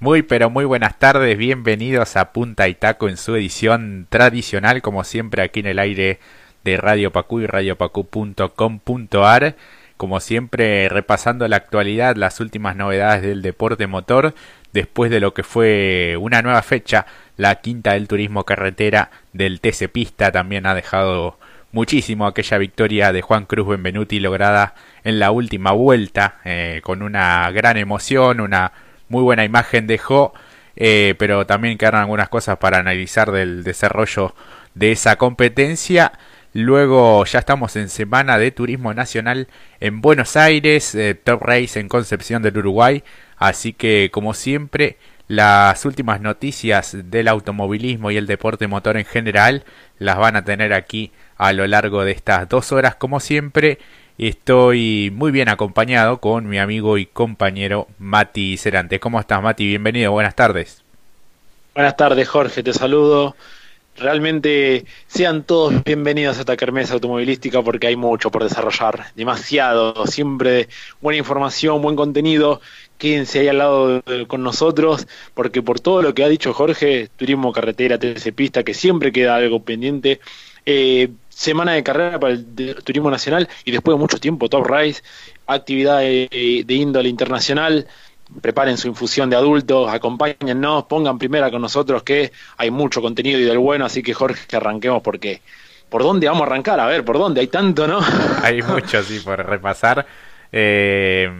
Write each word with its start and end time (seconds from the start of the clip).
Muy 0.00 0.22
pero 0.22 0.48
muy 0.48 0.64
buenas 0.64 0.96
tardes, 0.96 1.36
bienvenidos 1.36 2.16
a 2.16 2.32
Punta 2.32 2.68
y 2.68 2.76
Taco 2.76 3.08
en 3.08 3.16
su 3.16 3.34
edición 3.34 4.06
tradicional, 4.08 4.80
como 4.80 5.02
siempre 5.02 5.42
aquí 5.42 5.58
en 5.58 5.66
el 5.66 5.80
aire 5.80 6.20
de 6.62 6.76
Radio 6.76 7.10
Pacú 7.10 7.40
y 7.40 7.48
radiopacu.com.ar. 7.48 9.56
Como 9.96 10.20
siempre 10.20 10.88
repasando 10.88 11.48
la 11.48 11.56
actualidad, 11.56 12.14
las 12.14 12.38
últimas 12.38 12.76
novedades 12.76 13.22
del 13.22 13.42
deporte 13.42 13.88
motor, 13.88 14.34
después 14.72 15.10
de 15.10 15.18
lo 15.18 15.34
que 15.34 15.42
fue 15.42 16.16
una 16.20 16.42
nueva 16.42 16.62
fecha, 16.62 17.04
la 17.36 17.56
quinta 17.56 17.94
del 17.94 18.06
turismo 18.06 18.44
carretera 18.44 19.10
del 19.32 19.60
TC 19.60 19.90
Pista, 19.90 20.30
también 20.30 20.66
ha 20.66 20.76
dejado 20.76 21.40
muchísimo 21.72 22.28
aquella 22.28 22.58
victoria 22.58 23.12
de 23.12 23.22
Juan 23.22 23.46
Cruz 23.46 23.66
Benvenuti 23.66 24.20
lograda 24.20 24.76
en 25.02 25.18
la 25.18 25.32
última 25.32 25.72
vuelta, 25.72 26.38
eh, 26.44 26.82
con 26.84 27.02
una 27.02 27.50
gran 27.50 27.76
emoción, 27.76 28.38
una 28.38 28.70
muy 29.08 29.22
buena 29.22 29.44
imagen 29.44 29.86
dejó, 29.86 30.32
eh, 30.76 31.14
pero 31.18 31.46
también 31.46 31.78
quedaron 31.78 32.00
algunas 32.00 32.28
cosas 32.28 32.58
para 32.58 32.78
analizar 32.78 33.32
del 33.32 33.64
desarrollo 33.64 34.34
de 34.74 34.92
esa 34.92 35.16
competencia. 35.16 36.12
Luego 36.54 37.24
ya 37.24 37.40
estamos 37.40 37.76
en 37.76 37.88
semana 37.88 38.38
de 38.38 38.50
turismo 38.50 38.94
nacional 38.94 39.48
en 39.80 40.00
Buenos 40.00 40.36
Aires, 40.36 40.94
eh, 40.94 41.14
Top 41.14 41.42
Race 41.42 41.78
en 41.78 41.88
Concepción 41.88 42.42
del 42.42 42.58
Uruguay, 42.58 43.04
así 43.36 43.72
que 43.72 44.10
como 44.12 44.34
siempre 44.34 44.96
las 45.28 45.84
últimas 45.84 46.22
noticias 46.22 46.96
del 47.04 47.28
automovilismo 47.28 48.10
y 48.10 48.16
el 48.16 48.26
deporte 48.26 48.66
motor 48.66 48.96
en 48.96 49.04
general 49.04 49.64
las 49.98 50.16
van 50.16 50.36
a 50.36 50.44
tener 50.44 50.72
aquí 50.72 51.12
a 51.36 51.52
lo 51.52 51.66
largo 51.66 52.02
de 52.04 52.12
estas 52.12 52.48
dos 52.48 52.72
horas 52.72 52.94
como 52.94 53.20
siempre 53.20 53.78
Estoy 54.18 55.12
muy 55.14 55.30
bien 55.30 55.48
acompañado 55.48 56.18
con 56.18 56.48
mi 56.48 56.58
amigo 56.58 56.98
y 56.98 57.06
compañero 57.06 57.86
Mati 58.00 58.56
Cerantes. 58.56 58.98
¿Cómo 58.98 59.20
estás, 59.20 59.40
Mati? 59.40 59.64
Bienvenido, 59.64 60.10
buenas 60.10 60.34
tardes. 60.34 60.82
Buenas 61.72 61.96
tardes, 61.96 62.28
Jorge, 62.28 62.64
te 62.64 62.72
saludo. 62.72 63.36
Realmente 63.94 64.86
sean 65.06 65.44
todos 65.44 65.84
bienvenidos 65.84 66.36
a 66.36 66.40
esta 66.40 66.56
kermesa 66.56 66.94
automovilística 66.94 67.62
porque 67.62 67.86
hay 67.86 67.94
mucho 67.94 68.32
por 68.32 68.42
desarrollar, 68.42 69.04
demasiado, 69.14 70.04
siempre 70.08 70.68
buena 71.00 71.18
información, 71.18 71.80
buen 71.80 71.94
contenido. 71.94 72.60
Quédense 72.98 73.38
ahí 73.38 73.48
al 73.48 73.58
lado 73.58 74.02
con 74.26 74.42
nosotros 74.42 75.06
porque 75.34 75.62
por 75.62 75.78
todo 75.78 76.02
lo 76.02 76.12
que 76.12 76.24
ha 76.24 76.28
dicho 76.28 76.52
Jorge, 76.52 77.08
turismo 77.16 77.52
carretera, 77.52 77.98
TC 77.98 78.32
Pista, 78.34 78.64
que 78.64 78.74
siempre 78.74 79.12
queda 79.12 79.36
algo 79.36 79.62
pendiente. 79.62 80.18
Eh, 80.66 81.08
semana 81.38 81.74
de 81.74 81.84
carrera 81.84 82.18
para 82.18 82.34
el 82.34 82.74
turismo 82.82 83.12
nacional 83.12 83.48
y 83.64 83.70
después 83.70 83.94
de 83.94 84.00
mucho 84.00 84.18
tiempo 84.18 84.48
Top 84.48 84.66
Race, 84.66 85.02
actividad 85.46 86.00
de, 86.00 86.64
índole 86.68 87.08
internacional. 87.08 87.86
Preparen 88.42 88.76
su 88.76 88.88
infusión 88.88 89.30
de 89.30 89.36
adultos, 89.36 89.88
acompáñennos, 89.90 90.84
pongan 90.84 91.16
primera 91.16 91.50
con 91.50 91.62
nosotros 91.62 92.02
que 92.02 92.32
hay 92.56 92.70
mucho 92.70 93.00
contenido 93.00 93.38
y 93.38 93.44
del 93.44 93.56
bueno, 93.58 93.86
así 93.86 94.02
que 94.02 94.12
Jorge, 94.12 94.46
que 94.48 94.56
arranquemos 94.56 95.00
porque 95.00 95.40
¿por 95.88 96.02
dónde 96.02 96.26
vamos 96.26 96.42
a 96.42 96.46
arrancar? 96.46 96.80
A 96.80 96.86
ver, 96.86 97.04
¿por 97.04 97.16
dónde? 97.16 97.40
Hay 97.40 97.46
tanto, 97.46 97.86
¿no? 97.86 98.00
Hay 98.42 98.60
mucho, 98.60 99.02
sí, 99.02 99.20
por 99.20 99.38
repasar. 99.46 100.04
Eh, 100.50 101.30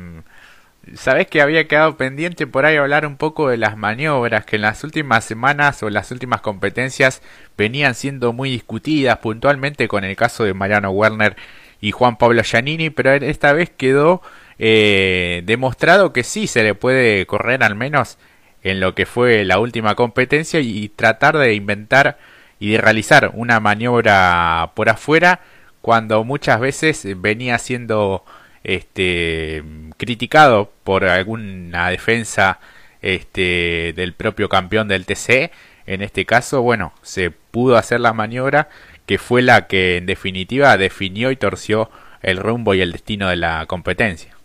Sabés 0.95 1.27
que 1.27 1.43
había 1.43 1.69
quedado 1.69 1.97
pendiente 1.97 2.47
por 2.47 2.65
ahí 2.65 2.77
hablar 2.77 3.07
un 3.07 3.17
poco 3.17 3.49
de 3.49 3.57
las 3.57 3.77
maniobras 3.77 4.45
que 4.45 4.57
en 4.57 4.63
las 4.63 4.85
últimas 4.85 5.25
semanas 5.25 5.83
o 5.83 5.91
las 5.91 6.11
últimas 6.11 6.41
competencias 6.41 7.23
venían 7.57 7.95
siendo 7.95 8.33
muy 8.33 8.51
discutidas 8.51 9.19
puntualmente 9.19 9.89
con 9.89 10.05
el 10.05 10.17
caso 10.17 10.45
de 10.45 10.55
Mariano 10.55 10.91
Werner 10.91 11.37
y 11.81 11.93
Juan 11.93 12.17
Pablo 12.17 12.43
Giannini, 12.43 12.91
pero 12.91 13.13
esta 13.13 13.53
vez 13.53 13.71
quedó 13.71 14.23
eh, 14.59 15.43
demostrado 15.47 16.13
que 16.13 16.25
sí 16.25 16.47
se 16.47 16.63
le 16.63 16.75
puede 16.75 17.27
correr 17.27 17.63
al 17.63 17.75
menos 17.75 18.19
en 18.63 18.81
lo 18.81 18.95
que 18.95 19.07
fue 19.07 19.45
la 19.45 19.59
última 19.59 19.95
competencia 19.95 20.61
y 20.61 20.89
tratar 20.89 21.39
de 21.39 21.55
inventar 21.55 22.19
y 22.59 22.73
de 22.73 22.79
realizar 22.79 23.31
una 23.35 23.61
maniobra 23.61 24.73
por 24.75 24.89
afuera 24.89 25.41
cuando 25.81 26.25
muchas 26.25 26.61
veces 26.61 27.07
venía 27.21 27.59
siendo 27.59 28.25
este, 28.65 29.63
criticado 29.99 30.73
por 30.85 31.05
alguna 31.05 31.91
defensa 31.91 32.59
este, 33.03 33.93
del 33.95 34.15
propio 34.15 34.49
campeón 34.49 34.89
del 34.89 35.05
TC. 35.05 35.51
En 35.87 36.01
este 36.03 36.25
caso, 36.25 36.63
bueno, 36.63 36.95
se 37.03 37.31
pudo 37.31 37.77
hacer 37.77 38.01
la 38.01 38.15
maniobra 38.15 38.69
que 39.05 39.19
fue 39.19 39.43
la 39.43 39.67
que 39.67 39.99
en 39.99 40.07
definitiva 40.07 40.77
definió 40.77 41.31
y 41.31 41.37
torció 41.37 41.91
el 42.23 42.39
rumbo 42.39 42.75
y 42.75 42.81
el 42.81 42.93
destino 42.93 43.29
de 43.29 43.37
la 43.37 43.67
competencia. 43.67 44.38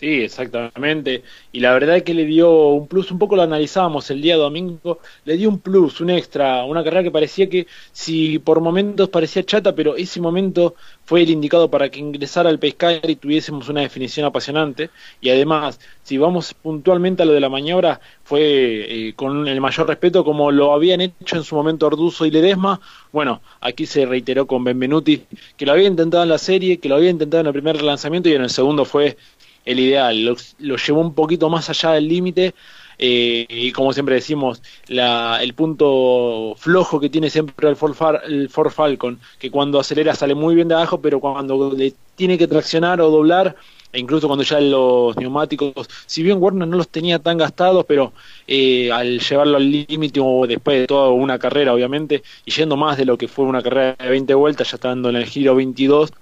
Sí, 0.00 0.22
exactamente. 0.22 1.24
Y 1.50 1.58
la 1.58 1.72
verdad 1.72 1.96
es 1.96 2.02
que 2.04 2.14
le 2.14 2.24
dio 2.24 2.68
un 2.68 2.86
plus, 2.86 3.10
un 3.10 3.18
poco 3.18 3.34
lo 3.34 3.42
analizábamos 3.42 4.08
el 4.12 4.22
día 4.22 4.36
domingo, 4.36 5.00
le 5.24 5.36
dio 5.36 5.48
un 5.48 5.58
plus, 5.58 6.00
un 6.00 6.10
extra, 6.10 6.64
una 6.64 6.84
carrera 6.84 7.02
que 7.02 7.10
parecía 7.10 7.48
que 7.48 7.66
si 7.90 8.38
por 8.38 8.60
momentos 8.60 9.08
parecía 9.08 9.42
chata, 9.44 9.74
pero 9.74 9.96
ese 9.96 10.20
momento 10.20 10.76
fue 11.04 11.22
el 11.22 11.30
indicado 11.30 11.68
para 11.68 11.88
que 11.90 11.98
ingresara 11.98 12.48
al 12.48 12.60
pescar 12.60 13.00
y 13.10 13.16
tuviésemos 13.16 13.68
una 13.68 13.80
definición 13.80 14.24
apasionante. 14.24 14.90
Y 15.20 15.30
además, 15.30 15.80
si 16.04 16.16
vamos 16.16 16.54
puntualmente 16.54 17.24
a 17.24 17.26
lo 17.26 17.32
de 17.32 17.40
la 17.40 17.48
maniobra, 17.48 18.00
fue 18.22 19.08
eh, 19.08 19.14
con 19.14 19.48
el 19.48 19.60
mayor 19.60 19.88
respeto 19.88 20.22
como 20.24 20.52
lo 20.52 20.72
habían 20.74 21.00
hecho 21.00 21.36
en 21.36 21.42
su 21.42 21.56
momento 21.56 21.88
Orduzo 21.88 22.24
y 22.24 22.30
Ledesma. 22.30 22.80
Bueno, 23.10 23.42
aquí 23.60 23.84
se 23.84 24.06
reiteró 24.06 24.46
con 24.46 24.62
Benvenuti 24.62 25.24
que 25.56 25.66
lo 25.66 25.72
había 25.72 25.88
intentado 25.88 26.22
en 26.22 26.28
la 26.28 26.38
serie, 26.38 26.78
que 26.78 26.88
lo 26.88 26.96
había 26.96 27.10
intentado 27.10 27.40
en 27.40 27.46
el 27.48 27.52
primer 27.52 27.82
lanzamiento 27.82 28.28
y 28.28 28.34
en 28.34 28.42
el 28.42 28.50
segundo 28.50 28.84
fue 28.84 29.16
el 29.64 29.80
ideal, 29.80 30.36
lo, 30.58 30.76
llevó 30.76 31.00
un 31.00 31.14
poquito 31.14 31.48
más 31.48 31.68
allá 31.70 31.92
del 31.92 32.08
límite. 32.08 32.54
Eh, 33.00 33.46
y 33.48 33.70
como 33.70 33.92
siempre 33.92 34.16
decimos, 34.16 34.60
la, 34.88 35.40
el 35.40 35.54
punto 35.54 36.56
flojo 36.58 36.98
que 36.98 37.08
tiene 37.08 37.30
siempre 37.30 37.68
el 37.68 37.76
Ford, 37.76 37.94
el 38.26 38.48
Ford 38.48 38.70
Falcon, 38.72 39.20
que 39.38 39.52
cuando 39.52 39.78
acelera 39.78 40.16
sale 40.16 40.34
muy 40.34 40.56
bien 40.56 40.66
de 40.66 40.74
abajo, 40.74 41.00
pero 41.00 41.20
cuando 41.20 41.72
le 41.72 41.94
tiene 42.16 42.36
que 42.36 42.48
traccionar 42.48 43.00
o 43.00 43.08
doblar, 43.08 43.54
e 43.92 43.98
incluso 44.00 44.26
cuando 44.26 44.44
ya 44.44 44.60
los 44.60 45.16
neumáticos, 45.16 45.88
si 46.06 46.22
bien 46.22 46.38
Warner 46.42 46.68
no 46.68 46.76
los 46.76 46.88
tenía 46.88 47.18
tan 47.18 47.38
gastados, 47.38 47.86
pero 47.86 48.12
eh, 48.46 48.92
al 48.92 49.18
llevarlo 49.20 49.56
al 49.56 49.70
límite 49.70 50.20
o 50.22 50.46
después 50.46 50.80
de 50.80 50.86
toda 50.86 51.08
una 51.10 51.38
carrera, 51.38 51.72
obviamente, 51.72 52.22
y 52.44 52.50
yendo 52.50 52.76
más 52.76 52.98
de 52.98 53.06
lo 53.06 53.16
que 53.16 53.28
fue 53.28 53.46
una 53.46 53.62
carrera 53.62 53.96
de 53.98 54.10
20 54.10 54.34
vueltas, 54.34 54.70
ya 54.70 54.76
estando 54.76 55.08
en 55.08 55.16
el 55.16 55.24
giro 55.24 55.54
22, 55.54 56.12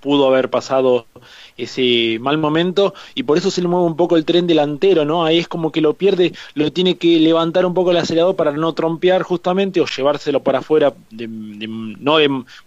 pudo 0.00 0.28
haber 0.28 0.50
pasado 0.50 1.06
ese 1.56 2.18
mal 2.20 2.38
momento 2.38 2.94
y 3.14 3.22
por 3.22 3.38
eso 3.38 3.50
se 3.50 3.62
le 3.62 3.68
mueve 3.68 3.86
un 3.86 3.96
poco 3.96 4.16
el 4.16 4.24
tren 4.24 4.46
delantero, 4.46 5.04
¿no? 5.04 5.24
Ahí 5.24 5.38
es 5.38 5.48
como 5.48 5.72
que 5.72 5.80
lo 5.80 5.94
pierde, 5.94 6.32
lo 6.54 6.72
tiene 6.72 6.96
que 6.96 7.18
levantar 7.18 7.66
un 7.66 7.74
poco 7.74 7.90
el 7.90 7.96
acelerador 7.96 8.36
para 8.36 8.52
no 8.52 8.72
trompear 8.74 9.22
justamente 9.22 9.80
o 9.80 9.86
llevárselo 9.86 10.42
para 10.42 10.58
afuera, 10.58 10.92
no 11.10 12.18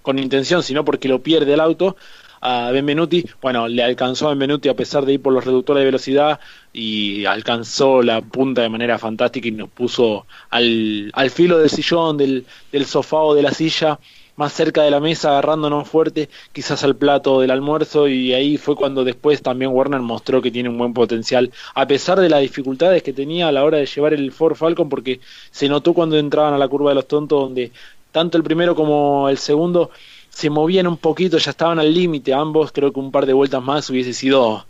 con 0.01 0.19
intención, 0.19 0.63
sino 0.63 0.84
porque 0.85 1.07
lo 1.07 1.22
pierde 1.22 1.53
el 1.53 1.59
auto 1.59 1.95
a 2.41 2.72
Benvenuti, 2.72 3.25
bueno, 3.41 3.68
le 3.68 3.84
alcanzó 3.84 4.28
a 4.28 4.29
Benvenuti 4.29 4.69
a 4.69 4.73
pesar 4.73 5.06
de 5.06 5.13
ir 5.13 5.22
por 5.22 5.34
los 5.34 5.44
reductores 5.44 5.81
de 5.81 5.85
velocidad 5.85 6.39
y 6.72 7.25
alcanzó 7.25 8.01
la 8.01 8.22
punta 8.22 8.62
de 8.62 8.69
manera 8.69 8.97
fantástica 8.97 9.50
y 9.50 9.51
nos 9.51 9.69
puso 9.69 10.25
al, 10.50 11.12
al 11.13 11.29
filo 11.31 11.57
del 11.57 11.69
sillón, 11.69 12.18
del, 12.18 12.45
del 12.72 12.85
sofá 12.85 13.18
o 13.18 13.35
de 13.35 13.41
la 13.41 13.51
silla 13.51 14.00
más 14.39 14.53
cerca 14.53 14.83
de 14.83 14.89
la 14.89 15.01
mesa 15.01 15.31
agarrándonos 15.31 15.89
fuerte 15.89 16.29
quizás 16.53 16.85
al 16.85 16.95
plato 16.95 17.41
del 17.41 17.51
almuerzo 17.51 18.07
y 18.07 18.33
ahí 18.33 18.57
fue 18.57 18.77
cuando 18.77 19.03
después 19.03 19.41
también 19.41 19.72
Warner 19.72 20.00
mostró 20.00 20.41
que 20.41 20.50
tiene 20.50 20.69
un 20.69 20.77
buen 20.77 20.94
potencial 20.94 21.51
a 21.75 21.85
pesar 21.85 22.22
de 22.22 22.29
las 22.29 22.39
dificultades 22.39 23.03
que 23.03 23.11
tenía 23.11 23.50
a 23.50 23.51
la 23.51 23.66
hora 23.66 23.79
de 23.79 23.85
llevar 23.85 24.13
el 24.13 24.31
Ford 24.31 24.55
Falcon 24.55 24.88
porque 24.88 25.19
se 25.51 25.67
notó 25.67 25.94
cuando 25.94 26.17
entraban 26.17 26.53
a 26.53 26.57
la 26.57 26.69
curva 26.69 26.91
de 26.91 26.95
los 26.95 27.05
tontos 27.05 27.38
donde 27.38 27.73
tanto 28.13 28.38
el 28.38 28.44
primero 28.45 28.75
como 28.75 29.27
el 29.27 29.38
segundo 29.38 29.91
se 30.29 30.50
movían 30.50 30.88
un 30.88 30.95
poquito, 30.95 31.38
ya 31.38 31.51
estaban 31.51 31.79
al 31.79 31.94
límite 31.94 32.33
ambos, 32.33 32.71
creo 32.71 32.94
que 32.94 33.00
un 33.01 33.11
par 33.11 33.25
de 33.25 33.33
vueltas 33.33 33.61
más 33.61 33.89
hubiese 33.89 34.13
sido 34.13 34.66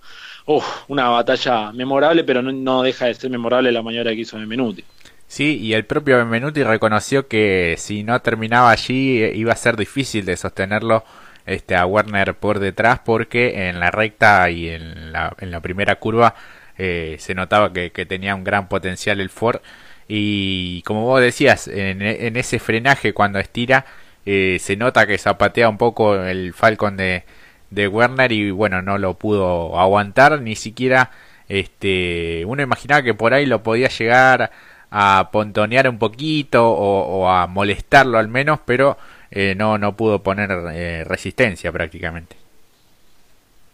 una 0.88 1.10
batalla 1.10 1.72
memorable, 1.74 2.24
pero 2.24 2.42
no, 2.42 2.82
deja 2.82 3.06
de 3.06 3.14
ser 3.14 3.30
memorable 3.30 3.72
la 3.72 3.84
maniobra 3.84 4.16
que 4.16 4.22
hizo 4.22 4.36
Menuti. 4.36 4.84
Sí, 5.30 5.60
y 5.60 5.74
el 5.74 5.86
propio 5.86 6.18
Benvenuti 6.18 6.64
reconoció 6.64 7.28
que 7.28 7.76
si 7.78 8.04
no 8.04 8.20
terminaba 8.20 8.72
allí 8.72 9.22
eh, 9.22 9.32
iba 9.36 9.54
a 9.54 9.56
ser 9.56 9.78
difícil 9.78 10.26
de 10.26 10.36
sostenerlo 10.36 11.06
este, 11.46 11.76
a 11.76 11.86
Werner 11.86 12.34
por 12.34 12.60
detrás 12.60 13.00
porque 13.06 13.70
en 13.70 13.80
la 13.80 13.92
recta 13.92 14.50
y 14.50 14.70
en 14.70 15.12
la, 15.14 15.36
en 15.40 15.52
la 15.52 15.60
primera 15.62 15.98
curva 15.98 16.34
eh, 16.80 17.18
se 17.20 17.36
notaba 17.36 17.72
que, 17.72 17.92
tenía 18.08 18.34
un 18.34 18.44
gran 18.44 18.68
potencial 18.70 19.22
el 19.22 19.30
Ford. 19.30 19.62
Y 20.08 20.82
como 20.82 21.06
vos 21.06 21.22
decías, 21.22 21.68
en, 21.68 22.02
ese 22.36 22.58
frenaje 22.60 23.14
cuando 23.14 23.38
estira 23.40 23.86
eh, 24.26 24.58
se 24.60 24.78
nota 24.78 25.06
que 25.06 25.18
zapatea 25.20 25.70
un 25.70 25.78
poco 25.78 26.16
el 26.16 26.54
Falcon 26.56 26.98
de, 26.98 27.24
de 27.70 27.88
Werner 27.88 28.32
y 28.32 28.50
bueno, 28.50 28.82
no 28.82 28.98
lo 28.98 29.14
pudo 29.20 29.80
aguantar, 29.80 30.42
ni 30.42 30.56
siquiera 30.56 31.12
este, 31.50 32.46
uno 32.46 32.64
imaginaba 32.64 33.04
que 33.04 33.14
por 33.14 33.34
ahí 33.34 33.46
lo 33.46 33.64
podía 33.64 33.90
llegar 33.90 34.52
a 34.92 35.30
pontonear 35.32 35.88
un 35.90 36.00
poquito 36.00 36.70
o, 36.70 37.28
a 37.30 37.48
molestarlo 37.48 38.18
al 38.18 38.28
menos, 38.28 38.60
pero 38.66 38.98
eh, 39.32 39.56
no, 39.56 39.78
no 39.78 39.96
pudo 39.96 40.24
poner 40.24 40.52
eh, 40.74 41.04
resistencia 41.04 41.72
prácticamente. 41.72 42.36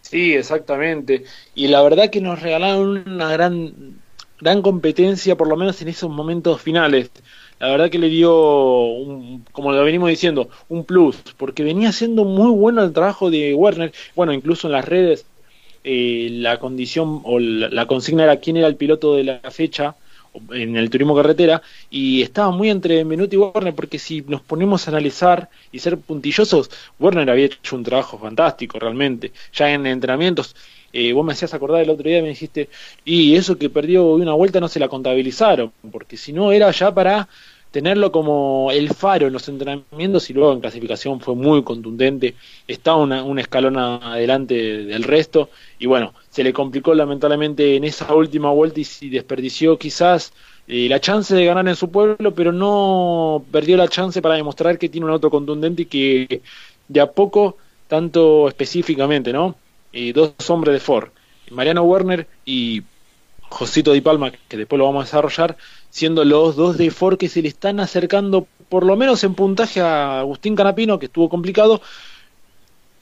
Sí, 0.02 0.34
exactamente. 0.34 1.24
Y 1.54 1.68
la 1.68 1.82
verdad 1.82 2.10
que 2.10 2.20
nos 2.20 2.40
regalaron 2.40 3.04
una 3.06 3.32
gran 3.32 3.96
gran 4.40 4.62
competencia, 4.62 5.36
por 5.36 5.48
lo 5.48 5.56
menos 5.56 5.80
en 5.82 5.88
esos 5.88 6.10
momentos 6.10 6.60
finales. 6.60 7.10
La 7.58 7.68
verdad 7.68 7.90
que 7.90 7.98
le 7.98 8.08
dio, 8.08 8.34
un, 8.34 9.44
como 9.52 9.72
lo 9.72 9.82
venimos 9.82 10.10
diciendo, 10.10 10.50
un 10.68 10.84
plus, 10.84 11.16
porque 11.38 11.62
venía 11.62 11.90
siendo 11.92 12.24
muy 12.24 12.50
bueno 12.50 12.82
el 12.82 12.92
trabajo 12.92 13.30
de 13.30 13.54
Werner. 13.54 13.92
Bueno, 14.14 14.32
incluso 14.32 14.68
en 14.68 14.72
las 14.72 14.84
redes, 14.84 15.24
eh, 15.84 16.28
la 16.32 16.58
condición 16.58 17.22
o 17.24 17.38
la, 17.38 17.86
consigna 17.86 18.24
era 18.24 18.36
quién 18.40 18.58
era 18.58 18.66
el 18.66 18.76
piloto 18.76 19.14
de 19.16 19.24
la 19.24 19.50
fecha 19.50 19.96
en 20.52 20.76
el 20.76 20.90
turismo 20.90 21.14
carretera 21.14 21.62
y 21.90 22.22
estaba 22.22 22.50
muy 22.50 22.70
entre 22.70 22.96
Benvenuti 22.96 23.36
y 23.36 23.38
Werner 23.38 23.74
porque 23.74 23.98
si 23.98 24.22
nos 24.22 24.40
ponemos 24.40 24.86
a 24.86 24.90
analizar 24.90 25.48
y 25.72 25.78
ser 25.78 25.98
puntillosos, 25.98 26.70
Werner 26.98 27.30
había 27.30 27.46
hecho 27.46 27.76
un 27.76 27.84
trabajo 27.84 28.18
fantástico 28.18 28.78
realmente, 28.78 29.32
ya 29.52 29.70
en 29.70 29.86
entrenamientos 29.86 30.54
eh, 30.92 31.12
vos 31.12 31.26
me 31.26 31.32
hacías 31.32 31.52
acordar 31.52 31.82
el 31.82 31.90
otro 31.90 32.08
día, 32.08 32.22
me 32.22 32.28
dijiste, 32.28 32.70
y 33.04 33.34
eso 33.34 33.58
que 33.58 33.68
perdió 33.68 34.06
una 34.14 34.32
vuelta 34.32 34.60
no 34.60 34.68
se 34.68 34.80
la 34.80 34.88
contabilizaron, 34.88 35.70
porque 35.92 36.16
si 36.16 36.32
no 36.32 36.52
era 36.52 36.70
ya 36.70 36.94
para 36.94 37.28
tenerlo 37.70 38.10
como 38.12 38.70
el 38.72 38.90
faro 38.90 39.26
en 39.26 39.32
los 39.32 39.48
entrenamientos 39.48 40.30
y 40.30 40.32
luego 40.32 40.52
en 40.52 40.60
clasificación 40.60 41.20
fue 41.20 41.34
muy 41.34 41.62
contundente, 41.62 42.34
estaba 42.66 42.96
un 42.96 43.38
escalón 43.38 43.76
adelante 43.76 44.54
del 44.54 45.02
resto 45.02 45.50
y 45.78 45.86
bueno, 45.86 46.14
se 46.30 46.42
le 46.42 46.52
complicó 46.52 46.94
lamentablemente 46.94 47.76
en 47.76 47.84
esa 47.84 48.14
última 48.14 48.50
vuelta 48.50 48.80
y, 48.80 49.10
desperdició 49.10 49.78
quizás 49.78 50.32
eh, 50.68 50.88
la 50.88 51.00
chance 51.00 51.34
de 51.34 51.44
ganar 51.44 51.68
en 51.68 51.76
su 51.76 51.90
pueblo, 51.90 52.34
pero 52.34 52.52
no 52.52 53.44
perdió 53.50 53.76
la 53.76 53.88
chance 53.88 54.22
para 54.22 54.36
demostrar 54.36 54.78
que 54.78 54.88
tiene 54.88 55.06
un 55.06 55.12
auto 55.12 55.30
contundente 55.30 55.82
y 55.82 55.86
que 55.86 56.42
de 56.88 57.00
a 57.00 57.10
poco, 57.10 57.56
tanto 57.88 58.48
específicamente, 58.48 59.32
¿no? 59.32 59.54
dos 60.12 60.34
hombres 60.50 60.74
de 60.74 60.80
Ford, 60.80 61.08
Mariano 61.50 61.82
Werner 61.82 62.26
y 62.44 62.82
Josito 63.48 63.92
Di 63.92 64.00
Palma, 64.00 64.30
que 64.30 64.56
después 64.56 64.78
lo 64.78 64.84
vamos 64.84 65.02
a 65.02 65.04
desarrollar, 65.04 65.56
siendo 65.90 66.24
los 66.24 66.56
dos 66.56 66.76
de 66.76 66.90
Ford 66.90 67.16
que 67.18 67.28
se 67.28 67.42
le 67.42 67.48
están 67.48 67.80
acercando, 67.80 68.46
por 68.68 68.84
lo 68.84 68.96
menos 68.96 69.24
en 69.24 69.34
puntaje, 69.34 69.80
a 69.80 70.20
Agustín 70.20 70.56
Canapino, 70.56 70.98
que 70.98 71.06
estuvo 71.06 71.28
complicado, 71.28 71.80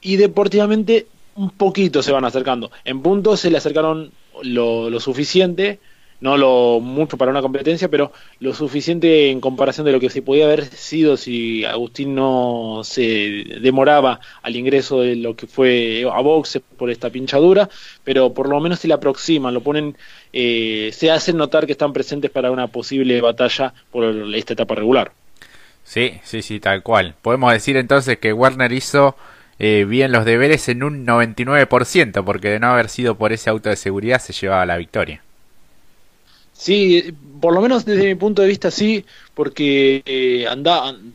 y 0.00 0.16
deportivamente 0.16 1.06
un 1.36 1.50
poquito 1.50 2.02
se 2.02 2.12
van 2.12 2.24
acercando. 2.24 2.70
En 2.84 3.02
puntos 3.02 3.40
se 3.40 3.50
le 3.50 3.58
acercaron 3.58 4.12
lo, 4.42 4.90
lo 4.90 5.00
suficiente 5.00 5.80
no 6.20 6.36
lo 6.36 6.80
mucho 6.80 7.16
para 7.16 7.30
una 7.30 7.42
competencia, 7.42 7.88
pero 7.88 8.12
lo 8.40 8.54
suficiente 8.54 9.30
en 9.30 9.40
comparación 9.40 9.84
de 9.86 9.92
lo 9.92 10.00
que 10.00 10.10
se 10.10 10.22
podía 10.22 10.44
haber 10.46 10.64
sido 10.64 11.16
si 11.16 11.64
Agustín 11.64 12.14
no 12.14 12.80
se 12.84 13.44
demoraba 13.60 14.20
al 14.42 14.56
ingreso 14.56 15.00
de 15.00 15.16
lo 15.16 15.36
que 15.36 15.46
fue 15.46 16.06
a 16.10 16.20
boxe 16.20 16.60
por 16.60 16.90
esta 16.90 17.10
pinchadura, 17.10 17.68
pero 18.04 18.32
por 18.32 18.48
lo 18.48 18.60
menos 18.60 18.80
se 18.80 18.88
le 18.88 18.94
aproximan, 18.94 19.54
lo 19.54 19.60
ponen, 19.60 19.96
eh, 20.32 20.90
se 20.92 21.10
hacen 21.10 21.36
notar 21.36 21.66
que 21.66 21.72
están 21.72 21.92
presentes 21.92 22.30
para 22.30 22.50
una 22.50 22.68
posible 22.68 23.20
batalla 23.20 23.74
por 23.90 24.04
esta 24.34 24.54
etapa 24.54 24.74
regular. 24.74 25.12
Sí, 25.82 26.18
sí, 26.22 26.42
sí, 26.42 26.60
tal 26.60 26.82
cual. 26.82 27.14
Podemos 27.20 27.52
decir 27.52 27.76
entonces 27.76 28.18
que 28.18 28.32
Werner 28.32 28.72
hizo 28.72 29.16
eh, 29.58 29.84
bien 29.86 30.10
los 30.10 30.24
deberes 30.24 30.68
en 30.68 30.82
un 30.82 31.06
99%, 31.06 32.24
porque 32.24 32.48
de 32.48 32.58
no 32.58 32.68
haber 32.68 32.88
sido 32.88 33.16
por 33.16 33.32
ese 33.32 33.50
auto 33.50 33.68
de 33.68 33.76
seguridad 33.76 34.18
se 34.18 34.32
llevaba 34.32 34.66
la 34.66 34.78
victoria. 34.78 35.22
Sí, 36.56 37.12
por 37.40 37.52
lo 37.52 37.60
menos 37.60 37.84
desde 37.84 38.06
mi 38.06 38.14
punto 38.14 38.40
de 38.42 38.48
vista 38.48 38.70
sí, 38.70 39.04
porque 39.34 40.02
eh, 40.06 40.46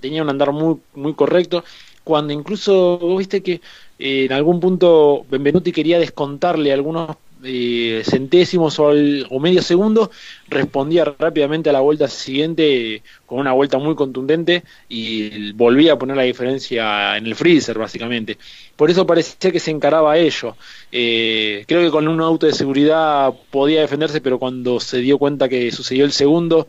tenía 0.02 0.22
un 0.24 0.30
andar 0.30 0.52
muy, 0.52 0.82
muy 0.94 1.16
correcto. 1.16 1.64
Cuando 2.04 2.34
incluso, 2.34 3.00
viste 3.18 3.42
que 3.42 3.62
eh, 3.98 4.26
en 4.26 4.34
algún 4.34 4.60
punto 4.60 5.26
Benvenuti 5.30 5.72
quería 5.72 5.98
descontarle 6.00 6.74
algunos 6.74 7.16
eh, 7.44 8.04
centésimos 8.06 8.80
o, 8.80 9.40
medio 9.40 9.62
segundo, 9.62 10.12
respondía 10.48 11.06
rápidamente 11.18 11.70
a 11.70 11.74
la 11.74 11.80
vuelta 11.80 12.08
siguiente 12.08 13.02
con 13.26 13.40
una 13.40 13.54
vuelta 13.54 13.78
muy 13.78 13.96
contundente 13.96 14.64
y 14.88 15.52
volvía 15.54 15.94
a 15.94 16.00
poner 16.00 16.18
la 16.18 16.24
diferencia 16.24 17.18
en 17.18 17.26
el 17.26 17.36
freezer, 17.36 17.78
básicamente. 17.78 18.38
Por 18.76 18.90
eso 18.90 19.06
parecía 19.06 19.52
que 19.52 19.60
se 19.60 19.72
encaraba 19.72 20.14
a 20.14 20.18
ello. 20.18 20.56
Eh, 20.92 21.64
creo 21.68 21.82
que 21.82 21.92
con 21.92 22.08
un 22.08 22.22
auto 22.22 22.46
de 22.46 22.54
seguridad 22.54 23.34
podía 23.52 23.82
defenderse, 23.82 24.22
pero 24.22 24.40
cuando 24.40 24.80
se 24.80 25.00
dio 25.00 25.18
cuenta 25.18 25.50
que 25.50 25.72
sucedió 25.72 26.06
el 26.06 26.12
segundo, 26.12 26.68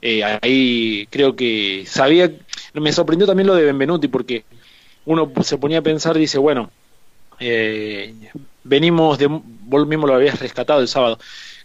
eh, 0.00 0.22
ahí 0.24 1.06
creo 1.10 1.36
que 1.36 1.84
sabía. 1.86 2.32
Me 2.74 2.92
sorprendió 2.92 3.26
también 3.26 3.46
lo 3.46 3.54
de 3.54 3.64
Benvenuti, 3.64 4.08
porque 4.08 4.44
uno 5.04 5.32
se 5.42 5.58
ponía 5.58 5.78
a 5.78 5.82
pensar 5.82 6.16
dice, 6.16 6.38
bueno, 6.38 6.70
eh, 7.40 8.14
venimos 8.64 9.18
de, 9.18 9.28
vos 9.72 9.86
mismo 9.86 10.06
lo 10.06 10.14
habías 10.14 10.38
rescatado 10.38 10.80
el 10.80 10.88
sábado. 10.88 11.18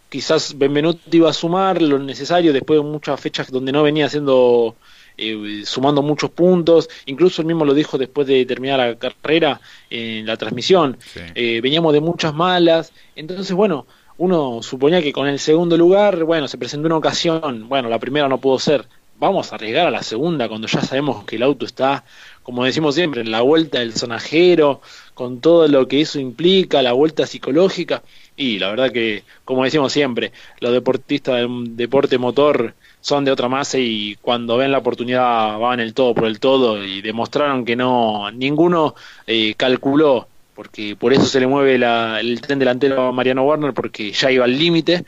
Quizás 0.10 0.58
Benvenuti 0.58 1.18
iba 1.18 1.30
a 1.30 1.34
sumar 1.34 1.82
lo 1.82 2.00
necesario 2.00 2.54
después 2.54 2.80
de 2.80 2.86
muchas 2.86 3.20
fechas 3.20 3.52
donde 3.52 3.74
no 3.74 3.84
venía 3.84 4.06
haciendo, 4.06 4.78
eh, 5.18 5.64
sumando 5.66 6.02
muchos 6.02 6.32
puntos. 6.32 6.90
Incluso 7.06 7.42
él 7.42 7.48
mismo 7.48 7.66
lo 7.66 7.74
dijo 7.74 7.98
después 7.98 8.26
de 8.26 8.46
terminar 8.46 8.80
la 8.80 8.96
carrera 8.96 9.60
en 9.90 10.26
la 10.26 10.38
transmisión. 10.38 10.98
Eh, 11.36 11.60
veníamos 11.62 11.92
de 11.92 12.00
muchas 12.00 12.34
malas. 12.34 12.94
Entonces, 13.16 13.54
bueno, 13.54 13.86
uno 14.18 14.64
suponía 14.64 15.02
que 15.02 15.12
con 15.12 15.28
el 15.28 15.40
segundo 15.40 15.76
lugar, 15.76 16.24
bueno, 16.24 16.48
se 16.48 16.58
presentó 16.58 16.88
una 16.88 16.98
ocasión. 16.98 17.68
Bueno, 17.68 17.90
la 17.90 18.00
primera 18.00 18.30
no 18.30 18.40
pudo 18.40 18.60
ser. 18.60 18.88
Vamos 19.20 19.52
a 19.52 19.56
arriesgar 19.56 19.88
a 19.88 19.92
la 19.92 20.04
segunda 20.04 20.48
cuando 20.48 20.68
ya 20.68 20.82
sabemos 20.82 21.26
que 21.26 21.38
el 21.38 21.44
auto 21.44 21.66
está, 21.66 22.04
como 22.44 22.66
decimos 22.66 22.94
siempre, 22.94 23.22
en 23.22 23.32
la 23.32 23.42
vuelta 23.42 23.80
del 23.80 23.96
sonajero 23.96 24.82
con 25.16 25.42
todo 25.42 25.68
lo 25.68 25.88
que 25.88 26.02
eso 26.02 26.20
implica, 26.20 26.84
la 26.84 26.94
vuelta 26.94 27.26
psicológica. 27.26 28.04
Y 28.36 28.60
la 28.60 28.70
verdad 28.70 28.92
que, 28.92 29.24
como 29.44 29.64
decimos 29.64 29.92
siempre, 29.92 30.32
los 30.60 30.72
deportistas 30.72 31.38
del 31.38 31.76
deporte 31.76 32.20
motor 32.20 32.76
son 33.02 33.26
de 33.26 33.32
otra 33.32 33.50
masa 33.50 33.80
y 33.80 34.16
cuando 34.22 34.58
ven 34.58 34.72
la 34.72 34.78
oportunidad 34.78 35.58
van 35.58 35.80
el 35.80 35.96
todo 35.96 36.14
por 36.14 36.26
el 36.26 36.40
todo 36.40 36.84
y 36.84 37.02
demostraron 37.02 37.66
que 37.66 37.76
no, 37.76 38.30
ninguno 38.32 38.94
eh, 39.26 39.56
calculó, 39.56 40.28
porque 40.54 40.96
por 40.96 41.12
eso 41.12 41.26
se 41.26 41.40
le 41.40 41.48
mueve 41.48 41.76
el 41.76 42.42
tren 42.42 42.60
delantero 42.60 43.08
a 43.08 43.12
Mariano 43.12 43.44
Warner, 43.46 43.74
porque 43.74 44.12
ya 44.12 44.30
iba 44.30 44.46
al 44.46 44.58
límite 44.58 45.06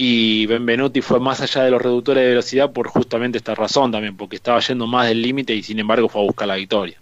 y 0.00 0.46
Benvenuti 0.46 1.02
fue 1.02 1.18
más 1.18 1.40
allá 1.40 1.64
de 1.64 1.72
los 1.72 1.82
reductores 1.82 2.22
de 2.22 2.28
velocidad 2.28 2.70
por 2.70 2.86
justamente 2.86 3.36
esta 3.36 3.56
razón 3.56 3.90
también, 3.90 4.16
porque 4.16 4.36
estaba 4.36 4.60
yendo 4.60 4.86
más 4.86 5.08
del 5.08 5.20
límite 5.20 5.52
y 5.52 5.64
sin 5.64 5.80
embargo 5.80 6.08
fue 6.08 6.20
a 6.20 6.24
buscar 6.24 6.46
la 6.46 6.54
victoria. 6.54 6.96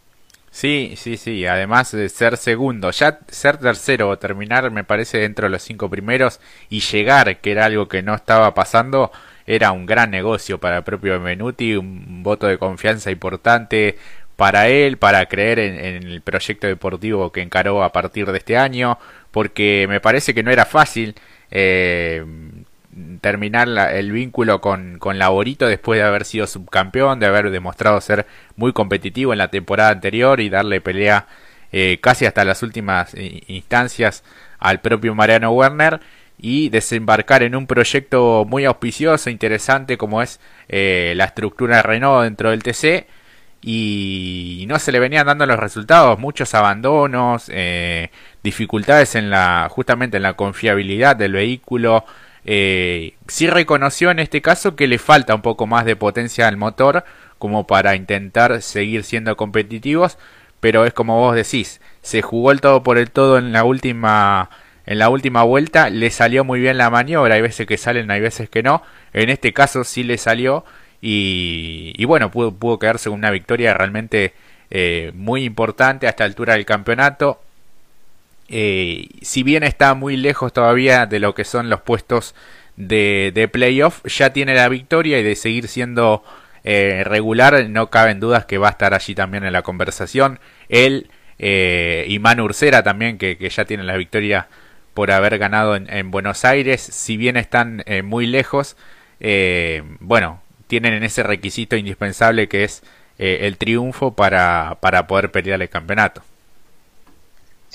Sí, 0.50 0.94
sí, 0.96 1.19
sí. 1.19 1.44
Además 1.44 1.93
de 1.93 2.08
ser 2.08 2.38
segundo, 2.38 2.90
ya 2.93 3.19
ser 3.28 3.58
tercero 3.58 4.08
o 4.08 4.19
terminar, 4.19 4.70
me 4.70 4.82
parece, 4.82 5.19
dentro 5.19 5.44
de 5.44 5.50
los 5.50 5.62
cinco 5.62 5.90
primeros 5.90 6.40
y 6.70 6.81
llegar, 6.81 7.37
que 7.43 7.52
era 7.52 7.66
algo 7.66 7.87
que 7.87 8.02
no 8.02 8.14
estaba 8.14 8.54
pasando, 8.54 9.12
era 9.46 9.72
un 9.72 9.84
gran 9.84 10.10
negocio 10.10 10.58
para 10.58 10.78
el 10.78 10.82
propio 10.82 11.12
Benvenuti, 11.12 11.76
un 11.76 12.23
voto 12.23 12.47
de 12.47 12.56
confianza 12.56 13.11
importante 13.11 13.99
para 14.37 14.68
él, 14.68 14.97
para 14.97 15.26
creer 15.26 15.59
en, 15.59 16.02
el 16.02 16.23
proyecto 16.23 16.66
deportivo 16.66 17.30
que 17.30 17.42
encaró 17.42 17.85
a 17.85 17.92
partir 17.92 18.32
de 18.32 18.38
este 18.38 18.56
año, 18.56 18.99
porque 19.30 19.85
me 19.87 20.00
parece 20.00 20.32
que 20.32 20.42
no 20.42 20.50
era 20.50 20.64
fácil. 20.64 21.14
Eh, 21.50 22.25
terminar 23.20 23.68
el 23.92 24.12
vínculo 24.12 24.60
con, 24.60 24.98
con 24.98 25.18
Laborito 25.18 25.66
después 25.66 25.98
de 25.98 26.04
haber 26.04 26.24
sido 26.24 26.46
subcampeón, 26.46 27.20
de 27.20 27.26
haber 27.26 27.50
demostrado 27.50 28.00
ser 28.00 28.26
muy 28.56 28.72
competitivo 28.72 29.32
en 29.32 29.38
la 29.38 29.48
temporada 29.48 29.90
anterior 29.90 30.40
y 30.40 30.48
darle 30.48 30.80
pelea 30.80 31.26
eh, 31.72 31.98
casi 32.00 32.26
hasta 32.26 32.44
las 32.44 32.62
últimas 32.62 33.14
instancias 33.48 34.24
al 34.58 34.80
propio 34.80 35.14
Mariano 35.14 35.50
Werner 35.50 36.00
y 36.38 36.68
desembarcar 36.68 37.42
en 37.42 37.54
un 37.54 37.66
proyecto 37.66 38.44
muy 38.46 38.64
auspicioso, 38.64 39.30
interesante 39.30 39.96
como 39.96 40.22
es 40.22 40.40
eh, 40.68 41.14
la 41.16 41.24
estructura 41.24 41.76
de 41.76 41.82
Renault 41.82 42.24
dentro 42.24 42.50
del 42.50 42.62
TC 42.62 43.06
y 43.62 44.64
no 44.68 44.78
se 44.78 44.92
le 44.92 45.00
venían 45.00 45.26
dando 45.26 45.46
los 45.46 45.58
resultados, 45.58 46.18
muchos 46.18 46.54
abandonos, 46.54 47.50
eh, 47.52 48.10
dificultades 48.42 49.14
en 49.14 49.30
la 49.30 49.68
justamente 49.70 50.18
en 50.18 50.22
la 50.22 50.34
confiabilidad 50.34 51.16
del 51.16 51.32
vehículo, 51.32 52.04
eh, 52.46 53.14
sí 53.26 53.48
reconoció 53.48 54.12
en 54.12 54.20
este 54.20 54.40
caso 54.40 54.76
que 54.76 54.86
le 54.86 54.98
falta 54.98 55.34
un 55.34 55.42
poco 55.42 55.66
más 55.66 55.84
de 55.84 55.96
potencia 55.96 56.46
al 56.46 56.56
motor 56.56 57.04
como 57.38 57.66
para 57.66 57.96
intentar 57.96 58.62
seguir 58.62 59.02
siendo 59.02 59.36
competitivos, 59.36 60.16
pero 60.60 60.86
es 60.86 60.94
como 60.94 61.18
vos 61.18 61.34
decís, 61.34 61.80
se 62.02 62.22
jugó 62.22 62.52
el 62.52 62.60
todo 62.60 62.84
por 62.84 62.98
el 62.98 63.10
todo 63.10 63.36
en 63.38 63.52
la 63.52 63.64
última 63.64 64.48
en 64.86 65.00
la 65.00 65.08
última 65.08 65.42
vuelta, 65.42 65.90
le 65.90 66.10
salió 66.10 66.44
muy 66.44 66.60
bien 66.60 66.78
la 66.78 66.90
maniobra, 66.90 67.34
hay 67.34 67.40
veces 67.42 67.66
que 67.66 67.76
salen, 67.76 68.08
hay 68.12 68.20
veces 68.20 68.48
que 68.48 68.62
no, 68.62 68.82
en 69.12 69.30
este 69.30 69.52
caso 69.52 69.82
sí 69.82 70.04
le 70.04 70.16
salió 70.16 70.64
y, 71.00 72.04
bueno, 72.04 72.30
pudo, 72.30 72.54
pudo 72.54 72.78
quedarse 72.78 73.08
una 73.08 73.30
victoria 73.30 73.74
realmente 73.74 74.34
eh, 74.70 75.10
muy 75.14 75.44
importante 75.44 76.06
a 76.06 76.10
esta 76.10 76.24
altura 76.24 76.54
del 76.54 76.64
campeonato, 76.64 77.40
eh, 78.48 79.08
si 79.22 79.42
bien 79.42 79.62
está 79.62 79.94
muy 79.94 80.16
lejos 80.16 80.52
todavía 80.52 81.06
de 81.06 81.18
lo 81.18 81.34
que 81.34 81.44
son 81.44 81.68
los 81.68 81.80
puestos 81.80 82.34
de, 82.76 83.32
de 83.34 83.48
playoff, 83.48 84.04
ya 84.06 84.32
tiene 84.32 84.54
la 84.54 84.68
victoria 84.68 85.18
y 85.18 85.22
de 85.22 85.34
seguir 85.34 85.68
siendo 85.68 86.22
eh, 86.64 87.02
regular, 87.04 87.68
no 87.68 87.90
caben 87.90 88.20
dudas 88.20 88.44
que 88.46 88.58
va 88.58 88.68
a 88.68 88.72
estar 88.72 88.94
allí 88.94 89.14
también 89.14 89.44
en 89.44 89.52
la 89.52 89.62
conversación. 89.62 90.38
Él 90.68 91.10
eh, 91.38 92.06
y 92.08 92.18
Manu 92.18 92.44
Ursera 92.44 92.82
también, 92.82 93.18
que, 93.18 93.36
ya 93.48 93.64
tienen 93.64 93.86
la 93.86 93.96
victoria 93.96 94.48
por 94.94 95.10
haber 95.10 95.38
ganado 95.38 95.76
en, 95.76 96.10
Buenos 96.10 96.44
Aires, 96.44 96.80
si 96.80 97.18
bien 97.18 97.36
están 97.36 97.84
muy 98.04 98.26
lejos, 98.26 98.78
bueno, 100.00 100.40
tienen 100.68 100.94
en 100.94 101.02
ese 101.02 101.22
requisito 101.22 101.76
indispensable 101.76 102.48
que 102.48 102.64
es 102.64 102.82
el 103.18 103.58
triunfo 103.58 104.16
para, 104.16 104.78
para 104.80 105.06
poder 105.06 105.30
pelear 105.30 105.60
el 105.60 105.68
campeonato. 105.68 106.22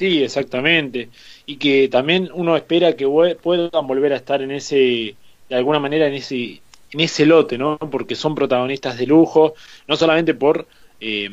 Sí, 0.02 0.24
exactamente. 0.24 1.10
Y 1.46 1.58
que 1.58 1.88
también 1.88 2.32
uno 2.34 2.58
espera 2.58 2.96
que 2.96 3.06
puedan 3.40 3.86
volver 3.86 4.14
a 4.14 4.16
estar 4.16 4.42
en 4.42 4.50
ese, 4.50 5.16
de 5.48 5.56
alguna 5.56 5.78
manera, 5.78 6.08
en 6.08 6.16
ese, 6.16 6.60
en 6.90 7.00
ese 7.02 7.24
lote, 7.28 7.56
¿no? 7.60 7.78
Porque 7.78 8.16
son 8.16 8.34
protagonistas 8.34 8.98
de 8.98 9.06
lujo, 9.06 9.54
no 9.88 9.96
solamente 9.96 10.34
por 10.34 10.66
eh, 11.00 11.30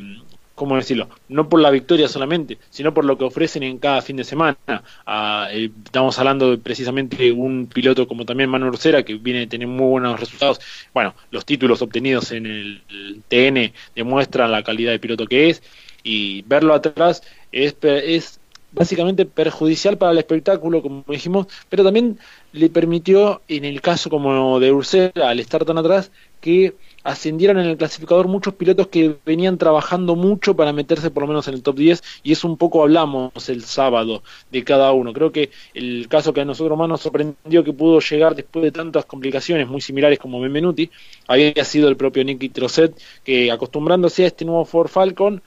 ¿cómo 0.54 0.76
decirlo? 0.76 1.08
No 1.30 1.48
por 1.48 1.60
la 1.60 1.70
victoria 1.70 2.08
solamente, 2.08 2.58
sino 2.68 2.92
por 2.92 3.06
lo 3.06 3.16
que 3.16 3.24
ofrecen 3.24 3.62
en 3.62 3.78
cada 3.78 4.02
fin 4.02 4.16
de 4.16 4.24
semana. 4.24 4.58
Ah, 5.06 5.48
estamos 5.50 6.18
hablando 6.18 6.50
de 6.50 6.58
precisamente 6.58 7.32
un 7.32 7.68
piloto 7.68 8.06
como 8.06 8.26
también 8.26 8.50
Manu 8.50 8.66
Orcera, 8.66 9.02
que 9.02 9.14
viene 9.14 9.44
a 9.44 9.48
tener 9.48 9.66
muy 9.66 9.86
buenos 9.86 10.20
resultados. 10.20 10.60
Bueno, 10.92 11.14
los 11.30 11.46
títulos 11.46 11.80
obtenidos 11.80 12.32
en 12.32 12.44
el, 12.44 13.22
TN 13.28 13.72
demuestran 13.94 14.52
la 14.52 14.62
calidad 14.62 14.92
de 14.92 14.98
piloto 14.98 15.26
que 15.26 15.48
es, 15.48 15.62
y 16.02 16.42
verlo 16.42 16.74
atrás 16.74 17.22
es, 17.50 17.76
es 17.82 18.37
básicamente 18.72 19.24
perjudicial 19.24 19.98
para 19.98 20.12
el 20.12 20.18
espectáculo, 20.18 20.82
como 20.82 21.04
dijimos, 21.08 21.46
pero 21.68 21.84
también 21.84 22.18
le 22.52 22.68
permitió, 22.68 23.42
en 23.48 23.64
el 23.64 23.80
caso 23.80 24.10
como 24.10 24.60
de 24.60 24.72
Ursera, 24.72 25.30
al 25.30 25.40
estar 25.40 25.64
tan 25.64 25.78
atrás, 25.78 26.10
que 26.40 26.74
ascendieron 27.02 27.58
en 27.58 27.66
el 27.66 27.76
clasificador 27.76 28.28
muchos 28.28 28.54
pilotos 28.54 28.88
que 28.88 29.16
venían 29.24 29.58
trabajando 29.58 30.14
mucho 30.14 30.54
para 30.54 30.72
meterse 30.72 31.10
por 31.10 31.22
lo 31.22 31.28
menos 31.28 31.48
en 31.48 31.54
el 31.54 31.62
top 31.62 31.76
10 31.76 32.02
y 32.22 32.32
eso 32.32 32.46
un 32.46 32.56
poco 32.56 32.82
hablamos 32.82 33.48
el 33.48 33.64
sábado 33.64 34.22
de 34.50 34.62
cada 34.62 34.92
uno. 34.92 35.12
Creo 35.12 35.32
que 35.32 35.50
el 35.74 36.06
caso 36.08 36.32
que 36.32 36.42
a 36.42 36.44
nosotros 36.44 36.78
más 36.78 36.88
nos 36.88 37.00
sorprendió 37.00 37.64
que 37.64 37.72
pudo 37.72 38.00
llegar 38.00 38.34
después 38.34 38.62
de 38.62 38.72
tantas 38.72 39.04
complicaciones 39.06 39.68
muy 39.68 39.80
similares 39.80 40.18
como 40.18 40.40
Benvenuti 40.40 40.90
había 41.26 41.64
sido 41.64 41.88
el 41.88 41.96
propio 41.96 42.24
Nicky 42.24 42.50
Trosset 42.50 42.94
que 43.24 43.50
acostumbrándose 43.50 44.24
a 44.24 44.26
este 44.26 44.44
nuevo 44.44 44.64
Ford 44.64 44.88
Falcon 44.88 45.42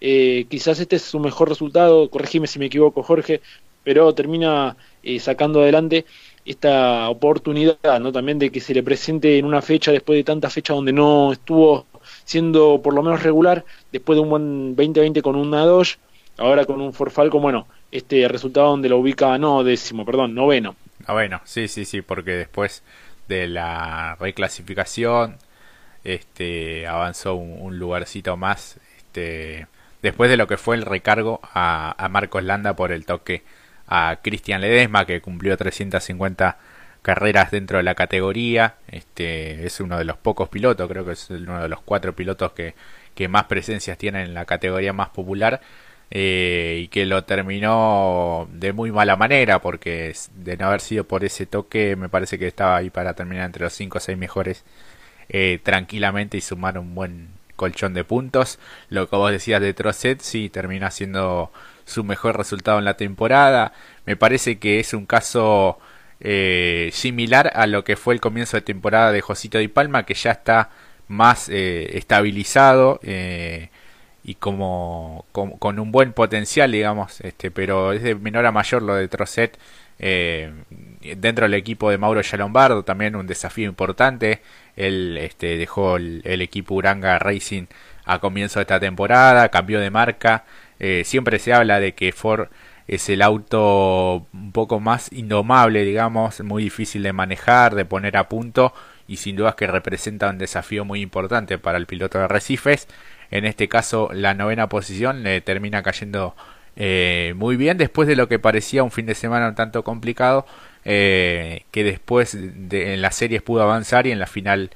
eh, 0.00 0.46
quizás 0.48 0.80
este 0.80 0.96
es 0.96 1.02
su 1.02 1.18
mejor 1.18 1.48
resultado, 1.48 2.08
corregime 2.10 2.46
si 2.46 2.58
me 2.58 2.66
equivoco 2.66 3.02
Jorge, 3.02 3.40
pero 3.84 4.12
termina 4.14 4.76
eh, 5.02 5.20
sacando 5.20 5.62
adelante 5.62 6.04
esta 6.44 7.08
oportunidad, 7.08 8.00
¿no? 8.00 8.12
También 8.12 8.38
de 8.38 8.50
que 8.50 8.60
se 8.60 8.74
le 8.74 8.82
presente 8.82 9.38
en 9.38 9.44
una 9.44 9.62
fecha 9.62 9.92
después 9.92 10.16
de 10.16 10.24
tantas 10.24 10.52
fechas 10.52 10.76
donde 10.76 10.92
no 10.92 11.32
estuvo 11.32 11.86
siendo 12.24 12.80
por 12.82 12.94
lo 12.94 13.02
menos 13.02 13.22
regular, 13.22 13.64
después 13.92 14.16
de 14.16 14.22
un 14.22 14.30
buen 14.30 14.76
2020 14.76 15.22
con 15.22 15.36
un 15.36 15.50
Nadosh, 15.50 15.94
ahora 16.38 16.64
con 16.64 16.80
un 16.80 16.92
Forfalco, 16.92 17.40
bueno, 17.40 17.66
este 17.90 18.28
resultado 18.28 18.68
donde 18.68 18.88
lo 18.88 18.98
ubica, 18.98 19.38
no 19.38 19.64
décimo, 19.64 20.04
perdón, 20.04 20.34
noveno. 20.34 20.76
Noveno, 21.06 21.40
sí, 21.44 21.68
sí, 21.68 21.84
sí, 21.84 22.02
porque 22.02 22.32
después 22.32 22.82
de 23.28 23.48
la 23.48 24.16
reclasificación, 24.20 25.36
este, 26.04 26.86
avanzó 26.86 27.34
un, 27.34 27.78
lugarcito 27.78 28.36
más, 28.36 28.78
este, 28.96 29.66
después 30.06 30.30
de 30.30 30.36
lo 30.36 30.46
que 30.46 30.56
fue 30.56 30.76
el 30.76 30.82
recargo 30.82 31.40
a, 31.42 32.08
Marcos 32.12 32.44
Landa 32.44 32.76
por 32.76 32.92
el 32.92 33.04
toque 33.04 33.42
a 33.88 34.20
Cristian 34.22 34.60
Ledesma, 34.60 35.04
que 35.04 35.20
cumplió 35.20 35.56
350 35.56 36.58
carreras 37.02 37.50
dentro 37.50 37.78
de 37.78 37.82
la 37.82 37.96
categoría. 37.96 38.76
Este 38.86 39.66
es 39.66 39.80
uno 39.80 39.98
de 39.98 40.04
los 40.04 40.16
pocos 40.16 40.48
pilotos, 40.48 40.88
creo 40.88 41.04
que 41.04 41.12
es 41.12 41.28
uno 41.30 41.60
de 41.60 41.68
los 41.68 41.80
cuatro 41.80 42.14
pilotos 42.14 42.52
que, 42.52 42.74
que 43.16 43.26
más 43.26 43.46
presencias 43.46 43.98
tienen 43.98 44.28
en 44.28 44.34
la 44.34 44.44
categoría 44.44 44.92
más 44.92 45.08
popular. 45.08 45.60
Eh, 46.12 46.82
y 46.84 46.88
que 46.88 47.04
lo 47.04 47.24
terminó 47.24 48.48
de 48.52 48.72
muy 48.72 48.92
mala 48.92 49.16
manera 49.16 49.60
porque 49.60 50.14
de 50.36 50.56
no 50.56 50.68
haber 50.68 50.80
sido 50.80 51.02
por 51.02 51.24
ese 51.24 51.46
toque 51.46 51.96
me 51.96 52.08
parece 52.08 52.38
que 52.38 52.46
estaba 52.46 52.76
ahí 52.76 52.90
para 52.90 53.14
terminar 53.14 53.46
entre 53.46 53.64
los 53.64 53.72
5 53.72 53.98
o 53.98 54.00
6 54.00 54.16
mejores 54.16 54.64
eh, 55.28 55.58
tranquilamente 55.64 56.36
y 56.36 56.40
sumar 56.42 56.78
un 56.78 56.94
buen 56.94 57.35
colchón 57.56 57.94
de 57.94 58.04
puntos 58.04 58.58
lo 58.88 59.08
que 59.08 59.16
vos 59.16 59.30
decías 59.30 59.60
de 59.60 59.74
Trosset 59.74 60.20
sí 60.20 60.48
termina 60.48 60.90
siendo 60.90 61.50
su 61.84 62.04
mejor 62.04 62.36
resultado 62.36 62.78
en 62.78 62.84
la 62.84 62.96
temporada. 62.96 63.72
Me 64.04 64.16
parece 64.16 64.58
que 64.58 64.80
es 64.80 64.92
un 64.92 65.06
caso 65.06 65.78
eh, 66.20 66.90
similar 66.92 67.50
a 67.54 67.66
lo 67.66 67.84
que 67.84 67.96
fue 67.96 68.14
el 68.14 68.20
comienzo 68.20 68.56
de 68.56 68.62
temporada 68.62 69.12
de 69.12 69.20
Josito 69.20 69.58
Di 69.58 69.68
Palma, 69.68 70.04
que 70.04 70.14
ya 70.14 70.32
está 70.32 70.70
más 71.08 71.48
eh, 71.48 71.96
estabilizado 71.96 73.00
eh, 73.02 73.70
y 74.24 74.34
como, 74.34 75.24
con 75.32 75.78
un 75.78 75.92
buen 75.92 76.12
potencial, 76.12 76.72
digamos, 76.72 77.20
este, 77.20 77.50
pero 77.52 77.92
es 77.92 78.02
de 78.02 78.16
menor 78.16 78.44
a 78.46 78.52
mayor 78.52 78.82
lo 78.82 78.94
de 78.94 79.06
Trocet. 79.98 80.52
dentro 81.16 81.44
del 81.44 81.54
equipo 81.54 81.90
de 81.90 81.98
Mauro 81.98 82.20
Yalombardo 82.20 82.82
también 82.84 83.16
un 83.16 83.26
desafío 83.26 83.68
importante. 83.68 84.40
Él 84.76 85.16
este, 85.18 85.56
dejó 85.56 85.96
el, 85.96 86.22
el 86.24 86.42
equipo 86.42 86.74
Uranga 86.74 87.18
Racing 87.18 87.66
a 88.04 88.18
comienzo 88.18 88.58
de 88.58 88.62
esta 88.62 88.78
temporada, 88.78 89.48
cambió 89.48 89.80
de 89.80 89.90
marca 89.90 90.44
eh, 90.78 91.02
siempre 91.04 91.38
se 91.38 91.52
habla 91.52 91.80
de 91.80 91.94
que 91.94 92.12
Ford 92.12 92.48
es 92.86 93.08
el 93.08 93.22
auto 93.22 94.26
un 94.32 94.52
poco 94.52 94.78
más 94.80 95.12
indomable, 95.12 95.84
digamos, 95.84 96.40
muy 96.42 96.62
difícil 96.64 97.02
de 97.02 97.12
manejar, 97.12 97.74
de 97.74 97.84
poner 97.84 98.16
a 98.16 98.28
punto 98.28 98.72
y 99.08 99.16
sin 99.16 99.36
dudas 99.36 99.54
que 99.54 99.66
representa 99.66 100.30
un 100.30 100.38
desafío 100.38 100.84
muy 100.84 101.00
importante 101.00 101.58
para 101.58 101.78
el 101.78 101.86
piloto 101.86 102.18
de 102.18 102.28
Recifes. 102.28 102.88
En 103.30 103.44
este 103.44 103.68
caso, 103.68 104.10
la 104.12 104.34
novena 104.34 104.68
posición 104.68 105.22
le 105.22 105.40
termina 105.40 105.82
cayendo 105.82 106.36
eh, 106.76 107.34
muy 107.36 107.56
bien 107.56 107.78
después 107.78 108.06
de 108.08 108.16
lo 108.16 108.28
que 108.28 108.38
parecía 108.38 108.82
un 108.82 108.90
fin 108.90 109.06
de 109.06 109.14
semana 109.14 109.48
un 109.48 109.54
tanto 109.54 109.82
complicado, 109.84 110.46
eh, 110.84 111.64
que 111.70 111.84
después 111.84 112.36
de, 112.38 112.94
en 112.94 113.02
las 113.02 113.16
series 113.16 113.42
pudo 113.42 113.62
avanzar 113.62 114.06
y 114.06 114.12
en 114.12 114.18
la 114.18 114.26
final 114.26 114.70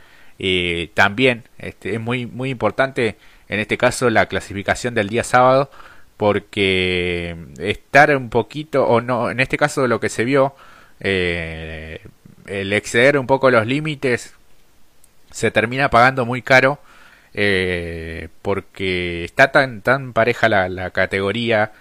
también. 0.95 1.45
Este, 1.59 1.95
es 1.95 2.01
muy, 2.01 2.25
muy 2.27 2.51
importante 2.51 3.17
en 3.49 3.61
este 3.61 3.77
caso 3.77 4.09
la 4.11 4.27
clasificación 4.27 4.95
del 4.95 5.09
día 5.09 5.25
sábado 5.25 5.71
porque 6.21 7.35
estar 7.59 8.15
un 8.15 8.29
poquito, 8.31 8.87
o 8.87 9.01
no, 9.01 9.31
en 9.31 9.41
este 9.41 9.57
caso 9.57 9.87
lo 9.89 10.01
que 10.01 10.11
se 10.11 10.25
vio, 10.25 10.55
eh, 11.01 12.01
el 12.47 12.73
exceder 12.75 13.19
un 13.19 13.27
poco 13.27 13.51
los 13.51 13.67
límites 13.67 14.35
se 15.31 15.51
termina 15.51 15.89
pagando 15.89 16.27
muy 16.27 16.43
caro 16.43 16.79
eh, 17.33 18.29
porque 18.43 19.25
está 19.25 19.51
tan, 19.51 19.81
tan 19.81 20.13
pareja 20.13 20.49
la 20.51 20.91
categoría 20.91 21.73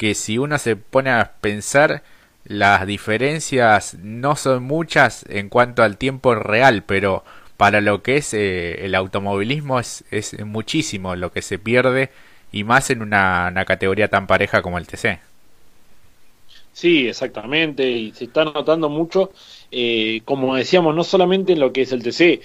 que 0.00 0.14
si 0.14 0.38
uno 0.38 0.56
se 0.56 0.76
pone 0.76 1.10
a 1.10 1.32
pensar 1.42 2.02
las 2.46 2.86
diferencias 2.86 3.98
no 4.02 4.34
son 4.34 4.62
muchas 4.62 5.26
en 5.28 5.50
cuanto 5.50 5.82
al 5.82 5.98
tiempo 5.98 6.34
real, 6.34 6.84
pero 6.84 7.22
para 7.58 7.82
lo 7.82 8.02
que 8.02 8.16
es 8.16 8.32
eh, 8.32 8.86
el 8.86 8.94
automovilismo 8.94 9.78
es, 9.78 10.04
es 10.10 10.42
muchísimo 10.46 11.16
lo 11.16 11.32
que 11.32 11.42
se 11.42 11.58
pierde 11.58 12.08
y 12.50 12.64
más 12.64 12.88
en 12.88 13.02
una, 13.02 13.52
categoría 13.66 14.08
tan 14.08 14.26
pareja 14.26 14.62
como 14.62 14.78
el 14.78 14.86
TC. 14.86 15.20
Sí, 16.72 17.06
exactamente, 17.06 17.86
y 17.86 18.12
se 18.12 18.24
está 18.24 18.46
notando 18.46 18.88
mucho, 18.88 19.32
eh, 19.70 20.22
como 20.24 20.56
decíamos, 20.56 20.94
no 20.94 21.04
solamente 21.04 21.52
en 21.52 21.60
lo 21.60 21.74
que 21.74 21.82
es 21.82 21.92
el 21.92 22.02
TC, 22.02 22.40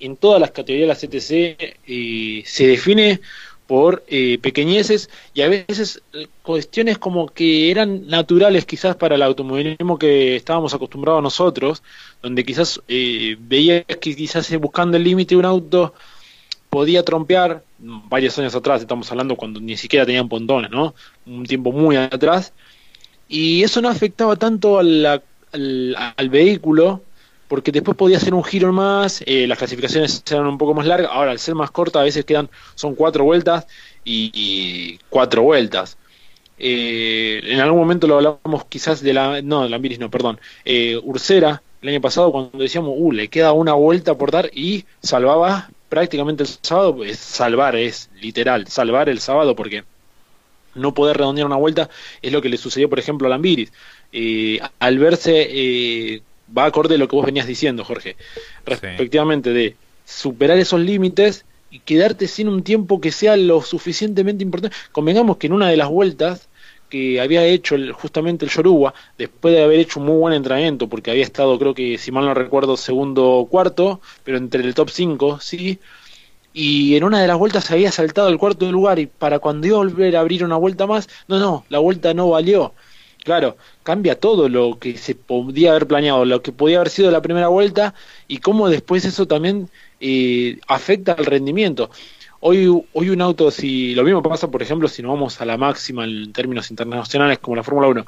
en 0.00 0.16
todas 0.16 0.40
las 0.40 0.50
categorías 0.50 1.00
de 1.00 1.06
la 1.06 1.20
CTC 1.20 1.78
eh, 1.86 2.42
se 2.44 2.66
define 2.66 3.20
por 3.66 4.04
eh, 4.08 4.38
pequeñeces 4.38 5.10
y 5.34 5.42
a 5.42 5.48
veces 5.48 6.02
cuestiones 6.42 6.98
como 6.98 7.28
que 7.28 7.70
eran 7.70 8.06
naturales 8.06 8.64
quizás 8.64 8.96
para 8.96 9.16
el 9.16 9.22
automovilismo 9.22 9.98
que 9.98 10.36
estábamos 10.36 10.72
acostumbrados 10.74 11.22
nosotros, 11.22 11.82
donde 12.22 12.44
quizás 12.44 12.80
veías 12.86 13.84
que 13.86 14.14
quizás 14.14 14.56
buscando 14.58 14.96
el 14.96 15.04
límite 15.04 15.34
de 15.34 15.38
un 15.40 15.44
auto 15.44 15.94
podía 16.70 17.02
trompear 17.04 17.62
varios 17.78 18.38
años 18.38 18.54
atrás, 18.54 18.80
estamos 18.80 19.10
hablando 19.10 19.36
cuando 19.36 19.60
ni 19.60 19.76
siquiera 19.76 20.06
tenían 20.06 20.28
pontones, 20.28 20.70
¿no? 20.70 20.94
Un 21.24 21.44
tiempo 21.44 21.72
muy 21.72 21.96
atrás. 21.96 22.52
Y 23.28 23.62
eso 23.62 23.80
no 23.80 23.88
afectaba 23.88 24.36
tanto 24.36 24.78
al, 24.78 25.22
vehículo, 26.30 27.02
porque 27.48 27.72
después 27.72 27.96
podía 27.96 28.16
hacer 28.16 28.34
un 28.34 28.44
giro 28.44 28.72
más, 28.72 29.22
eh, 29.26 29.46
las 29.46 29.58
clasificaciones 29.58 30.22
eran 30.30 30.46
un 30.46 30.58
poco 30.58 30.74
más 30.74 30.86
largas, 30.86 31.10
ahora 31.12 31.30
al 31.30 31.38
ser 31.38 31.54
más 31.54 31.70
corta 31.70 32.00
a 32.00 32.04
veces 32.04 32.24
quedan, 32.24 32.50
son 32.74 32.94
cuatro 32.94 33.24
vueltas 33.24 33.66
y, 34.04 34.98
cuatro 35.10 35.42
vueltas. 35.42 35.98
Eh, 36.58 37.40
en 37.44 37.60
algún 37.60 37.80
momento 37.80 38.06
lo 38.06 38.16
hablábamos 38.16 38.64
quizás 38.66 39.02
de 39.02 39.12
la, 39.12 39.42
no, 39.42 39.68
de 39.68 39.74
Ambiris, 39.74 39.98
no, 39.98 40.10
perdón, 40.10 40.40
eh, 40.64 40.98
Ursera, 41.02 41.62
el 41.82 41.90
año 41.90 42.00
pasado 42.00 42.32
cuando 42.32 42.58
decíamos, 42.58 42.94
uh, 42.96 43.12
le 43.12 43.28
queda 43.28 43.52
una 43.52 43.74
vuelta 43.74 44.16
por 44.16 44.30
dar 44.30 44.50
y 44.52 44.84
salvaba 45.02 45.68
prácticamente 45.88 46.42
el 46.42 46.48
sábado 46.48 47.04
es 47.04 47.18
salvar, 47.18 47.76
es 47.76 48.10
literal, 48.20 48.66
salvar 48.68 49.08
el 49.08 49.20
sábado 49.20 49.54
porque 49.54 49.84
no 50.74 50.94
poder 50.94 51.16
redondear 51.18 51.46
una 51.46 51.56
vuelta 51.56 51.88
es 52.22 52.32
lo 52.32 52.42
que 52.42 52.48
le 52.48 52.56
sucedió, 52.56 52.88
por 52.88 52.98
ejemplo, 52.98 53.26
a 53.26 53.30
Lambiris. 53.30 53.72
Eh, 54.12 54.60
al 54.78 54.98
verse, 54.98 56.22
va 56.56 56.66
acorde 56.66 56.94
a 56.94 56.98
lo 56.98 57.08
que 57.08 57.16
vos 57.16 57.26
venías 57.26 57.46
diciendo, 57.46 57.84
Jorge, 57.84 58.16
respectivamente 58.64 59.50
de 59.50 59.76
superar 60.04 60.58
esos 60.58 60.80
límites 60.80 61.44
y 61.70 61.80
quedarte 61.80 62.28
sin 62.28 62.48
un 62.48 62.62
tiempo 62.62 63.00
que 63.00 63.10
sea 63.10 63.36
lo 63.36 63.62
suficientemente 63.62 64.44
importante. 64.44 64.76
Convengamos 64.92 65.36
que 65.36 65.48
en 65.48 65.52
una 65.52 65.68
de 65.68 65.76
las 65.76 65.88
vueltas 65.88 66.48
que 66.88 67.20
había 67.20 67.44
hecho 67.44 67.76
justamente 67.94 68.44
el 68.44 68.50
Yoruba, 68.50 68.94
después 69.18 69.54
de 69.54 69.64
haber 69.64 69.80
hecho 69.80 69.98
un 69.98 70.06
muy 70.06 70.16
buen 70.16 70.34
entrenamiento, 70.34 70.88
porque 70.88 71.10
había 71.10 71.24
estado, 71.24 71.58
creo 71.58 71.74
que, 71.74 71.98
si 71.98 72.12
mal 72.12 72.24
no 72.24 72.34
recuerdo, 72.34 72.76
segundo 72.76 73.28
o 73.32 73.46
cuarto, 73.46 74.00
pero 74.22 74.38
entre 74.38 74.62
el 74.62 74.74
top 74.74 74.90
5, 74.90 75.40
sí, 75.40 75.80
y 76.52 76.96
en 76.96 77.04
una 77.04 77.20
de 77.20 77.26
las 77.26 77.36
vueltas 77.36 77.70
había 77.70 77.92
saltado 77.92 78.28
el 78.28 78.38
cuarto 78.38 78.70
lugar 78.72 78.98
y 78.98 79.06
para 79.06 79.40
cuando 79.40 79.66
iba 79.66 79.76
a 79.76 79.80
volver 79.80 80.16
a 80.16 80.20
abrir 80.20 80.42
una 80.42 80.56
vuelta 80.56 80.86
más, 80.86 81.06
no, 81.28 81.38
no, 81.38 81.66
la 81.68 81.80
vuelta 81.80 82.14
no 82.14 82.30
valió. 82.30 82.72
Claro, 83.26 83.56
cambia 83.82 84.20
todo 84.20 84.48
lo 84.48 84.78
que 84.78 84.96
se 84.96 85.16
podía 85.16 85.70
haber 85.70 85.88
planeado, 85.88 86.24
lo 86.24 86.42
que 86.42 86.52
podía 86.52 86.76
haber 86.76 86.90
sido 86.90 87.10
la 87.10 87.22
primera 87.22 87.48
vuelta 87.48 87.92
y 88.28 88.38
cómo 88.38 88.68
después 88.68 89.04
eso 89.04 89.26
también 89.26 89.68
eh, 89.98 90.60
afecta 90.68 91.10
al 91.14 91.26
rendimiento. 91.26 91.90
Hoy, 92.38 92.68
hoy 92.92 93.10
un 93.10 93.20
auto, 93.20 93.50
si 93.50 93.96
lo 93.96 94.04
mismo 94.04 94.22
pasa, 94.22 94.48
por 94.48 94.62
ejemplo, 94.62 94.86
si 94.86 95.02
nos 95.02 95.10
vamos 95.10 95.40
a 95.40 95.44
la 95.44 95.56
máxima 95.56 96.04
en 96.04 96.32
términos 96.32 96.70
internacionales 96.70 97.40
como 97.40 97.56
la 97.56 97.64
Fórmula 97.64 97.88
1, 97.88 98.06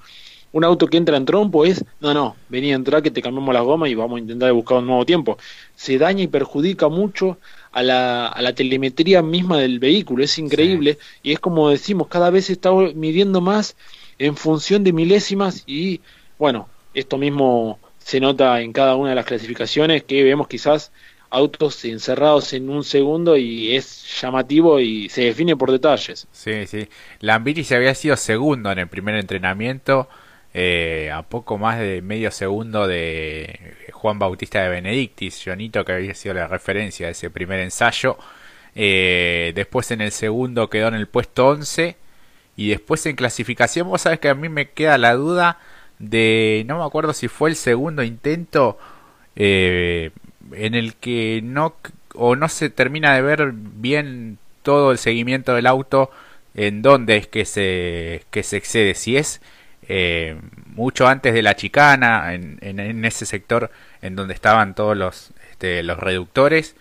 un 0.53 0.63
auto 0.63 0.87
que 0.87 0.99
entra 0.99 1.17
en 1.17 1.25
trompo 1.25 1.65
es, 1.65 1.85
no, 1.99 2.15
no, 2.15 2.37
vení 2.49 2.71
a 2.71 2.77
entrar 2.77 3.03
que 3.03 3.11
te 3.11 3.21
cambiamos 3.21 3.53
la 3.53 3.63
goma 3.63 3.89
y 3.89 3.97
vamos 3.97 4.19
a 4.19 4.21
intentar 4.21 4.53
buscar 4.53 4.79
un 4.79 4.87
nuevo 4.87 5.05
tiempo. 5.05 5.37
Se 5.75 5.99
daña 5.99 6.23
y 6.23 6.29
perjudica 6.29 6.89
mucho 6.89 7.39
a 7.73 7.83
la, 7.83 8.29
a 8.29 8.41
la 8.41 8.55
telemetría 8.55 9.21
misma 9.23 9.59
del 9.59 9.81
vehículo, 9.81 10.23
es 10.23 10.39
increíble 10.39 10.97
y 11.25 11.33
es 11.33 11.41
como 11.41 11.71
decimos, 11.71 12.07
cada 12.07 12.31
vez 12.31 12.45
se 12.45 12.53
está 12.53 12.71
midiendo 12.95 13.41
más 13.41 13.75
en 14.19 14.37
función 14.37 14.85
de 14.85 14.93
milésimas 14.93 15.63
y 15.67 16.01
bueno, 16.39 16.69
esto 16.95 17.19
mismo 17.19 17.79
se 17.99 18.21
nota 18.21 18.61
en 18.61 18.73
cada 18.73 18.97
una 18.97 19.11
de 19.11 19.17
las 19.17 19.27
clasificaciones 19.27 20.03
que 20.05 20.23
vemos 20.25 20.49
quizás 20.49 20.93
autos 21.31 21.85
encerrados 21.85 22.53
en 22.53 22.71
un 22.71 22.85
segundo 22.85 23.37
y 23.37 23.77
es 23.77 24.21
llamativo 24.21 24.81
y 24.81 25.09
se 25.09 25.25
define 25.25 25.57
por 25.57 25.71
detalles. 25.71 26.27
Sí, 26.33 26.67
sí. 26.67 26.89
Lambiri 27.21 27.67
había 27.75 27.95
sido 27.95 28.17
segundo 28.17 28.73
en 28.73 28.79
el 28.79 28.89
primer 28.89 29.17
entrenamiento, 29.17 30.09
eh, 30.55 31.11
a 31.13 31.23
poco 31.23 31.59
más 31.59 31.79
de 31.79 32.01
medio 32.01 32.31
segundo 32.31 32.87
de 32.87 33.75
Juan 33.93 34.19
Bautista 34.19 34.63
de 34.63 34.71
Benedictis, 34.71 35.43
Jonito, 35.45 35.85
que 35.85 35.93
había 35.93 36.15
sido 36.15 36.35
la 36.35 36.49
referencia 36.49 37.07
de 37.07 37.13
ese 37.13 37.29
primer 37.29 37.61
ensayo. 37.61 38.17
Eh, 38.75 39.53
después 39.55 39.91
en 39.91 40.01
el 40.01 40.13
segundo 40.13 40.71
quedó 40.71 40.89
en 40.89 40.95
el 40.95 41.09
puesto 41.09 41.49
11 41.49 41.97
y 42.59 42.71
después 42.71 43.07
en 43.07 43.15
clasificación, 43.15 43.87
vos 43.87 44.03
sabés 44.03 44.19
que 44.19 44.29
a 44.29 44.35
mí 44.35 44.49
me 44.49 44.71
queda 44.71 44.99
la 44.99 45.15
duda 45.15 45.61
de, 46.01 46.65
no 46.67 46.79
me 46.79 46.85
acuerdo 46.85 47.13
si 47.13 47.29
fue 47.29 47.51
el 47.51 47.57
segundo 47.57 48.03
intento 48.03 48.79
eh, 49.37 50.11
en 50.51 50.75
el 50.75 50.97
que 50.97 51.41
no 51.41 51.77
o 52.15 52.35
no 52.35 52.49
se 52.49 52.69
termina 52.69 53.15
de 53.15 53.23
ver 53.23 53.53
bien 53.55 54.39
todo 54.65 54.91
el 54.91 54.99
seguimiento 54.99 55.55
del 55.55 55.69
auto 55.69 56.11
en 56.55 56.83
dónde 56.83 57.17
es 57.19 57.29
que 57.29 57.45
se 57.45 58.25
que 58.33 58.43
se 58.43 58.57
excede. 58.57 58.95
Si 58.95 59.17
es 59.17 59.41
eh, 59.87 60.37
mucho 60.67 61.07
antes 61.07 61.35
de 61.35 61.43
la 61.43 61.55
chicana 61.55 62.35
en, 62.35 62.59
en, 62.61 63.05
ese 63.05 63.25
sector 63.25 63.71
en 64.03 64.17
donde 64.17 64.35
estaban 64.35 64.75
todos 64.75 64.97
los 64.97 65.31
este, 65.53 65.85
los 65.85 65.97
reductores 65.97 66.75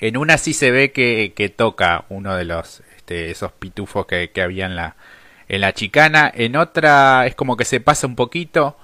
en 0.00 0.16
una 0.16 0.38
sí 0.38 0.54
se 0.54 0.70
ve 0.70 0.90
que, 0.92 1.34
que 1.36 1.50
toca 1.50 2.06
uno 2.08 2.34
de 2.34 2.44
los 2.44 2.82
este, 3.04 3.30
esos 3.30 3.52
pitufos 3.52 4.06
que, 4.06 4.30
había 4.42 4.64
en 4.64 4.76
la, 4.76 4.96
en 5.48 5.60
la 5.60 5.74
chicana. 5.74 6.32
En 6.34 6.56
otra 6.56 7.26
es 7.26 7.34
como 7.34 7.56
que 7.56 7.66
se 7.66 7.78
pasa 7.80 8.06
un 8.06 8.16
poquito, 8.16 8.78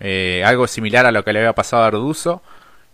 eh, 0.00 0.42
algo 0.46 0.66
similar 0.66 1.04
a 1.04 1.12
lo 1.12 1.22
que 1.22 1.34
le 1.34 1.40
había 1.40 1.54
pasado 1.54 1.82
a 1.82 1.88
Arduzo. 1.88 2.42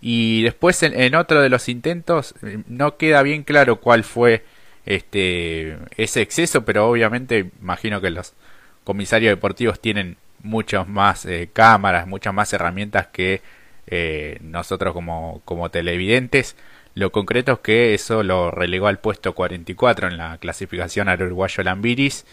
Y 0.01 0.43
después 0.43 0.83
en, 0.83 1.15
otro 1.15 1.41
de 1.41 1.49
los 1.49 1.69
intentos 1.69 2.35
eh, 2.43 2.65
no 2.67 2.97
queda 2.97 3.23
bien 3.23 3.45
claro 3.45 3.81
cuál 3.81 4.03
fue 4.05 4.45
este 4.85 5.79
ese 5.97 6.23
exceso, 6.23 6.65
pero 6.65 6.89
obviamente 6.91 7.51
imagino 7.61 8.01
que 8.01 8.11
los 8.11 8.35
comisarios 8.85 9.31
deportivos 9.31 9.81
tienen 9.81 10.17
muchas 10.43 10.89
más 10.89 11.25
eh, 11.25 11.49
cámaras, 11.53 12.07
muchas 12.09 12.35
más 12.35 12.53
herramientas 12.53 13.07
que 13.09 13.43
nosotros 14.43 14.93
como, 14.93 15.41
como 15.45 15.71
televidentes. 15.71 16.57
Lo 16.95 17.11
concreto 17.11 17.53
es 17.53 17.59
que 17.59 17.95
eso 17.95 18.23
lo 18.23 18.51
relegó 18.51 18.87
al 18.87 18.99
puesto 19.01 19.35
44 19.35 20.09
en 20.09 20.17
la 20.17 20.39
clasificación 20.39 21.09
al 21.09 21.23
uruguayo 21.23 21.63
Lambiris. 21.65 22.25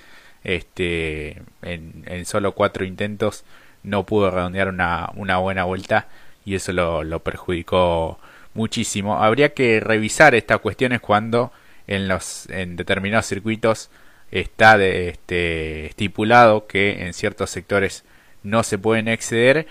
Este, 0.43 1.41
en, 1.61 2.25
solo 2.25 2.53
cuatro 2.53 2.85
intentos 2.85 3.43
no 3.83 4.05
pudo 4.05 4.31
redondear 4.31 4.69
una, 4.69 5.09
una 5.15 5.37
buena 5.37 5.65
vuelta 5.65 6.07
y 6.45 6.55
eso 6.55 6.73
lo, 6.73 7.03
lo, 7.03 7.19
perjudicó 7.23 8.19
muchísimo. 8.53 9.23
Habría 9.23 9.53
que 9.53 9.79
revisar 9.79 10.35
estas 10.35 10.59
cuestiones 10.59 11.01
cuando 11.01 11.51
en 11.87 12.07
los 12.07 12.47
en 12.49 12.75
determinados 12.75 13.25
circuitos 13.27 13.89
está 14.31 14.77
de, 14.77 15.09
este, 15.09 15.87
estipulado 15.87 16.67
que 16.67 17.05
en 17.05 17.13
ciertos 17.13 17.49
sectores 17.49 18.05
no 18.43 18.63
se 18.63 18.77
pueden 18.77 19.07
exceder 19.07 19.67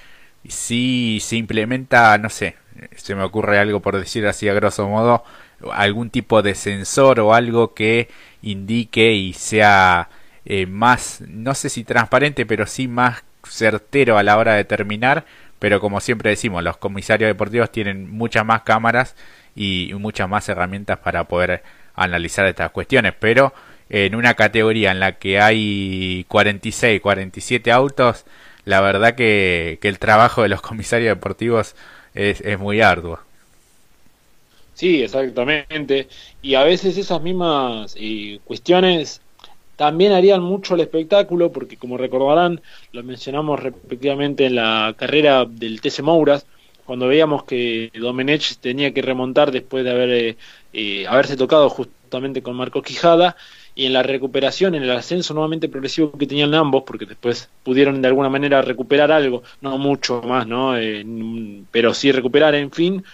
si 0.49 1.19
se 1.21 1.37
implementa, 1.37 2.17
no 2.19 2.31
sé, 2.31 2.57
se 3.01 3.15
me 3.15 3.23
ocurre 3.23 3.59
algo 3.59 3.81
por 3.81 3.99
decir 3.99 4.27
así 4.27 4.49
a 4.49 4.55
grosso 4.55 4.89
modo, 4.89 5.25
algún 5.73 6.11
tipo 6.11 6.43
de 6.43 6.55
sensor 6.55 7.21
o 7.21 7.35
algo 7.35 7.75
que 7.75 8.09
indique 8.43 9.13
y 9.13 9.33
sea 9.33 10.09
eh, 10.45 10.67
más, 10.67 11.23
no 11.29 11.55
sé 11.55 11.69
si 11.69 11.85
transparente, 11.85 12.47
pero 12.47 12.67
sí 12.67 12.89
más 12.89 13.25
certero 13.45 14.19
a 14.19 14.23
la 14.23 14.37
hora 14.37 14.55
de 14.55 14.65
terminar. 14.65 15.25
Pero 15.59 15.81
como 15.81 16.01
siempre 16.01 16.31
decimos, 16.31 16.63
los 16.63 16.79
comisarios 16.79 17.29
deportivos 17.29 17.71
tienen 17.71 18.11
muchas 18.11 18.45
más 18.47 18.63
cámaras 18.63 19.15
y 19.55 19.93
muchas 19.99 20.29
más 20.29 20.49
herramientas 20.49 20.99
para 20.99 21.25
poder 21.25 21.63
analizar 21.95 22.47
estas 22.47 22.71
cuestiones. 22.71 23.15
Pero 23.19 23.53
en 23.91 24.15
una 24.15 24.35
categoría 24.35 24.91
en 24.91 25.01
la 25.01 25.19
que 25.19 25.41
hay 25.41 26.25
46, 26.29 27.01
47 27.01 27.71
autos, 27.73 28.25
la 28.65 28.81
verdad 28.81 29.15
que, 29.15 29.79
que 29.83 29.89
el 29.89 29.99
trabajo 29.99 30.43
de 30.43 30.49
los 30.49 30.63
comisarios 30.63 31.15
deportivos 31.15 31.77
es, 32.15 32.41
es 32.41 32.59
muy 32.59 32.81
arduo. 32.81 33.19
Sí, 34.75 35.03
exactamente. 35.03 36.09
Y 36.41 36.55
a 36.55 36.65
veces 36.65 36.97
esas 36.97 37.21
mismas 37.21 37.95
eh, 37.99 38.41
cuestiones 38.45 39.21
también 39.77 40.13
harían 40.13 40.43
mucho 40.43 40.75
el 40.75 40.81
espectáculo, 40.81 41.53
porque 41.53 41.77
como 41.77 41.97
recordarán, 41.97 42.61
lo 42.93 43.03
mencionamos 43.03 43.61
respectivamente 43.61 44.47
en 44.47 44.57
la 44.57 44.95
carrera 44.97 45.45
del 45.45 45.81
TC 45.81 46.03
Mouras, 46.03 46.47
cuando 46.85 47.09
veíamos 47.09 47.45
que 47.45 47.91
Domenech 47.95 48.57
tenía 48.57 48.93
que 48.93 49.03
remontar 49.03 49.53
después 49.53 49.85
de 49.85 49.91
haber, 49.91 50.11
eh, 50.11 50.37
eh, 50.73 51.07
haberse 51.07 51.37
tocado 51.37 51.71
justamente 51.71 52.43
con 52.43 52.57
Marco 52.57 52.83
Quijada, 52.83 53.37
y 53.75 53.87
en 53.87 53.93
la 53.93 54.03
recuperación, 54.03 54.75
en 54.75 54.83
el 54.83 54.91
ascenso 54.91 55.35
nuevamente 55.35 55.69
progresivo 55.69 56.13
que 56.13 56.27
tenían 56.27 56.55
ambos, 56.55 56.83
porque 56.87 57.07
después 57.07 57.49
pudieron 57.63 58.03
de 58.03 58.09
alguna 58.09 58.29
manera 58.29 58.63
recuperar 58.63 59.13
algo, 59.13 59.43
no 59.61 59.79
mucho 59.79 60.23
más, 60.23 60.47
¿no? 60.47 60.77
Eh, 60.77 61.05
pero 61.71 61.95
sí 61.95 62.13
recuperar, 62.13 62.55
en 62.55 62.71
fin, 62.71 63.05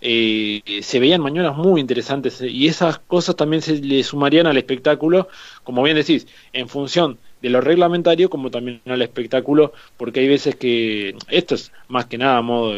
eh, 0.00 0.60
se 0.82 0.98
veían 1.00 1.22
mañanas 1.22 1.56
muy 1.56 1.80
interesantes 1.80 2.40
eh, 2.42 2.48
y 2.48 2.66
esas 2.66 2.98
cosas 2.98 3.36
también 3.36 3.62
se 3.62 3.80
le 3.80 4.02
sumarían 4.02 4.46
al 4.46 4.58
espectáculo, 4.58 5.28
como 5.62 5.82
bien 5.82 5.96
decís, 5.96 6.26
en 6.52 6.68
función 6.68 7.18
de 7.40 7.50
lo 7.50 7.60
reglamentario 7.60 8.28
como 8.28 8.50
también 8.50 8.80
al 8.86 9.02
espectáculo, 9.02 9.72
porque 9.96 10.20
hay 10.20 10.28
veces 10.28 10.56
que 10.56 11.16
esto 11.28 11.54
es 11.54 11.72
más 11.88 12.06
que 12.06 12.18
nada 12.18 12.40
modo 12.42 12.76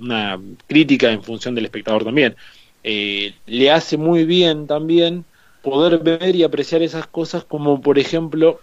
una 0.00 0.40
crítica 0.66 1.10
en 1.10 1.22
función 1.22 1.54
del 1.54 1.66
espectador 1.66 2.04
también. 2.04 2.36
le 2.82 3.70
hace 3.70 3.96
muy 3.96 4.24
bien 4.24 4.66
también 4.66 5.24
poder 5.66 5.98
ver 5.98 6.36
y 6.36 6.44
apreciar 6.44 6.82
esas 6.82 7.08
cosas 7.08 7.42
como 7.42 7.80
por 7.80 7.98
ejemplo 7.98 8.60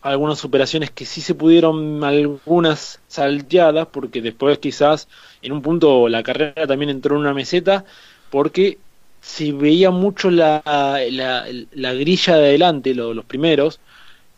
algunas 0.00 0.46
operaciones 0.46 0.90
que 0.90 1.04
sí 1.04 1.20
se 1.20 1.34
pudieron 1.34 2.02
algunas 2.02 3.00
salteadas 3.06 3.88
porque 3.88 4.22
después 4.22 4.56
quizás 4.56 5.08
en 5.42 5.52
un 5.52 5.60
punto 5.60 6.08
la 6.08 6.22
carrera 6.22 6.66
también 6.66 6.88
entró 6.88 7.16
en 7.16 7.20
una 7.20 7.34
meseta 7.34 7.84
porque 8.30 8.78
se 9.20 9.52
veía 9.52 9.90
mucho 9.90 10.30
la, 10.30 10.62
la, 10.64 11.92
grilla 11.92 12.36
de 12.36 12.46
adelante, 12.46 12.94
los 12.94 13.24
primeros, 13.26 13.78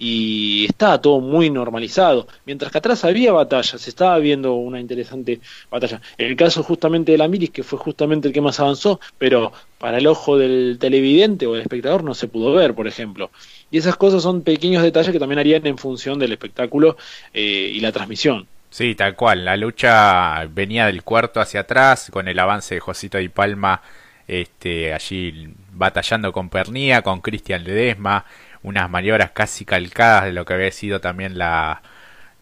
y 0.03 0.65
estaba 0.65 0.99
todo 0.99 1.21
muy 1.21 1.51
normalizado. 1.51 2.27
Mientras 2.47 2.73
que 2.73 2.79
atrás 2.79 3.05
había 3.05 3.33
batallas, 3.33 3.87
estaba 3.87 4.19
viendo 4.19 4.55
una 4.55 4.81
interesante 4.81 5.41
batalla. 5.71 6.01
En 6.17 6.29
el 6.29 6.37
caso 6.37 6.63
justamente 6.63 7.13
de 7.13 7.19
la 7.19 7.29
Miris, 7.29 7.51
que 7.51 7.63
fue 7.63 7.79
justamente 7.79 8.27
el 8.27 8.33
que 8.33 8.41
más 8.41 8.59
avanzó, 8.61 8.99
pero 9.19 9.53
para 9.77 9.99
el 9.99 10.07
ojo 10.07 10.39
del 10.39 10.79
televidente 10.81 11.47
o 11.47 11.53
del 11.53 11.61
espectador 11.61 12.03
no 12.03 12.15
se 12.15 12.29
pudo 12.29 12.55
ver, 12.55 12.75
por 12.75 12.89
ejemplo. 12.89 13.31
Y 13.71 13.77
esas 13.77 13.97
cosas 13.97 14.23
son 14.23 14.41
pequeños 14.41 14.83
detalles 14.83 15.13
que 15.13 15.19
también 15.19 15.39
harían 15.39 15.67
en 15.67 15.77
función 15.77 16.19
del 16.19 16.33
espectáculo 16.33 16.97
eh, 17.35 17.71
y 17.75 17.81
la 17.81 17.93
transmisión. 17.93 18.47
Sí, 18.71 18.95
tal 18.95 19.17
cual. 19.17 19.45
La 19.45 19.59
lucha 19.59 20.47
venía 20.47 20.87
del 20.87 21.03
cuarto 21.03 21.41
hacia 21.41 21.61
atrás, 21.61 22.09
con 22.11 22.27
el 22.27 22.39
avance 22.39 22.75
de 22.75 22.81
Josito 22.81 23.21
y 23.21 23.29
Palma 23.29 23.83
este, 24.31 24.95
allí 24.95 25.53
batallando 25.73 26.33
con 26.33 26.49
Pernía, 26.49 27.03
con 27.03 27.21
Cristian 27.21 27.65
Ledesma, 27.65 28.25
unas 28.63 28.91
maniobras 28.91 29.31
casi 29.33 29.65
calcadas 29.65 30.25
de 30.25 30.33
lo 30.33 30.45
que 30.45 30.55
había 30.55 30.71
sido 30.73 31.01
también 31.01 31.39
la, 31.39 31.83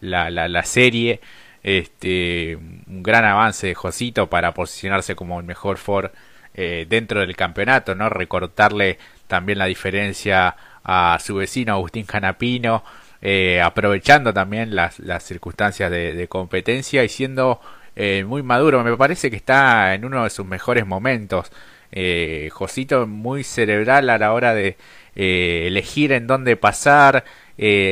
la, 0.01 0.29
la, 0.29 0.63
serie. 0.63 1.21
Este, 1.63 2.55
un 2.55 3.03
gran 3.03 3.25
avance 3.25 3.67
de 3.67 3.75
Josito 3.75 4.29
para 4.29 4.53
posicionarse 4.53 5.15
como 5.15 5.39
el 5.39 5.45
mejor 5.45 5.77
Ford 5.77 6.11
eh, 6.53 6.85
dentro 6.89 7.21
del 7.21 7.35
campeonato, 7.35 7.95
¿no? 7.95 8.09
Recortarle 8.09 8.97
también 9.27 9.59
la 9.59 9.65
diferencia 9.65 10.55
a 10.83 11.17
su 11.21 11.35
vecino 11.35 11.73
Agustín 11.73 12.05
Canapino. 12.05 12.83
eh, 13.21 13.61
aprovechando 13.61 14.33
también 14.33 14.75
las, 14.75 14.99
las 14.99 15.23
circunstancias 15.23 15.91
de, 15.91 16.27
competencia 16.29 17.03
y 17.03 17.09
siendo 17.09 17.59
eh, 17.95 18.23
muy 18.25 18.43
maduro. 18.43 18.83
Me 18.83 18.95
parece 18.97 19.29
que 19.29 19.35
está 19.35 19.93
en 19.93 20.05
uno 20.05 20.23
de 20.23 20.29
sus 20.29 20.45
mejores 20.45 20.85
momentos. 20.85 21.51
Eh, 21.91 22.49
Josito 22.53 23.07
muy 23.07 23.43
cerebral 23.43 24.09
a 24.09 24.17
la 24.17 24.31
hora 24.33 24.53
de 24.53 24.77
eh, 25.19 25.67
elegir 25.67 26.11
en 26.11 26.27
dónde 26.27 26.55
pasar, 26.55 27.25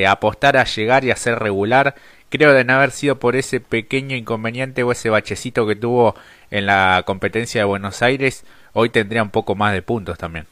apostar 0.07 0.55
a 0.55 0.63
llegar 0.63 1.03
y 1.03 1.11
a 1.11 1.15
ser 1.17 1.39
regular. 1.39 1.95
Creo 2.29 2.53
de 2.53 2.63
no 2.63 2.73
haber 2.73 2.91
sido 2.91 3.19
por 3.19 3.35
ese 3.35 3.59
pequeño 3.59 4.15
inconveniente 4.15 4.83
o 4.83 4.91
ese 4.91 5.09
bachecito 5.09 5.67
que 5.67 5.75
tuvo 5.75 6.15
en 6.51 6.65
la 6.65 7.03
competencia 7.05 7.61
de 7.61 7.65
Buenos 7.65 8.01
Aires, 8.01 8.45
hoy 8.73 8.89
tendría 8.89 9.23
un 9.23 9.29
poco 9.29 9.55
más 9.55 9.73
de 9.73 9.81
puntos 9.81 10.17
también. 10.17 10.45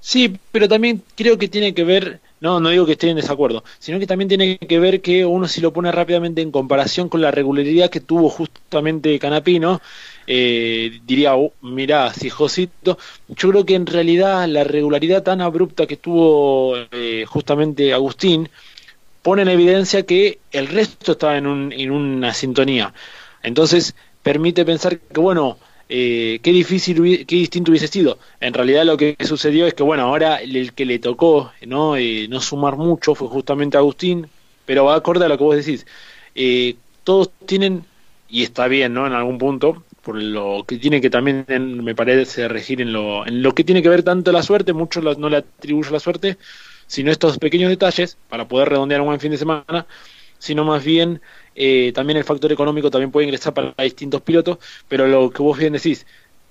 Sí, 0.00 0.38
pero 0.50 0.68
también 0.68 1.02
creo 1.14 1.36
que 1.38 1.48
tiene 1.48 1.74
que 1.74 1.84
ver 1.84 2.20
no, 2.42 2.58
no 2.58 2.70
digo 2.70 2.84
que 2.84 2.92
esté 2.92 3.08
en 3.08 3.14
desacuerdo, 3.14 3.62
sino 3.78 4.00
que 4.00 4.06
también 4.08 4.26
tiene 4.26 4.58
que 4.58 4.80
ver 4.80 5.00
que 5.00 5.24
uno 5.24 5.46
si 5.46 5.60
lo 5.60 5.72
pone 5.72 5.92
rápidamente 5.92 6.42
en 6.42 6.50
comparación 6.50 7.08
con 7.08 7.20
la 7.20 7.30
regularidad 7.30 7.88
que 7.88 8.00
tuvo 8.00 8.28
justamente 8.28 9.16
Canapino, 9.20 9.80
eh, 10.26 11.00
diría, 11.04 11.36
oh, 11.36 11.52
mirá, 11.62 12.12
si 12.12 12.30
Josito, 12.30 12.98
yo 13.28 13.50
creo 13.50 13.66
que 13.66 13.74
en 13.74 13.86
realidad 13.86 14.46
la 14.48 14.64
regularidad 14.64 15.22
tan 15.22 15.40
abrupta 15.40 15.86
que 15.86 15.96
tuvo 15.96 16.76
eh, 16.92 17.24
justamente 17.26 17.92
Agustín 17.92 18.48
pone 19.22 19.42
en 19.42 19.48
evidencia 19.48 20.04
que 20.04 20.40
el 20.52 20.68
resto 20.68 21.12
estaba 21.12 21.36
en, 21.36 21.46
un, 21.46 21.72
en 21.72 21.90
una 21.90 22.34
sintonía. 22.34 22.92
Entonces 23.42 23.94
permite 24.22 24.64
pensar 24.64 24.98
que, 24.98 25.20
bueno, 25.20 25.58
eh, 25.88 26.40
qué 26.42 26.52
difícil, 26.52 27.26
qué 27.26 27.36
distinto 27.36 27.70
hubiese 27.70 27.88
sido. 27.88 28.18
En 28.40 28.54
realidad 28.54 28.84
lo 28.84 28.96
que 28.96 29.16
sucedió 29.20 29.66
es 29.66 29.74
que, 29.74 29.82
bueno, 29.82 30.04
ahora 30.04 30.36
el 30.36 30.72
que 30.72 30.86
le 30.86 30.98
tocó 30.98 31.52
no, 31.66 31.96
eh, 31.96 32.26
no 32.28 32.40
sumar 32.40 32.76
mucho 32.76 33.14
fue 33.14 33.28
justamente 33.28 33.76
Agustín, 33.76 34.28
pero 34.64 34.84
va 34.86 34.96
acorde 34.96 35.24
a 35.24 35.28
lo 35.28 35.38
que 35.38 35.44
vos 35.44 35.56
decís. 35.56 35.86
Eh, 36.34 36.76
todos 37.04 37.30
tienen, 37.46 37.84
y 38.28 38.42
está 38.42 38.68
bien, 38.68 38.94
¿no? 38.94 39.06
En 39.06 39.12
algún 39.12 39.38
punto, 39.38 39.84
por 40.02 40.20
lo 40.20 40.64
que 40.66 40.78
tiene 40.78 41.00
que 41.00 41.10
también, 41.10 41.44
me 41.82 41.94
parece, 41.94 42.48
regir 42.48 42.80
en 42.80 42.92
lo, 42.92 43.26
en 43.26 43.42
lo 43.42 43.54
que 43.54 43.64
tiene 43.64 43.82
que 43.82 43.88
ver 43.88 44.02
tanto 44.02 44.32
la 44.32 44.42
suerte, 44.42 44.72
muchos 44.72 45.18
no 45.18 45.28
le 45.28 45.38
atribuyo 45.38 45.90
la 45.90 46.00
suerte, 46.00 46.38
sino 46.86 47.10
estos 47.10 47.38
pequeños 47.38 47.70
detalles 47.70 48.16
para 48.28 48.48
poder 48.48 48.68
redondear 48.70 49.00
un 49.00 49.06
buen 49.06 49.20
fin 49.20 49.30
de 49.30 49.38
semana, 49.38 49.86
sino 50.38 50.64
más 50.64 50.84
bien 50.84 51.20
eh, 51.54 51.92
también 51.94 52.16
el 52.16 52.24
factor 52.24 52.50
económico 52.50 52.90
también 52.90 53.12
puede 53.12 53.26
ingresar 53.26 53.54
para 53.54 53.74
distintos 53.78 54.22
pilotos, 54.22 54.58
pero 54.88 55.06
lo 55.06 55.30
que 55.30 55.42
vos 55.42 55.56
bien 55.56 55.74
decís, 55.74 56.04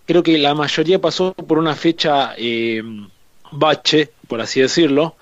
creo 0.05 0.23
que 0.23 0.37
la 0.37 0.55
mayoría 0.55 0.99
pasó 0.99 1.33
por 1.33 1.57
una 1.57 1.75
fecha 1.75 2.33
eh, 2.37 2.81
bache, 3.51 4.11
por 4.27 4.39
así 4.39 4.61
decirlo, 4.61 5.15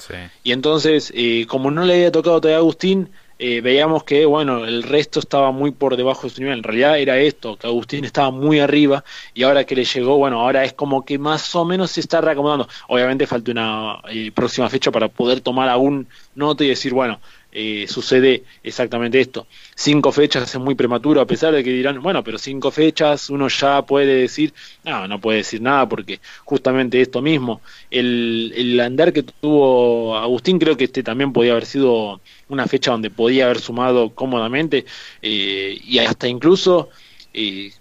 y 0.43 0.51
entonces, 0.51 1.11
eh, 1.15 1.47
como 1.47 1.71
no 1.71 1.83
le 1.83 1.95
había 1.95 2.11
tocado 2.11 2.39
todavía 2.39 2.57
a 2.57 2.59
Agustín, 2.59 3.09
veíamos 3.39 4.03
que, 4.03 4.25
bueno, 4.25 4.65
el 4.65 4.83
resto 4.83 5.19
estaba 5.19 5.51
muy 5.51 5.71
por 5.71 5.95
debajo 5.95 6.23
de 6.23 6.29
su 6.29 6.41
nivel. 6.41 6.57
En 6.57 6.63
realidad 6.63 6.99
era 6.99 7.17
esto, 7.17 7.55
que 7.55 7.67
Agustín 7.67 8.03
estaba 8.03 8.31
muy 8.31 8.59
arriba 8.59 9.03
y 9.33 9.43
ahora 9.43 9.63
que 9.63 9.75
le 9.75 9.85
llegó, 9.85 10.17
bueno, 10.17 10.41
ahora 10.41 10.65
es 10.65 10.73
como 10.73 11.05
que 11.05 11.17
más 11.17 11.55
o 11.55 11.63
menos 11.63 11.91
se 11.91 12.01
está 12.01 12.19
reacomodando. 12.19 12.67
Obviamente 12.89 13.25
falta 13.27 13.51
una 13.51 14.01
próxima 14.33 14.69
fecha 14.69 14.91
para 14.91 15.07
poder 15.07 15.39
tomar 15.39 15.69
aún 15.69 16.07
nota 16.35 16.63
y 16.65 16.67
decir, 16.67 16.93
bueno, 16.93 17.19
eh, 17.51 17.85
sucede 17.87 18.43
exactamente 18.63 19.19
esto. 19.19 19.47
Cinco 19.75 20.11
fechas 20.11 20.53
es 20.53 20.59
muy 20.59 20.75
prematuro, 20.75 21.21
a 21.21 21.25
pesar 21.25 21.53
de 21.53 21.63
que 21.63 21.71
dirán, 21.71 22.01
bueno, 22.01 22.23
pero 22.23 22.37
cinco 22.37 22.69
fechas 22.71 23.29
uno 23.29 23.47
ya 23.47 23.81
puede 23.81 24.21
decir, 24.21 24.53
no, 24.83 25.07
no 25.07 25.19
puede 25.19 25.39
decir 25.39 25.61
nada 25.61 25.87
porque 25.89 26.19
justamente 26.45 27.01
esto 27.01 27.21
mismo, 27.21 27.61
el, 27.89 28.53
el 28.55 28.79
andar 28.79 29.11
que 29.13 29.23
tuvo 29.23 30.15
Agustín 30.17 30.59
creo 30.59 30.77
que 30.77 30.85
este 30.85 31.03
también 31.03 31.33
podía 31.33 31.53
haber 31.53 31.65
sido 31.65 32.21
una 32.49 32.67
fecha 32.67 32.91
donde 32.91 33.09
podía 33.09 33.45
haber 33.45 33.59
sumado 33.59 34.11
cómodamente 34.11 34.85
eh, 35.21 35.79
y 35.83 35.99
hasta 35.99 36.27
incluso... 36.27 36.89
Eh, 37.33 37.71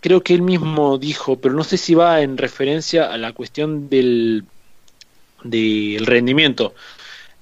creo 0.00 0.22
que 0.22 0.34
él 0.34 0.42
mismo 0.42 0.98
dijo, 0.98 1.40
pero 1.40 1.54
no 1.54 1.64
sé 1.64 1.76
si 1.76 1.94
va 1.94 2.20
en 2.22 2.38
referencia 2.38 3.12
a 3.12 3.16
la 3.16 3.32
cuestión 3.32 3.88
del, 3.88 4.44
del 5.42 6.06
rendimiento 6.06 6.74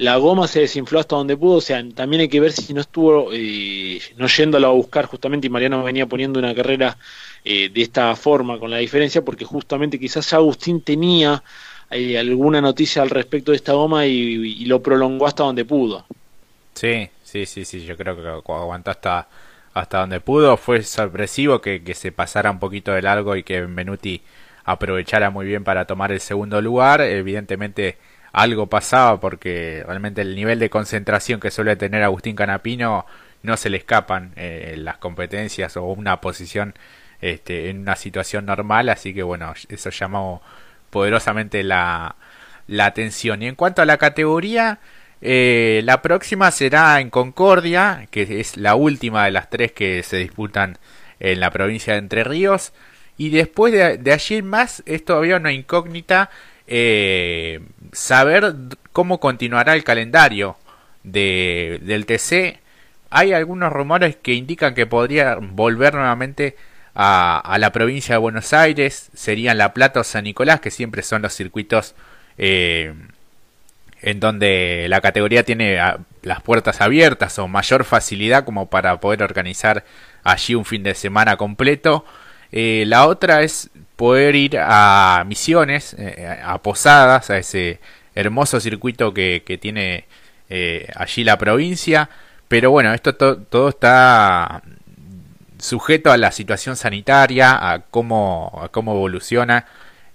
la 0.04 0.16
goma 0.18 0.46
se 0.46 0.60
desinfló 0.60 1.00
hasta 1.00 1.16
donde 1.16 1.36
pudo, 1.36 1.56
o 1.56 1.60
sea, 1.60 1.82
también 1.94 2.20
hay 2.20 2.28
que 2.28 2.38
ver 2.38 2.52
si 2.52 2.74
no 2.74 2.82
estuvo, 2.82 3.30
eh, 3.32 3.98
no 4.16 4.26
yéndolo 4.26 4.68
a 4.68 4.70
buscar 4.70 5.06
justamente, 5.06 5.46
y 5.46 5.50
Mariano 5.50 5.82
venía 5.82 6.06
poniendo 6.06 6.38
una 6.38 6.54
carrera 6.54 6.98
eh, 7.42 7.70
de 7.70 7.82
esta 7.82 8.14
forma, 8.14 8.58
con 8.58 8.70
la 8.70 8.76
diferencia, 8.76 9.22
porque 9.22 9.46
justamente 9.46 9.98
quizás 9.98 10.32
Agustín 10.34 10.82
tenía 10.82 11.42
eh, 11.90 12.18
alguna 12.18 12.60
noticia 12.60 13.00
al 13.00 13.08
respecto 13.08 13.52
de 13.52 13.56
esta 13.56 13.72
goma 13.72 14.06
y, 14.06 14.64
lo 14.66 14.82
prolongó 14.82 15.26
hasta 15.26 15.42
donde 15.42 15.64
pudo. 15.64 16.04
Sí, 16.74 17.08
sí, 17.22 17.46
sí, 17.46 17.64
sí, 17.64 17.84
yo 17.84 17.96
creo 17.96 18.14
que 18.16 18.52
aguantó 18.52 18.90
hasta, 18.90 19.26
hasta 19.72 20.00
donde 20.00 20.20
pudo, 20.20 20.58
fue 20.58 20.82
sorpresivo 20.82 21.62
que, 21.62 21.82
que 21.82 21.94
se 21.94 22.12
pasara 22.12 22.50
un 22.50 22.58
poquito 22.58 22.92
de 22.92 23.00
largo 23.00 23.36
y 23.36 23.42
que 23.42 23.62
Benuti 23.62 24.20
aprovechara 24.64 25.30
muy 25.30 25.46
bien 25.46 25.64
para 25.64 25.86
tomar 25.86 26.12
el 26.12 26.20
segundo 26.20 26.60
lugar, 26.60 27.00
evidentemente 27.00 27.96
algo 28.34 28.66
pasaba 28.66 29.20
porque 29.20 29.82
realmente 29.86 30.20
el 30.20 30.34
nivel 30.34 30.58
de 30.58 30.68
concentración 30.68 31.40
que 31.40 31.50
suele 31.50 31.76
tener 31.76 32.02
Agustín 32.02 32.36
Canapino 32.36 33.06
no 33.42 33.56
se 33.56 33.70
le 33.70 33.78
escapan 33.78 34.32
eh, 34.36 34.74
las 34.76 34.98
competencias 34.98 35.76
o 35.76 35.84
una 35.84 36.20
posición 36.20 36.74
este, 37.20 37.70
en 37.70 37.80
una 37.80 37.96
situación 37.96 38.46
normal, 38.46 38.88
así 38.88 39.14
que 39.14 39.22
bueno, 39.22 39.54
eso 39.68 39.90
llamó 39.90 40.42
poderosamente 40.90 41.62
la, 41.62 42.16
la 42.66 42.86
atención. 42.86 43.42
Y 43.42 43.46
en 43.46 43.54
cuanto 43.54 43.82
a 43.82 43.86
la 43.86 43.98
categoría, 43.98 44.80
eh, 45.20 45.80
la 45.84 46.02
próxima 46.02 46.50
será 46.50 47.00
en 47.00 47.10
Concordia, 47.10 48.08
que 48.10 48.40
es 48.40 48.56
la 48.56 48.74
última 48.74 49.24
de 49.24 49.30
las 49.30 49.48
tres 49.48 49.72
que 49.72 50.02
se 50.02 50.18
disputan 50.18 50.78
en 51.20 51.40
la 51.40 51.50
provincia 51.50 51.94
de 51.94 52.00
Entre 52.00 52.24
Ríos. 52.24 52.72
Y 53.16 53.30
después 53.30 53.72
de, 53.72 54.12
allí 54.12 54.42
más 54.42 54.82
es 54.86 55.04
todavía 55.04 55.36
una 55.36 55.52
incógnita 55.52 56.30
eh, 56.66 57.60
saber 57.92 58.54
cómo 58.92 59.20
continuará 59.20 59.74
el 59.74 59.84
calendario 59.84 60.56
de, 61.02 61.80
del 61.82 62.06
TC. 62.06 62.60
Hay 63.10 63.32
algunos 63.32 63.72
rumores 63.72 64.16
que 64.16 64.34
indican 64.34 64.74
que 64.74 64.86
podría 64.86 65.36
volver 65.36 65.94
nuevamente 65.94 66.56
a, 66.94 67.56
la 67.58 67.72
provincia 67.72 68.14
de 68.14 68.18
Buenos 68.18 68.52
Aires. 68.52 69.10
Serían 69.14 69.58
La 69.58 69.74
Plata 69.74 70.00
o 70.00 70.04
San 70.04 70.24
Nicolás, 70.24 70.60
que 70.60 70.70
siempre 70.70 71.02
son 71.02 71.22
los 71.22 71.34
circuitos 71.34 71.94
eh, 72.38 72.94
en 74.02 74.20
donde 74.20 74.86
la 74.88 75.00
categoría 75.00 75.44
tiene 75.44 75.78
las 76.22 76.42
puertas 76.42 76.80
abiertas 76.80 77.38
o 77.38 77.48
mayor 77.48 77.84
facilidad 77.84 78.44
como 78.44 78.68
para 78.68 79.00
poder 79.00 79.22
organizar 79.22 79.84
allí 80.24 80.54
un 80.54 80.64
fin 80.64 80.82
de 80.82 80.94
semana 80.94 81.36
completo. 81.36 82.04
Eh, 82.52 82.84
la 82.86 83.06
otra 83.06 83.42
es 83.42 83.70
poder 83.96 84.34
ir 84.34 84.58
a 84.58 85.24
Misiones, 85.26 85.94
eh, 85.98 86.40
a 86.42 86.58
Posadas, 86.58 87.30
a 87.30 87.38
ese 87.38 87.80
hermoso 88.14 88.60
circuito 88.60 89.14
que, 89.14 89.58
tiene 89.60 90.06
eh, 90.50 90.88
allí 90.94 91.24
la 91.24 91.38
provincia. 91.38 92.10
Pero 92.48 92.70
bueno, 92.70 92.92
esto 92.92 93.14
todo 93.14 93.68
está 93.68 94.62
sujeto 95.58 96.12
a 96.12 96.16
la 96.16 96.30
situación 96.30 96.76
sanitaria, 96.76 97.72
a 97.72 97.80
cómo, 97.80 98.52
a 98.62 98.68
evoluciona 98.68 99.66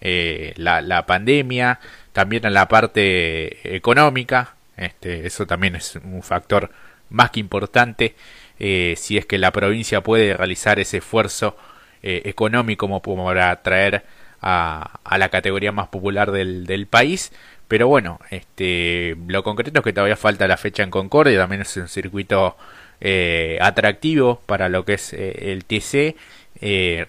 eh, 0.01 0.53
la, 0.57 0.81
la, 0.81 1.05
pandemia, 1.05 1.79
también 2.13 2.45
a 2.45 2.49
la 2.49 2.67
parte 2.67 3.75
económica. 3.75 4.55
Este, 4.77 5.25
eso 5.27 5.45
también 5.45 5.75
es 5.75 5.95
un 5.95 6.23
factor 6.23 6.71
más 7.09 7.31
que 7.31 7.39
importante 7.39 8.15
si 8.59 9.17
es 9.17 9.25
que 9.25 9.37
la 9.37 9.51
provincia 9.51 10.01
puede 10.01 10.33
realizar 10.35 10.79
ese 10.79 10.97
esfuerzo 10.97 11.55
eh, 12.01 12.21
económico 12.25 12.88
como 12.88 13.25
para 13.25 13.51
atraer 13.51 14.03
a, 14.41 15.01
a, 15.03 15.17
la 15.17 15.27
categoría 15.27 15.73
más 15.73 15.89
popular 15.89 16.31
del, 16.31 16.65
del, 16.65 16.88
país. 16.88 17.33
Pero 17.67 17.89
bueno, 17.89 18.19
este, 18.29 19.17
lo 19.27 19.43
concreto 19.43 19.79
es 19.79 19.83
que 19.83 19.91
todavía 19.91 20.15
falta 20.15 20.47
la 20.47 20.55
fecha 20.55 20.81
en 20.83 20.91
Concordia, 20.91 21.38
también 21.38 21.63
es 21.63 21.75
un 21.75 21.89
circuito 21.89 22.55
eh, 23.01 23.57
atractivo 23.62 24.41
para 24.45 24.69
lo 24.69 24.85
que 24.85 24.93
es 24.93 25.12
eh, 25.12 25.51
el 25.51 25.65
TC. 25.65 26.15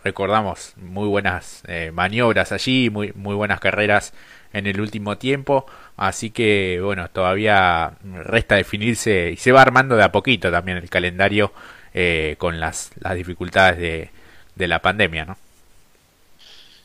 recordamos 0.03 0.75
muy 0.77 1.07
buenas 1.07 1.63
maniobras 1.93 2.51
allí, 2.51 2.91
muy, 2.91 3.13
muy 3.15 3.37
buenas 3.37 3.61
carreras 3.61 4.13
en 4.53 4.67
el 4.67 4.81
último 4.81 5.19
tiempo. 5.19 5.67
Así 5.97 6.31
que 6.31 6.81
bueno, 6.83 7.11
todavía 7.11 7.93
resta 8.25 8.57
definirse 8.57 9.31
y 9.31 9.37
se 9.37 9.53
va 9.53 9.63
armando 9.63 9.97
de 9.97 10.03
a 10.03 10.11
poquito 10.11 10.51
también 10.51 10.79
el 10.79 10.91
calendario 10.91 11.53
con 12.39 12.59
las, 12.61 12.91
las 13.01 13.15
dificultades 13.15 13.79
de, 13.79 14.11
de 14.55 14.69
la 14.69 14.81
pandemia, 14.81 15.25
¿no? 15.25 15.37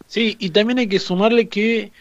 Sí, 0.08 0.36
y 0.40 0.52
también 0.52 0.80
hay 0.80 0.88
que 0.88 1.00
sumarle 1.00 1.48
que, 1.48 1.92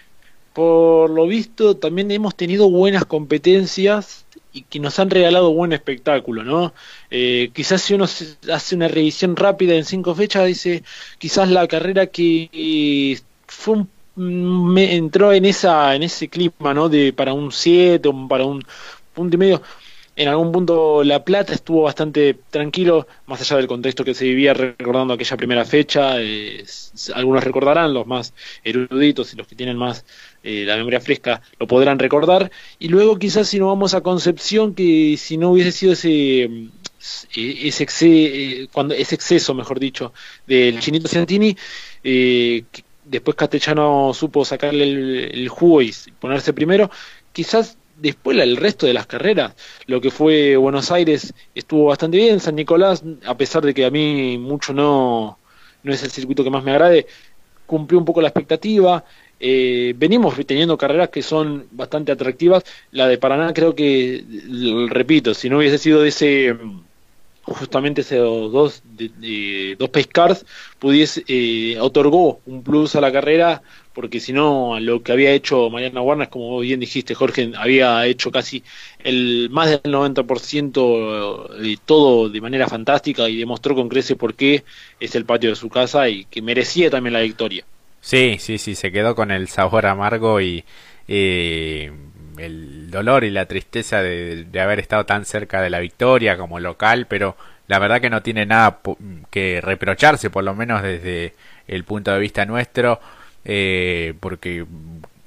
por 0.52 1.10
lo 1.10 1.26
visto, 1.26 1.76
también 1.76 2.10
hemos 2.10 2.36
tenido 2.36 2.70
buenas 2.70 3.04
competencias 3.04 4.24
y 4.52 4.62
que 4.62 4.78
nos 4.78 4.98
han 4.98 5.10
regalado 5.10 5.52
buen 5.52 5.72
espectáculo, 5.72 6.44
¿no? 6.44 6.74
Eh, 7.10 7.50
quizás 7.52 7.82
si 7.82 7.94
uno 7.94 8.04
hace 8.04 8.74
una 8.76 8.88
revisión 8.88 9.36
rápida 9.36 9.74
en 9.74 9.84
cinco 9.84 10.14
fechas, 10.14 10.46
dice, 10.46 10.84
quizás 11.18 11.48
la 11.48 11.66
carrera 11.66 12.06
que 12.06 13.18
fue 13.46 13.84
me 14.16 14.94
entró 14.94 15.32
en 15.32 15.44
esa 15.44 15.94
en 15.94 16.04
ese 16.04 16.28
clima, 16.28 16.72
¿no? 16.74 16.88
De 16.88 17.12
para 17.12 17.32
un 17.32 17.50
7 17.50 18.08
o 18.08 18.28
para 18.28 18.44
un 18.44 18.64
punto 19.12 19.36
y 19.36 19.38
medio. 19.38 19.62
En 20.16 20.28
algún 20.28 20.52
punto 20.52 21.02
La 21.02 21.24
Plata 21.24 21.52
estuvo 21.52 21.82
bastante 21.82 22.34
tranquilo, 22.50 23.06
más 23.26 23.40
allá 23.40 23.56
del 23.56 23.66
contexto 23.66 24.04
que 24.04 24.14
se 24.14 24.24
vivía 24.24 24.54
recordando 24.54 25.14
aquella 25.14 25.36
primera 25.36 25.64
fecha. 25.64 26.20
Eh, 26.20 26.64
algunos 27.14 27.42
recordarán, 27.42 27.92
los 27.92 28.06
más 28.06 28.32
eruditos 28.62 29.32
y 29.32 29.36
los 29.36 29.48
que 29.48 29.56
tienen 29.56 29.76
más 29.76 30.04
eh, 30.44 30.64
la 30.66 30.76
memoria 30.76 31.00
fresca 31.00 31.42
lo 31.58 31.66
podrán 31.66 31.98
recordar. 31.98 32.50
Y 32.78 32.88
luego 32.88 33.18
quizás 33.18 33.48
si 33.48 33.58
no 33.58 33.66
vamos 33.66 33.94
a 33.94 34.02
Concepción, 34.02 34.74
que 34.74 35.16
si 35.16 35.36
no 35.36 35.50
hubiese 35.50 35.72
sido 35.72 35.92
ese 35.94 36.70
ese, 37.34 37.86
eh, 38.00 38.68
cuando, 38.72 38.94
ese 38.94 39.14
exceso, 39.14 39.54
mejor 39.54 39.78
dicho, 39.78 40.12
del 40.46 40.80
Chinito 40.80 41.08
Ciantini, 41.08 41.56
eh, 42.02 42.64
después 43.04 43.36
Castellano 43.36 44.12
supo 44.14 44.44
sacarle 44.44 44.84
el, 45.30 45.48
jugo 45.48 45.82
y 45.82 45.94
ponerse 46.18 46.52
primero, 46.52 46.90
quizás 47.32 47.76
después 48.04 48.38
el 48.38 48.58
resto 48.58 48.86
de 48.86 48.92
las 48.92 49.06
carreras, 49.06 49.54
lo 49.86 50.00
que 50.00 50.10
fue 50.10 50.56
Buenos 50.56 50.92
Aires 50.92 51.32
estuvo 51.54 51.86
bastante 51.86 52.18
bien, 52.18 52.38
San 52.38 52.54
Nicolás, 52.54 53.02
a 53.24 53.34
pesar 53.36 53.64
de 53.64 53.72
que 53.72 53.86
a 53.86 53.90
mí 53.90 54.36
mucho 54.36 54.74
no, 54.74 55.38
no 55.82 55.92
es 55.92 56.02
el 56.02 56.10
circuito 56.10 56.44
que 56.44 56.50
más 56.50 56.62
me 56.62 56.72
agrade, 56.72 57.06
cumplió 57.66 57.98
un 57.98 58.04
poco 58.04 58.20
la 58.20 58.28
expectativa, 58.28 59.04
eh, 59.40 59.94
venimos 59.96 60.34
teniendo 60.46 60.76
carreras 60.76 61.08
que 61.08 61.22
son 61.22 61.66
bastante 61.70 62.12
atractivas, 62.12 62.64
la 62.92 63.08
de 63.08 63.16
Paraná 63.16 63.54
creo 63.54 63.74
que, 63.74 64.22
repito, 64.90 65.32
si 65.32 65.48
no 65.48 65.58
hubiese 65.58 65.78
sido 65.78 66.02
de 66.02 66.08
ese 66.08 66.56
justamente 67.46 68.00
esos 68.00 68.52
dos, 68.52 68.82
de, 68.84 69.76
dos 69.78 69.90
pace 69.90 70.08
cars 70.08 70.46
pudiese, 70.78 71.24
eh, 71.28 71.78
otorgó 71.80 72.40
un 72.46 72.62
plus 72.62 72.96
a 72.96 73.00
la 73.00 73.12
carrera 73.12 73.62
porque 73.94 74.20
si 74.20 74.32
no 74.32 74.78
lo 74.80 75.02
que 75.02 75.12
había 75.12 75.30
hecho 75.30 75.70
Mariana 75.70 76.02
Warner, 76.02 76.28
como 76.28 76.58
bien 76.58 76.80
dijiste 76.80 77.14
Jorge, 77.14 77.52
había 77.56 78.04
hecho 78.06 78.30
casi 78.30 78.62
el 78.98 79.48
más 79.50 79.70
del 79.70 79.92
90% 79.92 81.48
de 81.58 81.78
todo 81.84 82.28
de 82.28 82.40
manera 82.40 82.66
fantástica 82.68 83.28
y 83.28 83.36
demostró 83.36 83.74
con 83.74 83.88
crece 83.88 84.16
por 84.16 84.34
qué 84.34 84.64
es 84.98 85.14
el 85.14 85.24
patio 85.24 85.50
de 85.50 85.56
su 85.56 85.68
casa 85.68 86.08
y 86.08 86.24
que 86.24 86.42
merecía 86.42 86.90
también 86.90 87.12
la 87.12 87.20
victoria. 87.20 87.64
Sí, 88.00 88.36
sí, 88.38 88.58
sí, 88.58 88.74
se 88.74 88.92
quedó 88.92 89.14
con 89.14 89.30
el 89.30 89.48
sabor 89.48 89.86
amargo 89.86 90.40
y 90.40 90.64
eh, 91.08 91.90
el 92.38 92.90
dolor 92.90 93.24
y 93.24 93.30
la 93.30 93.46
tristeza 93.46 94.02
de, 94.02 94.46
haber 94.60 94.80
estado 94.80 95.06
tan 95.06 95.24
cerca 95.24 95.62
de 95.62 95.70
la 95.70 95.78
victoria 95.78 96.36
como 96.36 96.60
local, 96.60 97.06
pero 97.08 97.36
la 97.66 97.78
verdad 97.78 98.00
que 98.00 98.10
no 98.10 98.22
tiene 98.22 98.44
nada 98.44 98.80
que 99.30 99.60
reprocharse, 99.62 100.30
por 100.30 100.44
lo 100.44 100.54
menos 100.54 100.82
desde 100.82 101.34
el 101.66 101.84
punto 101.84 102.12
de 102.12 102.18
vista 102.18 102.44
nuestro, 102.44 103.00
eh, 103.44 104.14
porque 104.20 104.66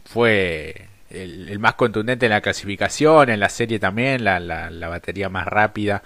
fue 0.05 0.87
el, 1.09 1.59
más 1.59 1.75
contundente 1.75 2.25
en 2.25 2.31
la 2.31 2.41
clasificación, 2.41 3.29
en 3.29 3.39
la 3.39 3.49
serie 3.49 3.79
también, 3.79 4.23
la, 4.23 4.39
la, 4.39 4.87
batería 4.89 5.29
más 5.29 5.47
rápida. 5.47 6.03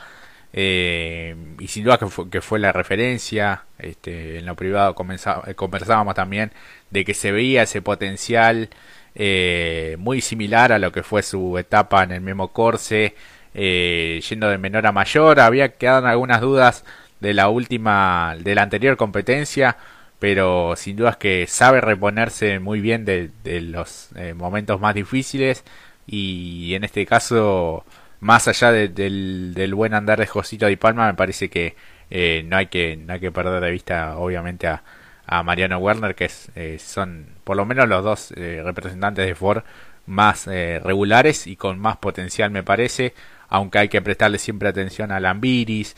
Eh, 0.53 1.35
y 1.59 1.67
sin 1.67 1.85
duda 1.85 1.97
que 1.97 2.07
fue, 2.07 2.29
que 2.29 2.41
fue 2.41 2.59
la 2.59 2.73
referencia 2.73 3.63
este, 3.79 4.39
en 4.39 4.45
lo 4.45 4.53
privado 4.57 4.93
conversábamos 4.95 6.13
también 6.13 6.51
de 6.89 7.05
que 7.05 7.13
se 7.13 7.31
veía 7.31 7.63
ese 7.63 7.81
potencial 7.81 8.69
eh, 9.15 9.95
muy 9.99 10.21
similar 10.21 10.71
a 10.71 10.79
lo 10.79 10.91
que 10.91 11.03
fue 11.03 11.21
su 11.23 11.57
etapa 11.57 12.03
en 12.03 12.11
el 12.11 12.21
mismo 12.21 12.49
Corse, 12.53 13.15
eh, 13.53 14.21
yendo 14.29 14.49
de 14.49 14.57
menor 14.57 14.87
a 14.87 14.91
mayor. 14.91 15.39
Había 15.39 15.75
quedado 15.75 16.07
algunas 16.07 16.41
dudas 16.41 16.85
de 17.19 17.33
la 17.33 17.49
última, 17.49 18.35
de 18.39 18.55
la 18.55 18.63
anterior 18.63 18.97
competencia, 18.97 19.77
pero 20.21 20.75
sin 20.77 20.95
dudas 20.95 21.17
que 21.17 21.47
sabe 21.47 21.81
reponerse 21.81 22.59
muy 22.59 22.79
bien 22.79 23.03
de, 23.03 23.31
los 23.61 24.11
eh, 24.15 24.33
momentos 24.33 24.79
más 24.79 24.95
difíciles 24.95 25.65
y 26.07 26.73
en 26.75 26.85
este 26.85 27.05
caso, 27.05 27.85
más 28.21 28.47
allá 28.47 28.71
del, 28.71 29.73
buen 29.75 29.93
andar 29.93 30.19
de 30.19 30.27
Josito 30.27 30.67
Di 30.67 30.77
Palma, 30.77 31.07
me 31.07 31.15
parece 31.15 31.49
que 31.49 31.75
no 32.45 32.57
hay 32.57 32.67
que 32.67 32.97
no 32.97 33.13
hay 33.13 33.19
que 33.19 33.31
perder 33.31 33.61
de 33.61 33.71
vista, 33.71 34.17
obviamente, 34.17 34.67
a 35.31 35.43
Mariano 35.43 35.77
Werner, 35.77 36.13
que 36.13 36.25
es, 36.25 36.51
eh, 36.55 36.77
son 36.77 37.25
por 37.43 37.55
lo 37.55 37.65
menos 37.65 37.87
los 37.87 38.03
dos 38.03 38.33
eh, 38.35 38.61
representantes 38.63 39.25
de 39.25 39.33
Ford 39.33 39.63
más 40.05 40.45
eh, 40.47 40.81
regulares 40.83 41.47
y 41.47 41.55
con 41.55 41.79
más 41.79 41.97
potencial 41.97 42.51
me 42.51 42.63
parece, 42.63 43.13
aunque 43.47 43.79
hay 43.79 43.89
que 43.89 44.01
prestarle 44.01 44.39
siempre 44.39 44.67
atención 44.67 45.09
a 45.11 45.21
Lambiris, 45.21 45.95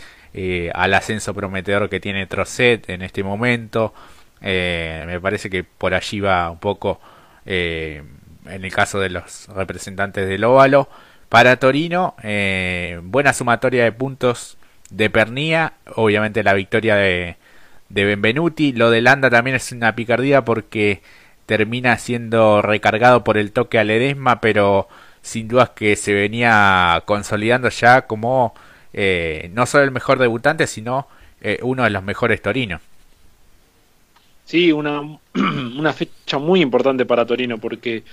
al 0.74 0.94
ascenso 0.94 1.34
prometedor 1.34 1.90
que 1.90 2.00
tiene 2.00 2.26
Trocet 2.26 2.90
en 2.90 3.02
este 3.02 3.24
momento, 3.24 3.94
me 4.42 5.20
parece 5.22 5.50
que 5.50 5.64
por 5.64 5.94
allí 5.94 6.20
va 6.20 6.50
un 6.50 6.60
poco 6.60 7.00
en 7.46 8.06
el 8.46 8.72
caso 8.74 9.00
de 9.00 9.10
los 9.10 9.48
representantes 9.50 10.28
del 10.28 10.44
óvalo. 10.44 10.90
Para 11.30 11.58
Torino, 11.58 12.16
buena 13.04 13.34
sumatoria 13.34 13.84
de 13.84 13.92
puntos 13.92 14.58
de 14.90 15.10
Pernía, 15.10 15.74
obviamente 15.96 16.44
la 16.44 16.54
victoria 16.54 16.96
de, 16.96 17.38
de 17.90 18.06
Benvenuti. 18.06 18.74
Lo 18.74 18.92
de 18.92 19.02
Landa 19.02 19.30
también 19.30 19.56
es 19.56 19.72
una 19.72 19.96
picardía 19.96 20.46
porque 20.46 21.02
termina 21.46 21.98
siendo 21.98 22.62
recargado 22.62 23.24
por 23.24 23.38
el 23.38 23.52
toque 23.52 23.80
a 23.80 23.84
Ledesma, 23.84 24.42
pero 24.42 24.88
sin 25.22 25.48
dudas 25.48 25.72
que 25.72 25.96
se 25.96 26.14
venía 26.14 27.02
consolidando 27.06 27.70
ya 27.70 28.04
como 28.04 28.54
eh, 28.94 29.50
no 29.54 29.66
solo 29.66 29.84
el 29.84 29.92
mejor 29.92 30.20
debutante, 30.20 30.68
sino 30.68 31.08
eh, 31.42 31.60
uno 31.62 31.84
de 31.84 31.90
los 31.90 32.04
mejores 32.04 32.42
Torino. 32.42 32.80
Sí, 34.46 34.72
una, 34.72 35.02
una 35.34 35.94
fecha 35.94 36.38
muy 36.38 36.62
importante 36.62 37.06
para 37.06 37.26
Torino 37.26 37.58
porque, 37.58 38.04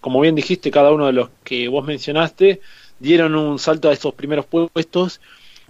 como 0.00 0.20
bien 0.20 0.34
dijiste, 0.34 0.70
cada 0.70 0.92
uno 0.92 1.06
de 1.06 1.12
los 1.12 1.30
que 1.44 1.68
vos 1.68 1.84
mencionaste 1.84 2.60
dieron 2.98 3.34
un 3.34 3.58
salto 3.58 3.88
a 3.88 3.92
esos 3.92 4.14
primeros 4.14 4.46
puestos 4.46 5.20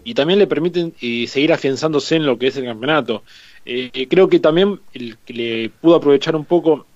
y 0.04 0.14
también 0.14 0.38
le 0.38 0.46
permiten 0.46 0.94
eh, 1.00 1.26
seguir 1.26 1.52
afianzándose 1.52 2.14
en 2.14 2.26
lo 2.26 2.38
que 2.38 2.46
es 2.46 2.56
el 2.56 2.64
campeonato. 2.64 3.24
Eh, 3.64 4.06
creo 4.08 4.28
que 4.28 4.38
también 4.38 4.80
el 4.92 5.18
que 5.18 5.32
le 5.32 5.68
pudo 5.68 5.96
aprovechar 5.96 6.36
un 6.36 6.44
poco, 6.44 6.86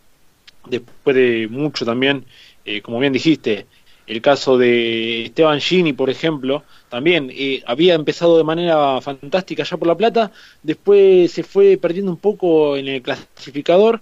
después 0.67 1.17
de 1.17 1.49
mucho 1.51 1.85
también, 1.85 2.25
eh, 2.65 2.81
como 2.81 3.01
bien 3.01 3.13
dijiste, 3.13 3.67
el 4.11 4.21
caso 4.21 4.59
de 4.59 5.27
Esteban 5.27 5.61
Gini, 5.61 5.93
por 5.93 6.11
ejemplo, 6.11 6.65
también 6.89 7.33
había 7.65 7.95
empezado 7.95 8.37
de 8.37 8.43
manera 8.43 9.01
fantástica 9.01 9.63
ya 9.63 9.77
por 9.77 9.87
La 9.87 9.97
Plata, 9.97 10.33
después 10.65 11.31
se 11.31 11.45
fue 11.45 11.77
perdiendo 11.77 12.11
un 12.11 12.17
poco 12.17 12.77
en 12.77 12.89
el 12.89 13.03
clasificador 13.03 14.01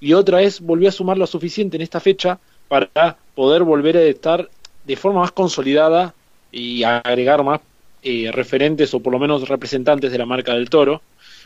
y 0.00 0.14
otra 0.14 0.38
vez 0.38 0.60
volvió 0.60 0.88
a 0.88 0.92
sumar 0.92 1.18
lo 1.18 1.26
suficiente 1.26 1.76
en 1.76 1.82
esta 1.82 2.00
fecha 2.00 2.38
para 2.68 3.18
poder 3.34 3.62
volver 3.62 3.98
a 3.98 4.02
estar 4.02 4.48
de 4.86 4.96
forma 4.96 5.20
más 5.20 5.32
consolidada 5.32 6.14
y 6.50 6.82
agregar 6.82 7.44
más 7.44 7.60
eh, 8.02 8.30
referentes 8.32 8.94
o 8.94 9.00
por 9.00 9.12
lo 9.12 9.18
menos 9.18 9.46
representantes 9.46 10.10
de 10.10 10.16
la 10.16 10.24
marca 10.24 10.54
del 10.54 10.70
toro, 10.70 11.02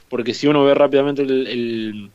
porque 0.08 0.34
si 0.34 0.46
uno 0.46 0.62
ve 0.62 0.74
rápidamente 0.74 1.22
el, 1.22 2.10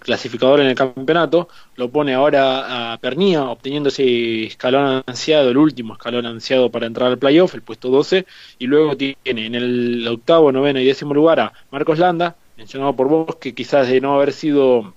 clasificador 0.00 0.60
en 0.60 0.66
el 0.66 0.74
campeonato, 0.74 1.48
lo 1.76 1.90
pone 1.90 2.14
ahora 2.14 2.92
a 2.92 2.98
Pernía, 2.98 3.44
obteniendo 3.44 3.88
ese 3.88 4.44
escalón 4.44 5.02
ansiado, 5.06 5.50
el 5.50 5.56
último 5.56 5.94
escalón 5.94 6.26
ansiado 6.26 6.70
para 6.70 6.86
entrar 6.86 7.10
al 7.10 7.18
playoff, 7.18 7.54
el 7.54 7.62
puesto 7.62 7.88
12, 7.90 8.26
y 8.58 8.66
luego 8.66 8.96
tiene 8.96 9.46
en 9.46 9.54
el 9.54 10.06
octavo, 10.08 10.52
noveno 10.52 10.80
y 10.80 10.84
décimo 10.84 11.14
lugar 11.14 11.40
a 11.40 11.52
Marcos 11.70 11.98
Landa, 11.98 12.36
mencionado 12.56 12.94
por 12.94 13.08
vos, 13.08 13.36
que 13.36 13.54
quizás 13.54 13.88
de 13.88 14.00
no 14.00 14.14
haber 14.14 14.32
sido, 14.32 14.94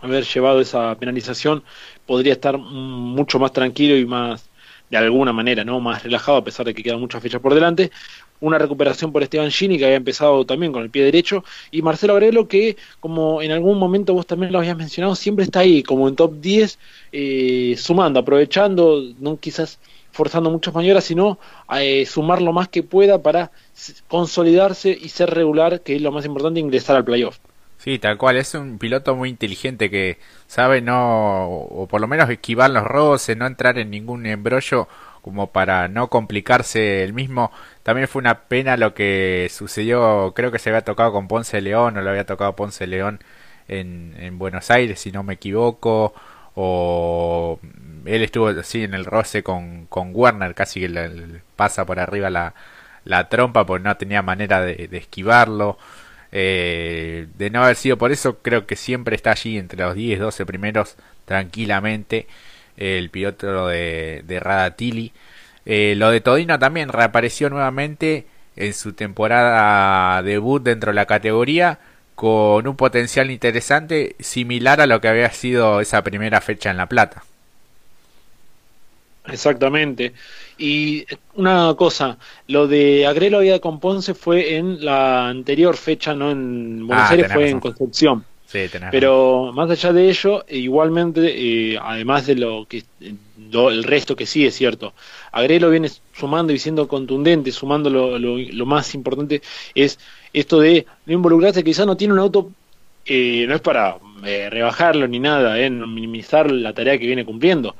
haber 0.00 0.24
llevado 0.24 0.60
esa 0.60 0.94
penalización, 0.96 1.62
podría 2.06 2.32
estar 2.34 2.58
mucho 2.58 3.38
más 3.38 3.52
tranquilo 3.52 3.96
y 3.96 4.06
más 4.06 4.51
de 5.00 5.06
alguna 5.06 5.32
manera, 5.32 5.64
¿no? 5.64 5.80
Más 5.80 6.02
relajado, 6.02 6.38
a 6.38 6.44
pesar 6.44 6.66
de 6.66 6.74
que 6.74 6.82
quedan 6.82 7.00
muchas 7.00 7.22
fechas 7.22 7.40
por 7.40 7.54
delante. 7.54 7.90
Una 8.40 8.58
recuperación 8.58 9.12
por 9.12 9.22
Esteban 9.22 9.50
Gini, 9.50 9.78
que 9.78 9.84
había 9.84 9.96
empezado 9.96 10.44
también 10.44 10.72
con 10.72 10.82
el 10.82 10.90
pie 10.90 11.04
derecho. 11.04 11.44
Y 11.70 11.80
Marcelo 11.82 12.14
Agrelo, 12.14 12.46
que, 12.46 12.76
como 13.00 13.40
en 13.40 13.52
algún 13.52 13.78
momento 13.78 14.12
vos 14.14 14.26
también 14.26 14.52
lo 14.52 14.58
habías 14.58 14.76
mencionado, 14.76 15.14
siempre 15.14 15.44
está 15.44 15.60
ahí, 15.60 15.82
como 15.82 16.08
en 16.08 16.16
top 16.16 16.34
10, 16.40 16.78
eh, 17.12 17.74
sumando, 17.78 18.20
aprovechando, 18.20 19.02
no 19.18 19.38
quizás 19.38 19.78
forzando 20.10 20.50
muchas 20.50 20.74
maniobras, 20.74 21.04
sino 21.04 21.38
eh, 21.74 22.04
sumar 22.06 22.42
lo 22.42 22.52
más 22.52 22.68
que 22.68 22.82
pueda 22.82 23.22
para 23.22 23.50
consolidarse 24.08 24.90
y 24.90 25.08
ser 25.08 25.30
regular, 25.30 25.80
que 25.80 25.96
es 25.96 26.02
lo 26.02 26.12
más 26.12 26.26
importante, 26.26 26.60
ingresar 26.60 26.96
al 26.96 27.04
playoff. 27.04 27.38
Sí, 27.82 27.98
tal 27.98 28.16
cual, 28.16 28.36
es 28.36 28.54
un 28.54 28.78
piloto 28.78 29.16
muy 29.16 29.28
inteligente 29.28 29.90
que 29.90 30.18
sabe 30.46 30.80
no, 30.80 31.48
o 31.48 31.88
por 31.88 32.00
lo 32.00 32.06
menos 32.06 32.30
esquivar 32.30 32.70
los 32.70 32.84
roces, 32.84 33.36
no 33.36 33.44
entrar 33.44 33.76
en 33.76 33.90
ningún 33.90 34.24
embrollo 34.24 34.86
como 35.20 35.50
para 35.50 35.88
no 35.88 36.08
complicarse 36.08 37.02
el 37.02 37.12
mismo. 37.12 37.50
También 37.82 38.06
fue 38.06 38.20
una 38.20 38.42
pena 38.42 38.76
lo 38.76 38.94
que 38.94 39.48
sucedió, 39.50 40.32
creo 40.36 40.52
que 40.52 40.60
se 40.60 40.70
había 40.70 40.82
tocado 40.82 41.12
con 41.12 41.26
Ponce 41.26 41.60
León, 41.60 41.96
o 41.96 42.02
lo 42.02 42.10
había 42.10 42.24
tocado 42.24 42.54
Ponce 42.54 42.86
León 42.86 43.18
en, 43.66 44.14
en 44.16 44.38
Buenos 44.38 44.70
Aires, 44.70 45.00
si 45.00 45.10
no 45.10 45.24
me 45.24 45.34
equivoco, 45.34 46.14
o 46.54 47.58
él 48.04 48.22
estuvo 48.22 48.48
así 48.48 48.84
en 48.84 48.94
el 48.94 49.04
roce 49.04 49.42
con, 49.42 49.86
con 49.86 50.12
Werner, 50.14 50.54
casi 50.54 50.80
que 50.80 50.88
le, 50.88 51.42
pasa 51.56 51.84
por 51.84 51.98
arriba 51.98 52.30
la, 52.30 52.54
la 53.04 53.28
trompa, 53.28 53.66
porque 53.66 53.82
no 53.82 53.96
tenía 53.96 54.22
manera 54.22 54.60
de 54.60 54.88
esquivarlo. 54.92 55.78
Eh, 56.32 57.28
de 57.36 57.50
no 57.50 57.62
haber 57.62 57.76
sido 57.76 57.98
por 57.98 58.10
eso, 58.10 58.38
creo 58.42 58.66
que 58.66 58.76
siempre 58.76 59.14
está 59.16 59.32
allí 59.32 59.58
entre 59.58 59.82
los 59.84 59.94
10, 59.94 60.18
12 60.18 60.46
primeros 60.46 60.96
tranquilamente 61.26 62.26
el 62.76 63.10
piloto 63.10 63.68
de, 63.68 64.22
de 64.26 64.40
Radatili. 64.40 65.12
Eh, 65.66 65.94
lo 65.96 66.10
de 66.10 66.20
Todino 66.20 66.58
también 66.58 66.88
reapareció 66.88 67.50
nuevamente 67.50 68.26
en 68.56 68.74
su 68.74 68.92
temporada 68.94 70.22
debut 70.22 70.62
dentro 70.62 70.90
de 70.90 70.96
la 70.96 71.06
categoría 71.06 71.78
con 72.14 72.66
un 72.66 72.76
potencial 72.76 73.30
interesante 73.30 74.16
similar 74.20 74.80
a 74.80 74.86
lo 74.86 75.00
que 75.00 75.08
había 75.08 75.30
sido 75.30 75.80
esa 75.80 76.02
primera 76.02 76.40
fecha 76.40 76.70
en 76.70 76.76
La 76.76 76.86
Plata. 76.88 77.22
Exactamente. 79.26 80.12
Y 80.58 81.04
una 81.34 81.74
cosa, 81.76 82.18
lo 82.48 82.66
de 82.66 83.06
Agrelo 83.06 83.40
Vida 83.40 83.60
con 83.60 83.80
Ponce 83.80 84.14
fue 84.14 84.56
en 84.56 84.84
la 84.84 85.28
anterior 85.28 85.76
fecha, 85.76 86.14
no 86.14 86.30
en 86.30 86.86
Buenos 86.86 87.06
ah, 87.06 87.10
Aires, 87.10 87.32
fue 87.32 87.48
en 87.48 87.60
Concepción. 87.60 88.24
Pero 88.90 89.50
más 89.54 89.70
allá 89.70 89.92
de 89.92 90.10
ello, 90.10 90.44
igualmente, 90.48 91.72
eh, 91.72 91.78
además 91.80 92.26
de 92.26 92.34
lo 92.34 92.66
que 92.68 92.84
el 93.52 93.84
resto 93.84 94.14
que 94.14 94.26
sí 94.26 94.44
es 94.44 94.54
cierto, 94.54 94.92
Agrelo 95.30 95.70
viene 95.70 95.90
sumando 96.12 96.52
y 96.52 96.58
siendo 96.58 96.86
contundente, 96.86 97.50
sumando 97.50 97.88
lo, 97.88 98.18
lo, 98.18 98.66
más 98.66 98.94
importante 98.94 99.40
es 99.74 99.98
esto 100.34 100.60
de 100.60 100.86
no 101.06 101.14
involucrarse, 101.14 101.64
quizás 101.64 101.86
no 101.86 101.96
tiene 101.96 102.12
un 102.12 102.20
auto, 102.20 102.50
eh, 103.06 103.46
no 103.48 103.54
es 103.54 103.60
para 103.62 103.96
eh, 104.24 104.50
rebajarlo 104.50 105.08
ni 105.08 105.18
nada, 105.18 105.58
eh, 105.58 105.70
minimizar 105.70 106.50
la 106.50 106.74
tarea 106.74 106.98
que 106.98 107.06
viene 107.06 107.24
cumpliendo. 107.24 107.74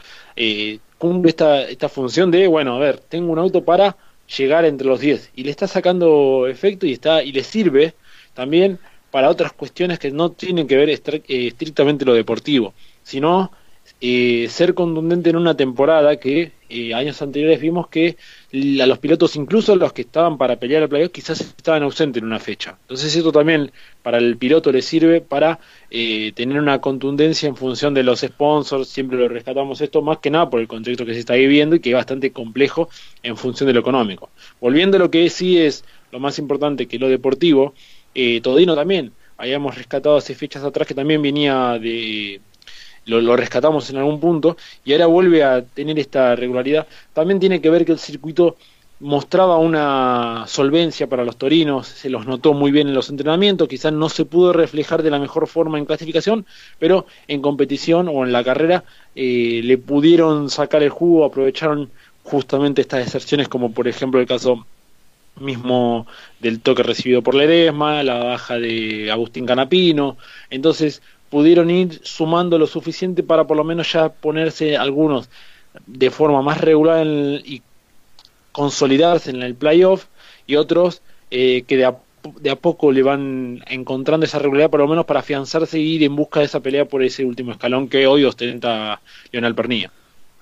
Cumple 1.02 1.30
esta, 1.30 1.62
esta 1.62 1.88
función 1.88 2.30
de, 2.30 2.46
bueno, 2.46 2.76
a 2.76 2.78
ver, 2.78 3.00
tengo 3.00 3.32
un 3.32 3.38
auto 3.40 3.64
para 3.64 3.96
llegar 4.38 4.64
entre 4.64 4.86
los 4.86 5.00
10 5.00 5.32
y 5.34 5.42
le 5.42 5.50
está 5.50 5.66
sacando 5.66 6.46
efecto 6.46 6.86
y 6.86 6.92
está 6.92 7.24
y 7.24 7.32
le 7.32 7.42
sirve 7.42 7.96
también 8.34 8.78
para 9.10 9.28
otras 9.28 9.52
cuestiones 9.52 9.98
que 9.98 10.12
no 10.12 10.30
tienen 10.30 10.68
que 10.68 10.76
ver 10.76 10.90
eh, 10.90 11.22
estrictamente 11.26 12.04
lo 12.04 12.14
deportivo, 12.14 12.72
sino 13.02 13.50
eh, 14.04 14.48
ser 14.50 14.74
contundente 14.74 15.30
en 15.30 15.36
una 15.36 15.56
temporada 15.56 16.16
que 16.16 16.52
eh, 16.68 16.92
años 16.92 17.22
anteriores 17.22 17.60
vimos 17.60 17.86
que 17.88 18.16
a 18.82 18.86
los 18.86 18.98
pilotos, 18.98 19.36
incluso 19.36 19.76
los 19.76 19.92
que 19.92 20.02
estaban 20.02 20.36
para 20.36 20.56
pelear 20.56 20.82
el 20.82 20.88
playoff, 20.88 21.12
quizás 21.12 21.40
estaban 21.40 21.84
ausentes 21.84 22.20
en 22.20 22.26
una 22.26 22.38
fecha. 22.38 22.76
Entonces 22.82 23.14
esto 23.14 23.30
también 23.30 23.70
para 24.02 24.18
el 24.18 24.36
piloto 24.36 24.72
le 24.72 24.82
sirve 24.82 25.20
para 25.20 25.58
tener 25.88 26.58
una 26.58 26.80
contundencia 26.80 27.48
en 27.48 27.56
función 27.56 27.94
de 27.94 28.02
los 28.02 28.20
sponsors, 28.20 28.88
siempre 28.88 29.16
lo 29.16 29.28
rescatamos 29.28 29.80
esto 29.80 30.02
más 30.02 30.18
que 30.18 30.30
nada 30.30 30.50
por 30.50 30.60
el 30.60 30.68
contexto 30.68 31.06
que 31.06 31.14
se 31.14 31.20
está 31.20 31.34
viviendo 31.34 31.76
y 31.76 31.80
que 31.80 31.90
es 31.90 31.94
bastante 31.94 32.32
complejo 32.32 32.88
en 33.22 33.36
función 33.36 33.68
de 33.68 33.74
lo 33.74 33.80
económico. 33.80 34.30
Volviendo 34.60 34.96
a 34.96 35.00
lo 35.00 35.10
que 35.10 35.30
sí 35.30 35.58
es 35.58 35.84
lo 36.10 36.20
más 36.20 36.38
importante 36.38 36.86
que 36.86 36.98
lo 36.98 37.08
deportivo, 37.08 37.74
eh, 38.14 38.40
Todino 38.40 38.74
también, 38.74 39.12
habíamos 39.36 39.76
rescatado 39.76 40.16
hace 40.16 40.34
fechas 40.34 40.62
atrás 40.62 40.86
que 40.86 40.94
también 40.94 41.22
venía 41.22 41.78
de... 41.80 42.40
Lo, 43.04 43.36
rescatamos 43.36 43.90
en 43.90 43.96
algún 43.96 44.20
punto 44.20 44.56
y 44.84 44.92
ahora 44.92 45.06
vuelve 45.06 45.42
a 45.42 45.62
tener 45.62 45.98
esta 45.98 46.36
regularidad. 46.36 46.86
También 47.12 47.40
tiene 47.40 47.60
que 47.60 47.70
ver 47.70 47.84
que 47.84 47.92
el 47.92 47.98
circuito 47.98 48.56
mostraba 49.00 49.58
una 49.58 50.44
solvencia 50.46 51.08
para 51.08 51.24
los 51.24 51.36
torinos, 51.36 51.88
se 51.88 52.08
los 52.08 52.24
notó 52.26 52.54
muy 52.54 52.70
bien 52.70 52.86
en 52.86 52.94
los 52.94 53.10
entrenamientos, 53.10 53.66
quizás 53.66 53.92
no 53.92 54.08
se 54.08 54.24
pudo 54.24 54.52
reflejar 54.52 55.02
de 55.02 55.10
la 55.10 55.18
mejor 55.18 55.48
forma 55.48 55.76
en 55.76 55.86
clasificación, 55.86 56.46
pero 56.78 57.06
en 57.26 57.42
competición 57.42 58.08
o 58.08 58.24
en 58.24 58.30
la 58.30 58.44
carrera 58.44 58.84
eh, 59.16 59.60
le 59.64 59.76
pudieron 59.76 60.50
sacar 60.50 60.84
el 60.84 60.90
jugo, 60.90 61.24
aprovecharon 61.24 61.90
justamente 62.22 62.82
estas 62.82 63.04
excepciones 63.04 63.48
como 63.48 63.72
por 63.72 63.88
ejemplo 63.88 64.20
el 64.20 64.26
caso 64.28 64.64
mismo 65.40 66.06
del 66.38 66.60
toque 66.60 66.84
recibido 66.84 67.22
por 67.22 67.34
Ledesma, 67.34 68.04
la 68.04 68.22
baja 68.22 68.58
de 68.60 69.10
Agustín 69.10 69.46
Canapino, 69.46 70.16
entonces 70.48 71.02
pudieron 71.32 71.70
ir 71.70 71.98
sumando 72.02 72.58
lo 72.58 72.66
suficiente 72.66 73.22
para 73.22 73.46
por 73.46 73.56
lo 73.56 73.64
menos 73.64 73.90
ya 73.90 74.10
ponerse 74.10 74.76
algunos 74.76 75.30
de 75.86 76.10
forma 76.10 76.42
más 76.42 76.60
regular 76.60 77.06
y 77.06 77.62
consolidarse 78.52 79.30
en 79.30 79.42
el 79.42 79.54
playoff 79.54 80.04
y 80.46 80.56
otros 80.56 81.00
eh, 81.30 81.64
que 81.66 81.78
de 81.78 81.86
a, 81.86 81.96
de 82.38 82.50
a, 82.50 82.56
poco 82.56 82.92
le 82.92 83.02
van 83.02 83.64
encontrando 83.66 84.26
esa 84.26 84.40
regularidad 84.40 84.68
por 84.68 84.80
lo 84.80 84.88
menos 84.88 85.06
para 85.06 85.20
afianzarse 85.20 85.78
y 85.78 85.94
ir 85.94 86.02
en 86.02 86.14
busca 86.14 86.40
de 86.40 86.46
esa 86.46 86.60
pelea 86.60 86.84
por 86.84 87.02
ese 87.02 87.24
último 87.24 87.52
escalón 87.52 87.88
que 87.88 88.06
hoy 88.06 88.24
ostenta 88.24 89.00
Leonel 89.30 89.54
Pernilla. 89.54 89.90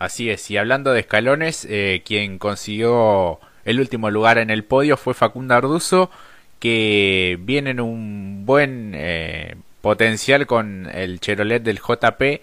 Así 0.01 0.29
es, 0.29 0.51
y 0.51 0.57
hablando 0.57 0.91
de 0.93 0.99
escalones, 0.99 1.69
eh, 1.71 2.03
quien 2.05 2.39
consiguió 2.39 3.39
el 3.65 3.79
último 3.79 4.11
lugar 4.11 4.39
en 4.39 4.51
el 4.51 4.65
podio 4.65 4.97
fue 4.97 5.15
Facundo 5.15 5.55
Arduzo, 5.55 6.11
que 6.59 7.39
viene 7.43 7.71
en 7.71 7.79
un 7.79 8.45
buen 8.45 8.91
eh, 8.97 9.55
potencial 9.81 10.47
con 10.47 10.89
el 10.93 11.21
Cherolet 11.21 11.63
del 11.63 11.79
JP 11.79 12.43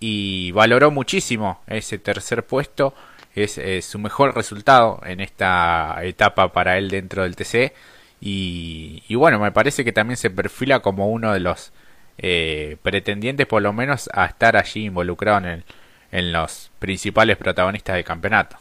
y 0.00 0.50
valoró 0.52 0.90
muchísimo 0.90 1.60
ese 1.66 1.98
tercer 1.98 2.44
puesto. 2.44 2.94
Es, 3.34 3.58
su 3.84 3.98
mejor 3.98 4.34
resultado 4.34 5.00
en 5.06 5.20
esta 5.20 5.96
etapa 6.02 6.52
para 6.52 6.76
él 6.76 6.90
dentro 6.90 7.22
del 7.22 7.36
TC. 7.36 7.72
Y, 8.20 9.14
bueno, 9.14 9.38
me 9.38 9.52
parece 9.52 9.84
que 9.84 9.92
también 9.92 10.16
se 10.16 10.30
perfila 10.30 10.80
como 10.80 11.10
uno 11.10 11.32
de 11.32 11.40
los 11.40 11.72
eh, 12.18 12.76
pretendientes, 12.82 13.46
por 13.46 13.62
lo 13.62 13.72
menos, 13.72 14.10
a 14.12 14.26
estar 14.26 14.56
allí 14.56 14.84
involucrado 14.84 15.48
en, 15.48 15.64
en 16.12 16.32
los 16.32 16.70
principales 16.78 17.36
protagonistas 17.36 17.96
del 17.96 18.04
campeonato. 18.04 18.56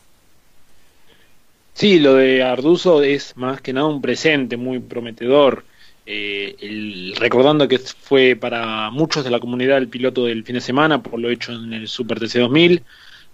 Sí, 1.73 1.99
lo 1.99 2.15
de 2.15 2.43
Arduzo 2.43 3.03
es 3.03 3.35
más 3.37 3.61
que 3.61 3.73
nada 3.73 3.87
un 3.87 4.01
presente 4.01 4.57
muy 4.57 4.79
prometedor. 4.79 5.63
Eh, 6.13 7.13
recordando 7.15 7.69
que 7.69 7.79
fue 7.79 8.35
para 8.35 8.89
muchos 8.89 9.23
de 9.23 9.29
la 9.29 9.39
comunidad 9.39 9.77
el 9.77 9.87
piloto 9.87 10.25
del 10.25 10.43
fin 10.43 10.55
de 10.55 10.61
semana 10.61 11.01
por 11.01 11.17
lo 11.17 11.29
hecho 11.29 11.53
en 11.53 11.71
el 11.71 11.87
Super 11.87 12.19
TC 12.19 12.39
2000, 12.39 12.83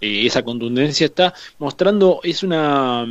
eh, 0.00 0.26
esa 0.26 0.44
contundencia 0.44 1.06
está 1.06 1.34
mostrando, 1.58 2.20
es 2.22 2.44
una, 2.44 3.04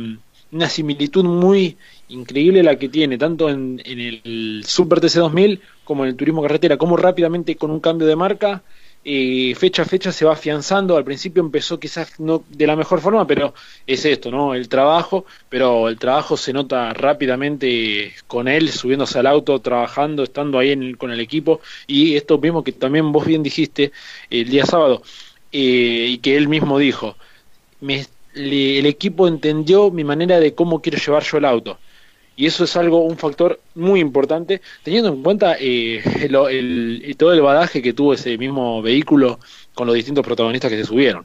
una 0.52 0.68
similitud 0.70 1.22
muy 1.22 1.76
increíble 2.08 2.62
la 2.62 2.78
que 2.78 2.88
tiene, 2.88 3.18
tanto 3.18 3.50
en, 3.50 3.82
en 3.84 4.00
el 4.00 4.62
Super 4.64 5.00
TC 5.00 5.16
2000 5.16 5.60
como 5.84 6.04
en 6.04 6.10
el 6.10 6.16
turismo 6.16 6.40
carretera, 6.40 6.78
como 6.78 6.96
rápidamente 6.96 7.56
con 7.56 7.70
un 7.70 7.80
cambio 7.80 8.06
de 8.06 8.16
marca 8.16 8.62
y 9.04 9.54
fecha 9.54 9.82
a 9.82 9.84
fecha 9.84 10.12
se 10.12 10.24
va 10.24 10.32
afianzando. 10.32 10.96
Al 10.96 11.04
principio 11.04 11.42
empezó 11.42 11.78
quizás 11.80 12.18
no 12.20 12.44
de 12.48 12.66
la 12.66 12.76
mejor 12.76 13.00
forma, 13.00 13.26
pero 13.26 13.54
es 13.86 14.04
esto, 14.04 14.30
¿no? 14.30 14.54
El 14.54 14.68
trabajo, 14.68 15.24
pero 15.48 15.88
el 15.88 15.98
trabajo 15.98 16.36
se 16.36 16.52
nota 16.52 16.92
rápidamente 16.92 18.14
con 18.26 18.48
él, 18.48 18.70
subiéndose 18.70 19.18
al 19.18 19.26
auto, 19.26 19.60
trabajando, 19.60 20.22
estando 20.22 20.58
ahí 20.58 20.72
en 20.72 20.94
con 20.96 21.10
el 21.10 21.20
equipo. 21.20 21.60
Y 21.86 22.16
esto 22.16 22.38
mismo 22.38 22.64
que 22.64 22.72
también 22.72 23.12
vos 23.12 23.26
bien 23.26 23.42
dijiste 23.42 23.92
el 24.30 24.48
día 24.48 24.66
sábado, 24.66 25.02
eh, 25.52 26.06
y 26.10 26.18
que 26.18 26.36
él 26.36 26.48
mismo 26.48 26.78
dijo, 26.78 27.16
me, 27.80 28.06
el 28.34 28.86
equipo 28.86 29.28
entendió 29.28 29.90
mi 29.90 30.04
manera 30.04 30.40
de 30.40 30.54
cómo 30.54 30.80
quiero 30.82 30.98
llevar 30.98 31.22
yo 31.24 31.38
el 31.38 31.44
auto 31.44 31.78
y 32.38 32.46
eso 32.46 32.62
es 32.62 32.76
algo, 32.76 33.02
un 33.02 33.18
factor 33.18 33.58
muy 33.74 33.98
importante, 33.98 34.62
teniendo 34.84 35.08
en 35.08 35.24
cuenta 35.24 35.56
eh, 35.58 36.30
todo 37.18 37.32
el 37.32 37.40
badaje 37.42 37.82
que 37.82 37.92
tuvo 37.92 38.14
ese 38.14 38.38
mismo 38.38 38.80
vehículo 38.80 39.40
con 39.74 39.88
los 39.88 39.96
distintos 39.96 40.24
protagonistas 40.24 40.70
que 40.70 40.76
se 40.76 40.84
subieron. 40.84 41.24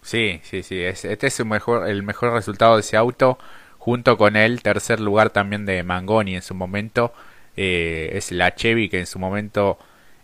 Sí, 0.00 0.40
sí, 0.42 0.62
sí, 0.62 0.80
este 0.80 1.26
es 1.26 1.38
el 1.38 1.44
mejor, 1.44 1.86
el 1.86 2.02
mejor 2.02 2.32
resultado 2.32 2.76
de 2.76 2.80
ese 2.80 2.96
auto, 2.96 3.38
junto 3.76 4.16
con 4.16 4.36
el 4.36 4.62
tercer 4.62 5.00
lugar 5.00 5.28
también 5.28 5.66
de 5.66 5.82
Mangoni 5.82 6.34
en 6.34 6.40
su 6.40 6.54
momento, 6.54 7.12
eh, 7.58 8.12
es 8.14 8.32
la 8.32 8.54
Chevy 8.54 8.88
que 8.88 9.00
en 9.00 9.06
su 9.06 9.18
momento 9.18 9.76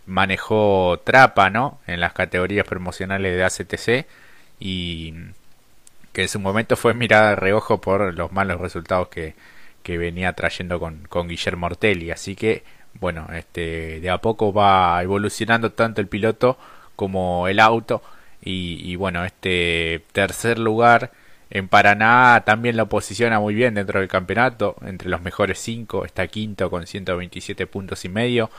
manejó 0.07 0.99
Trapa, 1.03 1.51
¿no? 1.51 1.79
En 1.85 1.99
las 1.99 2.13
categorías 2.13 2.65
promocionales 2.65 3.35
de 3.35 3.43
ACTC 3.43 4.07
y 4.59 5.13
que 6.13 6.23
en 6.23 6.27
su 6.29 6.39
momento 6.39 6.75
fue 6.77 6.95
mirada 6.95 7.29
de 7.29 7.35
reojo 7.35 7.79
por 7.79 8.11
los 8.15 8.31
malos 8.31 8.59
resultados 8.59 9.09
que, 9.09 9.35
que 9.83 9.97
venía 9.97 10.33
trayendo 10.33 10.79
con, 10.79 11.05
con 11.09 11.27
Guillermo 11.27 11.67
Ortelli. 11.67 12.11
Así 12.11 12.35
que, 12.35 12.63
bueno, 12.99 13.27
este, 13.33 13.99
de 13.99 14.09
a 14.09 14.19
poco 14.19 14.53
va 14.53 15.01
evolucionando 15.03 15.71
tanto 15.71 16.01
el 16.01 16.07
piloto 16.07 16.57
como 16.95 17.47
el 17.47 17.59
auto. 17.59 18.01
Y, 18.43 18.95
bueno, 18.95 19.23
este 19.25 20.03
tercer 20.13 20.59
lugar 20.59 21.11
en 21.51 21.67
Paraná 21.67 22.43
también 22.45 22.77
lo 22.77 22.87
posiciona 22.89 23.39
muy 23.39 23.53
bien 23.53 23.75
dentro 23.75 23.99
del 23.99 24.09
campeonato, 24.09 24.75
entre 24.83 25.09
los 25.09 25.21
mejores 25.21 25.59
cinco, 25.59 26.05
está 26.05 26.27
quinto 26.27 26.69
con 26.71 26.87
127 26.87 27.67
puntos 27.67 28.05
y 28.05 28.09
medio. 28.09 28.49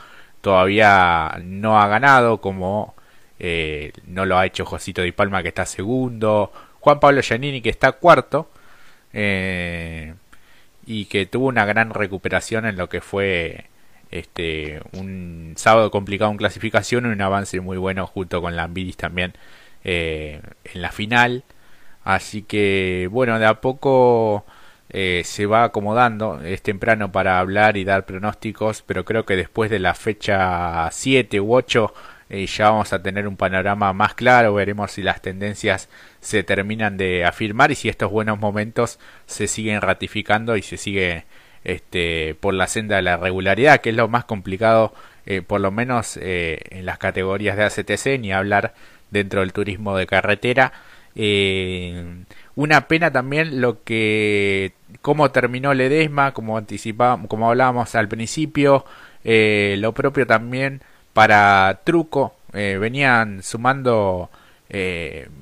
Todavía 0.41 1.39
no 1.43 1.79
ha 1.81 1.87
ganado, 1.87 2.39
como 2.39 2.95
eh, 3.39 3.91
no 4.07 4.25
lo 4.25 4.37
ha 4.37 4.45
hecho 4.45 4.65
Josito 4.65 5.01
Di 5.01 5.11
Palma, 5.11 5.41
que 5.41 5.49
está 5.49 5.65
segundo. 5.65 6.51
Juan 6.79 6.99
Pablo 6.99 7.21
Giannini, 7.21 7.61
que 7.61 7.69
está 7.69 7.93
cuarto. 7.93 8.49
Eh, 9.13 10.13
y 10.85 11.05
que 11.05 11.25
tuvo 11.25 11.47
una 11.47 11.65
gran 11.65 11.91
recuperación 11.91 12.65
en 12.65 12.77
lo 12.77 12.89
que 12.89 13.01
fue 13.01 13.65
este 14.11 14.81
un 14.93 15.53
sábado 15.57 15.91
complicado 15.91 16.31
en 16.31 16.37
clasificación 16.37 17.05
y 17.05 17.09
un 17.09 17.21
avance 17.21 17.59
muy 17.61 17.77
bueno 17.77 18.05
junto 18.07 18.41
con 18.41 18.55
Lambiris 18.55 18.97
también 18.97 19.33
eh, 19.83 20.41
en 20.65 20.81
la 20.81 20.91
final. 20.91 21.43
Así 22.03 22.43
que 22.43 23.07
bueno 23.11 23.39
de 23.39 23.45
a 23.45 23.61
poco 23.61 24.45
eh, 24.89 25.21
se 25.25 25.45
va 25.45 25.63
acomodando 25.63 26.41
es 26.41 26.61
temprano 26.61 27.11
para 27.11 27.39
hablar 27.39 27.77
y 27.77 27.85
dar 27.85 28.05
pronósticos 28.05 28.83
pero 28.83 29.05
creo 29.05 29.25
que 29.25 29.35
después 29.35 29.71
de 29.71 29.79
la 29.79 29.93
fecha 29.95 30.89
7 30.91 31.39
u 31.39 31.55
8 31.55 31.93
y 32.29 32.47
ya 32.47 32.69
vamos 32.69 32.91
a 32.93 33.01
tener 33.01 33.27
un 33.27 33.37
panorama 33.37 33.93
más 33.93 34.15
claro, 34.15 34.53
veremos 34.55 34.91
si 34.91 35.03
las 35.03 35.21
tendencias 35.21 35.89
se 36.23 36.41
terminan 36.41 36.95
de 36.97 37.25
afirmar 37.25 37.71
y 37.71 37.75
si 37.75 37.89
estos 37.89 38.09
buenos 38.09 38.39
momentos 38.39 38.97
se 39.25 39.47
siguen 39.47 39.81
ratificando 39.81 40.55
y 40.55 40.61
se 40.61 40.77
sigue 40.77 41.25
este, 41.65 42.35
por 42.39 42.53
la 42.53 42.67
senda 42.67 42.95
de 42.95 43.01
la 43.01 43.17
regularidad, 43.17 43.81
que 43.81 43.89
es 43.89 43.95
lo 43.95 44.07
más 44.07 44.23
complicado, 44.23 44.93
eh, 45.25 45.41
por 45.41 45.59
lo 45.59 45.69
menos 45.69 46.17
eh, 46.21 46.59
en 46.69 46.85
las 46.85 46.97
categorías 46.97 47.57
de 47.57 47.63
ACTC, 47.65 48.19
ni 48.21 48.31
hablar 48.31 48.73
dentro 49.11 49.41
del 49.41 49.51
turismo 49.51 49.97
de 49.97 50.07
carretera. 50.07 50.71
Eh, 51.15 52.23
una 52.55 52.87
pena 52.87 53.11
también 53.11 53.59
lo 53.59 53.83
que 53.83 54.73
cómo 55.01 55.29
terminó 55.31 55.73
Ledesma, 55.73 56.33
como 56.33 56.57
anticipábamos, 56.57 57.27
como 57.27 57.49
hablábamos 57.49 57.95
al 57.95 58.07
principio, 58.07 58.85
lo 59.25 59.93
propio 59.93 60.25
también 60.25 60.81
para 61.13 61.81
Truco, 61.83 62.35
venían 62.53 63.43
sumando 63.43 64.29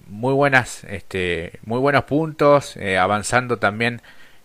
muy 0.08 0.34
buenas, 0.34 0.84
este, 0.84 1.60
muy 1.66 1.80
buenos 1.80 2.04
puntos, 2.04 2.78
avanzando 3.00 3.58
también 3.58 4.02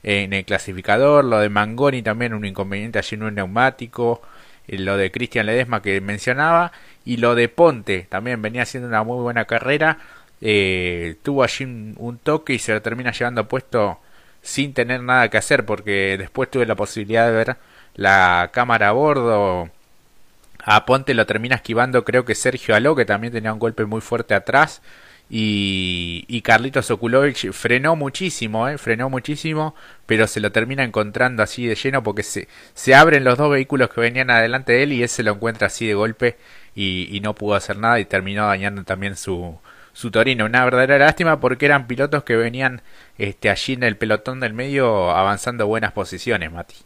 en 0.07 0.33
el 0.33 0.45
clasificador, 0.45 1.25
lo 1.25 1.41
de 1.41 1.49
Mangoni 1.49 2.01
también 2.01 2.33
un 2.33 2.45
inconveniente 2.45 3.01
allí 3.01 3.17
en 3.17 3.25
un 3.25 3.35
neumático, 3.35 4.23
eh, 4.69 4.79
lo 4.79 4.97
de 4.97 5.11
Cristian 5.11 5.47
Ledesma 5.47 5.83
que 5.83 6.01
mencionaba 6.01 6.73
y 7.05 7.17
lo 7.19 7.35
de 7.35 7.49
Ponte 7.49 8.07
también 8.09 8.41
venía 8.41 8.63
haciendo 8.63 8.89
una 8.89 9.03
muy 9.03 9.21
buena 9.21 9.47
carrera, 9.47 9.99
eh, 10.41 11.17
tuvo 11.23 11.43
allí 11.43 11.65
un, 11.65 12.21
toque 12.23 12.55
y 12.55 12.59
se 12.61 12.73
lo 12.73 12.83
termina 12.83 13.11
llevando 13.13 13.49
puesto 13.49 13.99
sin 14.43 14.75
tener 14.75 15.03
nada 15.03 15.29
que 15.29 15.39
hacer 15.39 15.67
porque 15.67 16.17
después 16.19 16.51
tuve 16.51 16.67
la 16.67 16.77
posibilidad 16.77 17.27
de 17.27 17.33
ver 17.33 17.57
la 17.97 18.51
cámara 18.53 18.91
a 18.91 18.93
bordo 18.93 19.71
a 20.67 20.85
Ponte 20.85 21.15
lo 21.15 21.25
termina 21.25 21.57
esquivando 21.57 22.05
creo 22.05 22.27
que 22.27 22.35
Sergio 22.35 22.75
Aló 22.75 22.95
que 22.95 23.07
también 23.07 23.33
tenía 23.33 23.55
un 23.55 23.59
golpe 23.59 23.87
muy 23.87 24.03
fuerte 24.03 24.35
atrás 24.35 24.83
y, 25.29 26.25
y 26.29 26.43
Carlitos 26.43 26.91
Okulovich 26.91 27.51
frenó 27.51 27.97
muchísimo, 27.97 28.69
eh, 28.69 28.79
frenó 28.79 29.11
muchísimo, 29.11 29.75
pero 30.07 30.27
se 30.29 30.41
lo 30.41 30.53
termina 30.53 30.85
encontrando 30.85 31.43
así 31.43 31.67
de 31.67 31.75
lleno 31.75 32.03
porque 32.03 32.23
se, 32.23 32.49
se 32.75 32.95
abren 32.95 33.25
los 33.25 33.37
dos 33.37 33.51
vehículos 33.51 33.91
que 33.91 34.01
venían 34.01 34.31
adelante 34.31 34.73
de 34.73 34.83
él 34.85 34.93
y 34.93 35.03
él 35.03 35.09
se 35.09 35.25
lo 35.25 35.33
encuentra 35.33 35.67
así 35.67 35.87
de 35.87 35.95
golpe 35.95 36.37
y, 36.77 37.09
y 37.11 37.21
no 37.21 37.35
pudo 37.35 37.57
hacer 37.57 37.77
nada 37.79 37.99
y 37.99 38.05
terminó 38.05 38.47
dañando 38.47 38.85
también 38.85 39.17
su, 39.17 39.59
su 39.93 40.11
Torino. 40.13 40.45
Una 40.45 40.65
verdadera 40.65 40.99
lástima 40.99 41.41
porque 41.41 41.67
eran 41.67 41.87
pilotos 41.89 42.23
que 42.23 42.37
venían 42.37 42.83
este, 43.19 43.51
allí 43.51 43.73
en 43.73 43.83
el 43.83 43.97
pelotón 43.97 44.41
del 44.41 44.53
medio 44.53 45.11
avanzando 45.11 45.67
buenas 45.67 45.93
posiciones, 45.93 46.53
Mati. 46.53 46.77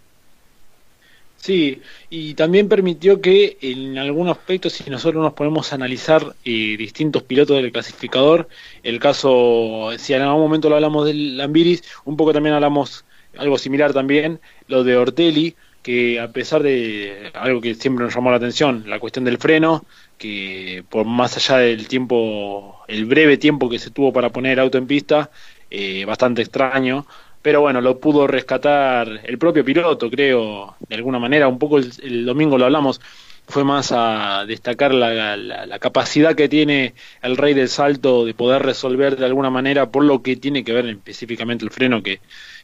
Sí, 1.42 1.80
y 2.10 2.34
también 2.34 2.68
permitió 2.68 3.20
que 3.22 3.56
en 3.62 3.96
algunos 3.96 4.36
aspectos, 4.36 4.74
si 4.74 4.90
nosotros 4.90 5.22
nos 5.22 5.32
ponemos 5.32 5.72
a 5.72 5.76
analizar 5.76 6.36
eh, 6.44 6.76
distintos 6.76 7.22
pilotos 7.22 7.56
del 7.56 7.72
clasificador, 7.72 8.46
el 8.82 9.00
caso, 9.00 9.90
si 9.96 10.12
en 10.12 10.20
algún 10.20 10.42
momento 10.42 10.68
lo 10.68 10.74
hablamos 10.74 11.06
del 11.06 11.38
Lambiris, 11.38 11.82
un 12.04 12.16
poco 12.18 12.34
también 12.34 12.54
hablamos 12.54 13.06
algo 13.38 13.56
similar 13.56 13.94
también, 13.94 14.38
lo 14.68 14.84
de 14.84 14.96
Ortelli, 14.98 15.56
que 15.82 16.20
a 16.20 16.30
pesar 16.30 16.62
de 16.62 17.30
algo 17.32 17.62
que 17.62 17.74
siempre 17.74 18.04
nos 18.04 18.14
llamó 18.14 18.30
la 18.30 18.36
atención, 18.36 18.84
la 18.86 19.00
cuestión 19.00 19.24
del 19.24 19.38
freno, 19.38 19.86
que 20.18 20.84
por 20.90 21.06
más 21.06 21.38
allá 21.38 21.56
del 21.58 21.88
tiempo, 21.88 22.80
el 22.86 23.06
breve 23.06 23.38
tiempo 23.38 23.70
que 23.70 23.78
se 23.78 23.90
tuvo 23.90 24.12
para 24.12 24.28
poner 24.30 24.60
auto 24.60 24.76
en 24.76 24.86
pista, 24.86 25.30
eh, 25.70 26.04
bastante 26.04 26.42
extraño, 26.42 27.06
pero 27.42 27.60
bueno, 27.60 27.80
lo 27.80 27.98
pudo 27.98 28.26
rescatar 28.26 29.20
el 29.24 29.38
propio 29.38 29.64
piloto, 29.64 30.10
creo, 30.10 30.76
de 30.88 30.96
alguna 30.96 31.18
manera. 31.18 31.48
Un 31.48 31.58
poco 31.58 31.78
el, 31.78 32.24
domingo 32.24 32.58
lo 32.58 32.66
hablamos, 32.66 33.00
fue 33.46 33.64
más 33.64 33.92
a 33.92 34.44
destacar 34.46 34.92
la, 34.94 35.36
la, 35.36 35.78
capacidad 35.78 36.34
que 36.36 36.48
tiene 36.48 36.94
el 37.22 37.36
rey 37.36 37.54
del 37.54 37.68
salto 37.68 38.24
de 38.24 38.34
poder 38.34 38.62
resolver 38.62 39.16
de 39.16 39.26
alguna 39.26 39.50
manera 39.50 39.90
por 39.90 40.04
lo 40.04 40.22
que 40.22 40.36
tiene 40.36 40.62
que 40.64 40.72
ver 40.72 40.86
específicamente 40.86 41.64
el 41.64 41.70
freno, 41.70 42.02
que 42.02 42.20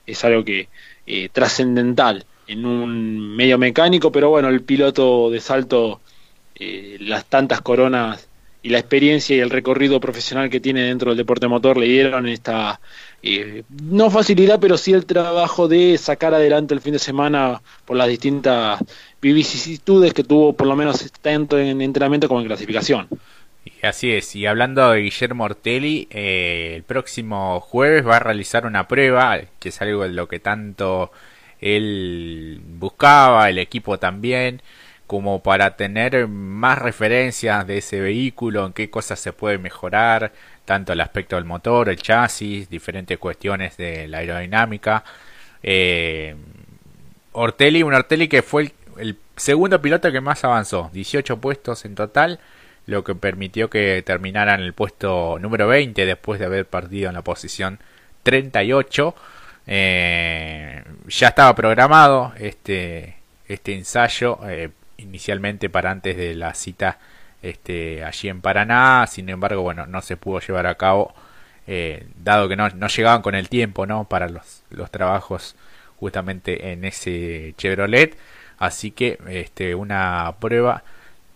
es 0.07 0.25
algo 0.25 0.45
que 0.45 0.69
eh, 1.07 1.29
trascendental 1.33 2.27
en 2.47 2.65
un 2.67 3.35
medio 3.37 3.59
mecánico, 3.59 4.13
pero 4.13 4.31
bueno, 4.31 4.49
el 4.49 4.63
piloto 4.63 5.31
de 5.31 5.41
salto, 5.41 6.01
eh, 6.55 6.97
las 7.01 7.25
tantas 7.25 7.61
coronas 7.61 8.29
y 8.63 8.69
la 8.71 8.79
experiencia 8.79 9.37
y 9.37 9.41
el 9.41 9.51
recorrido 9.51 10.01
profesional 10.01 10.51
que 10.51 10.61
tiene 10.61 10.83
dentro 10.83 11.11
del 11.11 11.19
deporte 11.19 11.49
motor 11.49 11.77
le 11.77 11.87
dieron 11.87 12.29
esta 12.29 12.81
no 13.23 14.11
facilidad, 14.11 14.61
pero 14.61 14.79
sí 14.79 14.93
el 14.93 15.07
trabajo 15.07 15.69
de 15.69 15.99
sacar 15.99 16.35
adelante 16.35 16.75
el 16.75 16.81
fin 16.81 16.93
de 16.93 16.99
semana 16.99 17.61
por 17.85 17.97
las 17.97 18.09
distintas 18.09 18.81
vicisitudes 19.21 20.15
que 20.15 20.23
tuvo, 20.23 20.53
por 20.53 20.67
lo 20.67 20.77
menos 20.77 21.11
tanto 21.21 21.59
en 21.59 21.81
entrenamiento 21.81 22.29
como 22.29 22.41
en 22.41 22.47
clasificación. 22.47 23.09
Así 23.83 24.13
es, 24.13 24.35
y 24.37 24.47
hablando 24.47 24.91
de 24.91 25.01
Guillermo 25.01 25.45
Ortelli, 25.45 26.09
eh, 26.11 26.75
el 26.77 26.83
próximo 26.83 27.61
jueves 27.61 28.07
va 28.07 28.17
a 28.17 28.21
realizar 28.21 28.65
una 28.65 28.87
prueba, 28.89 29.41
que 29.59 29.71
es 29.71 29.83
algo 29.83 30.05
de 30.05 30.11
lo 30.11 30.29
que 30.29 30.39
tanto 30.39 31.11
él 31.61 32.61
buscaba, 32.65 33.49
el 33.49 33.59
equipo 33.59 33.99
también, 33.99 34.63
como 35.07 35.43
para 35.43 35.77
tener 35.77 36.27
más 36.29 36.79
referencias 36.79 37.67
de 37.67 37.79
ese 37.79 38.01
vehículo, 38.01 38.67
en 38.67 38.73
qué 38.73 38.91
cosas 38.91 39.21
se 39.21 39.33
puede 39.33 39.59
mejorar, 39.59 40.33
tanto 40.67 40.93
el 40.93 41.01
aspecto 41.01 41.37
del 41.37 41.47
motor, 41.47 41.89
el 41.89 41.97
chasis, 41.97 42.69
diferentes 42.69 43.19
cuestiones 43.19 43.79
de 43.79 44.09
la 44.09 44.19
aerodinámica. 44.19 45.03
Eh, 45.63 46.37
Ortelli, 47.33 47.83
un 47.83 47.95
Ortelli 47.95 48.29
que 48.29 48.43
fue 48.43 48.73
el, 48.99 49.17
segundo 49.37 49.81
piloto 49.81 50.11
que 50.13 50.21
más 50.21 50.45
avanzó, 50.45 50.91
18 50.93 51.39
puestos 51.39 51.85
en 51.85 51.95
total, 51.95 52.41
lo 52.87 53.05
que 53.05 53.15
permitió 53.15 53.71
que 53.71 54.03
terminara 54.05 54.55
en 54.55 54.61
el 54.61 54.73
puesto 54.73 55.39
número 55.39 55.67
20 55.69 56.05
después 56.05 56.41
de 56.41 56.47
haber 56.47 56.67
partido 56.67 57.09
en 57.09 57.15
la 57.15 57.23
posición 57.23 57.79
38. 58.23 59.15
Eh, 59.69 60.85
ya 61.09 61.29
estaba 61.29 61.55
programado 61.55 62.33
este, 62.39 63.17
este 63.49 63.75
ensayo 63.75 64.39
eh, 64.47 64.71
inicialmente 64.99 65.69
para 65.69 65.91
antes 65.91 66.17
de 66.17 66.35
la 66.35 66.55
cita 66.55 66.99
este, 67.43 68.05
allí 68.05 68.29
en 68.29 68.41
Paraná, 68.41 69.07
sin 69.09 69.29
embargo, 69.29 69.63
bueno, 69.63 69.87
no 69.87 70.03
se 70.03 70.17
pudo 70.17 70.41
llevar 70.41 70.67
a 70.67 70.77
cabo, 70.77 71.15
eh, 71.67 72.07
dado 72.17 72.49
que 72.49 72.57
no, 72.57 72.69
no, 72.71 72.89
llegaban 72.89 73.23
con 73.23 73.35
el 73.35 73.49
tiempo, 73.49 73.87
¿no? 73.87 74.05
Para 74.09 74.29
los, 74.29 74.63
trabajos 74.91 75.57
justamente 75.97 76.73
en 76.73 76.85
ese 76.85 77.55
Chevrolet, 77.57 78.17
así 78.59 78.91
que 78.91 79.19
este, 79.29 79.75
una 79.75 80.35
prueba 80.41 80.85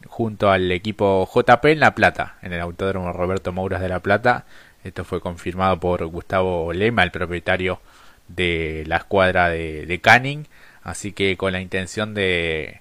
junto 0.07 0.51
al 0.51 0.70
equipo 0.72 1.28
JP 1.32 1.64
en 1.66 1.80
La 1.80 1.94
Plata, 1.94 2.36
en 2.42 2.53
el 2.53 2.61
Autódromo 2.61 3.12
Roberto 3.12 3.53
Mouras 3.53 3.80
de 3.80 3.88
La 3.88 4.01
Plata, 4.01 4.46
esto 4.84 5.05
fue 5.05 5.20
confirmado 5.20 5.78
por 5.78 6.05
Gustavo 6.07 6.72
Lema, 6.72 7.03
el 7.03 7.11
propietario 7.11 7.80
de 8.28 8.84
la 8.86 8.96
escuadra 8.98 9.48
de, 9.48 9.86
de 9.86 10.01
Canning, 10.01 10.46
así 10.82 11.12
que 11.12 11.36
con 11.36 11.53
la 11.53 11.61
intención 11.61 12.14
de 12.14 12.80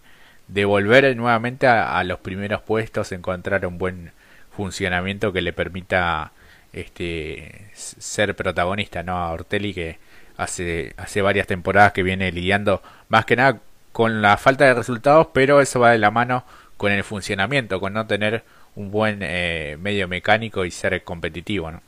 de 0.49 0.65
volver 0.65 1.15
nuevamente 1.15 1.67
a, 1.67 2.03
los 2.03 2.19
primeros 2.19 2.61
puestos, 2.61 3.11
encontrar 3.11 3.65
un 3.65 3.77
buen 3.77 4.11
funcionamiento 4.51 5.31
que 5.31 5.41
le 5.41 5.53
permita 5.53 6.31
este 6.73 7.69
ser 7.73 8.35
protagonista, 8.35 9.03
¿no? 9.03 9.17
A 9.17 9.31
Ortelli 9.31 9.73
que 9.73 9.97
hace, 10.37 10.93
hace 10.97 11.21
varias 11.21 11.47
temporadas 11.47 11.93
que 11.93 12.03
viene 12.03 12.31
lidiando 12.31 12.81
más 13.09 13.25
que 13.25 13.35
nada 13.35 13.59
con 13.91 14.21
la 14.21 14.37
falta 14.37 14.65
de 14.65 14.73
resultados, 14.73 15.27
pero 15.33 15.61
eso 15.61 15.79
va 15.79 15.91
de 15.91 15.97
la 15.99 16.11
mano 16.11 16.43
con 16.77 16.91
el 16.91 17.03
funcionamiento, 17.03 17.79
con 17.79 17.93
no 17.93 18.07
tener 18.07 18.43
un 18.75 18.91
buen 18.91 19.19
eh, 19.21 19.77
medio 19.79 20.07
mecánico 20.07 20.65
y 20.65 20.71
ser 20.71 21.03
competitivo, 21.03 21.71
¿no? 21.71 21.81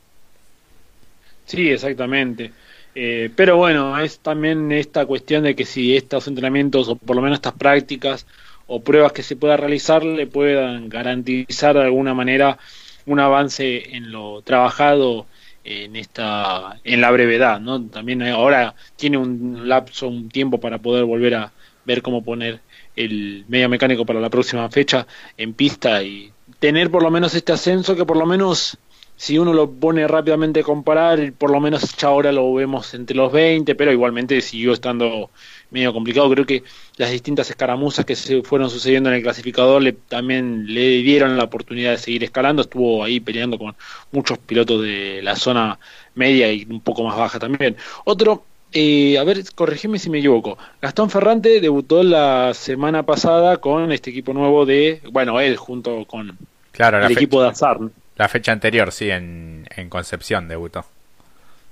Sí, 1.45 1.69
exactamente. 1.69 2.51
Eh, 2.93 3.31
pero 3.35 3.57
bueno, 3.57 3.97
es 3.99 4.19
también 4.19 4.71
esta 4.71 5.05
cuestión 5.05 5.43
de 5.43 5.55
que 5.55 5.65
si 5.65 5.95
estos 5.95 6.27
entrenamientos 6.27 6.89
o 6.89 6.95
por 6.95 7.15
lo 7.15 7.21
menos 7.21 7.37
estas 7.37 7.53
prácticas 7.53 8.25
o 8.73 8.79
pruebas 8.81 9.11
que 9.11 9.21
se 9.21 9.35
pueda 9.35 9.57
realizar 9.57 10.01
le 10.01 10.27
puedan 10.27 10.87
garantizar 10.87 11.75
de 11.75 11.83
alguna 11.83 12.13
manera 12.13 12.57
un 13.05 13.19
avance 13.19 13.97
en 13.97 14.13
lo 14.13 14.41
trabajado 14.43 15.25
en 15.65 15.97
esta 15.97 16.79
en 16.85 17.01
la 17.01 17.11
brevedad 17.11 17.59
no 17.59 17.83
también 17.87 18.23
ahora 18.23 18.73
tiene 18.95 19.17
un 19.17 19.67
lapso 19.67 20.07
un 20.07 20.29
tiempo 20.29 20.61
para 20.61 20.77
poder 20.77 21.03
volver 21.03 21.35
a 21.35 21.51
ver 21.83 22.01
cómo 22.01 22.23
poner 22.23 22.61
el 22.95 23.43
medio 23.49 23.67
mecánico 23.67 24.05
para 24.05 24.21
la 24.21 24.29
próxima 24.29 24.69
fecha 24.69 25.05
en 25.35 25.53
pista 25.53 26.01
y 26.01 26.31
tener 26.59 26.89
por 26.89 27.03
lo 27.03 27.11
menos 27.11 27.35
este 27.35 27.51
ascenso 27.51 27.97
que 27.97 28.05
por 28.05 28.15
lo 28.15 28.25
menos 28.25 28.77
si 29.21 29.37
uno 29.37 29.53
lo 29.53 29.69
pone 29.69 30.07
rápidamente 30.07 30.61
a 30.61 30.63
comparar, 30.63 31.31
por 31.33 31.51
lo 31.51 31.59
menos 31.59 31.95
ya 31.95 32.07
ahora 32.07 32.31
lo 32.31 32.51
vemos 32.55 32.95
entre 32.95 33.15
los 33.15 33.31
20, 33.31 33.75
pero 33.75 33.91
igualmente 33.91 34.41
siguió 34.41 34.73
estando 34.73 35.29
medio 35.71 35.93
complicado. 35.93 36.29
Creo 36.29 36.45
que 36.45 36.63
las 36.97 37.11
distintas 37.11 37.49
escaramuzas 37.49 38.05
que 38.05 38.15
se 38.15 38.43
fueron 38.43 38.69
sucediendo 38.69 39.09
en 39.09 39.15
el 39.15 39.23
clasificador 39.23 39.81
le, 39.81 39.93
también 39.93 40.65
le 40.67 41.01
dieron 41.01 41.37
la 41.37 41.45
oportunidad 41.45 41.91
de 41.91 41.97
seguir 41.97 42.23
escalando. 42.23 42.61
Estuvo 42.61 43.03
ahí 43.03 43.19
peleando 43.19 43.57
con 43.57 43.75
muchos 44.11 44.37
pilotos 44.37 44.81
de 44.83 45.21
la 45.23 45.35
zona 45.35 45.79
media 46.13 46.51
y 46.51 46.67
un 46.69 46.81
poco 46.81 47.03
más 47.03 47.17
baja 47.17 47.39
también. 47.39 47.75
Otro, 48.03 48.43
eh, 48.73 49.17
a 49.17 49.23
ver, 49.23 49.43
corregime 49.55 49.97
si 49.97 50.09
me 50.09 50.19
equivoco. 50.19 50.57
Gastón 50.81 51.09
Ferrante 51.09 51.59
debutó 51.59 52.03
la 52.03 52.53
semana 52.53 53.03
pasada 53.03 53.57
con 53.57 53.91
este 53.91 54.11
equipo 54.11 54.33
nuevo 54.33 54.65
de, 54.65 55.01
bueno, 55.11 55.39
él 55.39 55.57
junto 55.57 56.05
con 56.05 56.37
Claro, 56.71 57.05
el 57.05 57.11
equipo 57.11 57.41
de 57.41 57.49
Azar. 57.49 57.79
La 58.15 58.29
fecha 58.29 58.51
anterior, 58.51 58.91
sí, 58.91 59.09
en, 59.09 59.67
en 59.75 59.89
Concepción 59.89 60.47
debutó. 60.47 60.85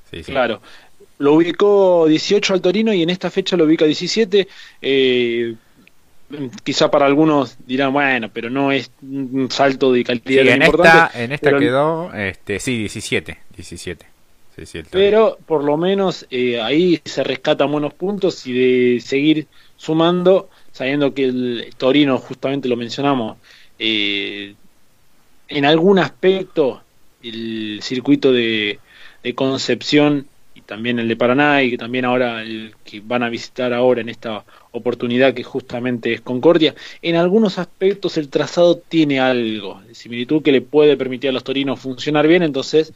Sí, 0.09 0.23
sí. 0.23 0.31
Claro. 0.31 0.61
Lo 1.19 1.33
ubicó 1.33 2.07
18 2.07 2.53
al 2.53 2.61
Torino 2.61 2.93
y 2.93 3.03
en 3.03 3.09
esta 3.09 3.29
fecha 3.29 3.55
lo 3.55 3.65
ubica 3.65 3.85
17. 3.85 4.47
Eh, 4.81 5.55
quizá 6.63 6.89
para 6.89 7.05
algunos 7.05 7.57
dirán, 7.65 7.93
bueno, 7.93 8.29
pero 8.33 8.49
no 8.49 8.71
es 8.71 8.91
un 9.01 9.49
salto 9.51 9.91
de 9.91 10.03
calidad 10.03 10.47
en 10.47 10.61
Esta, 10.61 11.11
en 11.13 11.31
esta 11.31 11.57
quedó, 11.57 12.13
este, 12.13 12.59
sí, 12.59 12.77
17. 12.77 13.37
17. 13.55 14.09
pero 14.91 15.37
por 15.45 15.63
lo 15.63 15.77
menos 15.77 16.25
eh, 16.31 16.59
ahí 16.61 17.01
se 17.05 17.23
rescatan 17.23 17.71
buenos 17.71 17.93
puntos 17.93 18.45
y 18.45 18.53
de 18.53 18.99
seguir 18.99 19.47
sumando, 19.77 20.49
sabiendo 20.71 21.13
que 21.13 21.25
el 21.25 21.73
Torino, 21.77 22.17
justamente 22.17 22.67
lo 22.67 22.75
mencionamos, 22.75 23.37
eh, 23.77 24.55
en 25.47 25.65
algún 25.65 25.99
aspecto 25.99 26.81
el 27.23 27.79
circuito 27.81 28.31
de, 28.31 28.79
Concepción 29.35 30.27
también 30.69 30.99
el 30.99 31.07
de 31.07 31.15
Paraná 31.15 31.63
y 31.63 31.71
que 31.71 31.79
también 31.79 32.05
ahora 32.05 32.43
el 32.43 32.75
que 32.85 33.01
van 33.03 33.23
a 33.23 33.29
visitar 33.29 33.73
ahora 33.73 34.01
en 34.01 34.09
esta 34.09 34.45
oportunidad 34.71 35.33
que 35.33 35.41
justamente 35.41 36.13
es 36.13 36.21
Concordia, 36.21 36.75
en 37.01 37.15
algunos 37.15 37.57
aspectos 37.57 38.17
el 38.17 38.29
trazado 38.29 38.77
tiene 38.77 39.19
algo 39.19 39.81
de 39.87 39.95
similitud 39.95 40.43
que 40.43 40.51
le 40.51 40.61
puede 40.61 40.95
permitir 40.95 41.31
a 41.31 41.33
los 41.33 41.43
torinos 41.43 41.79
funcionar 41.79 42.27
bien, 42.27 42.43
entonces 42.43 42.93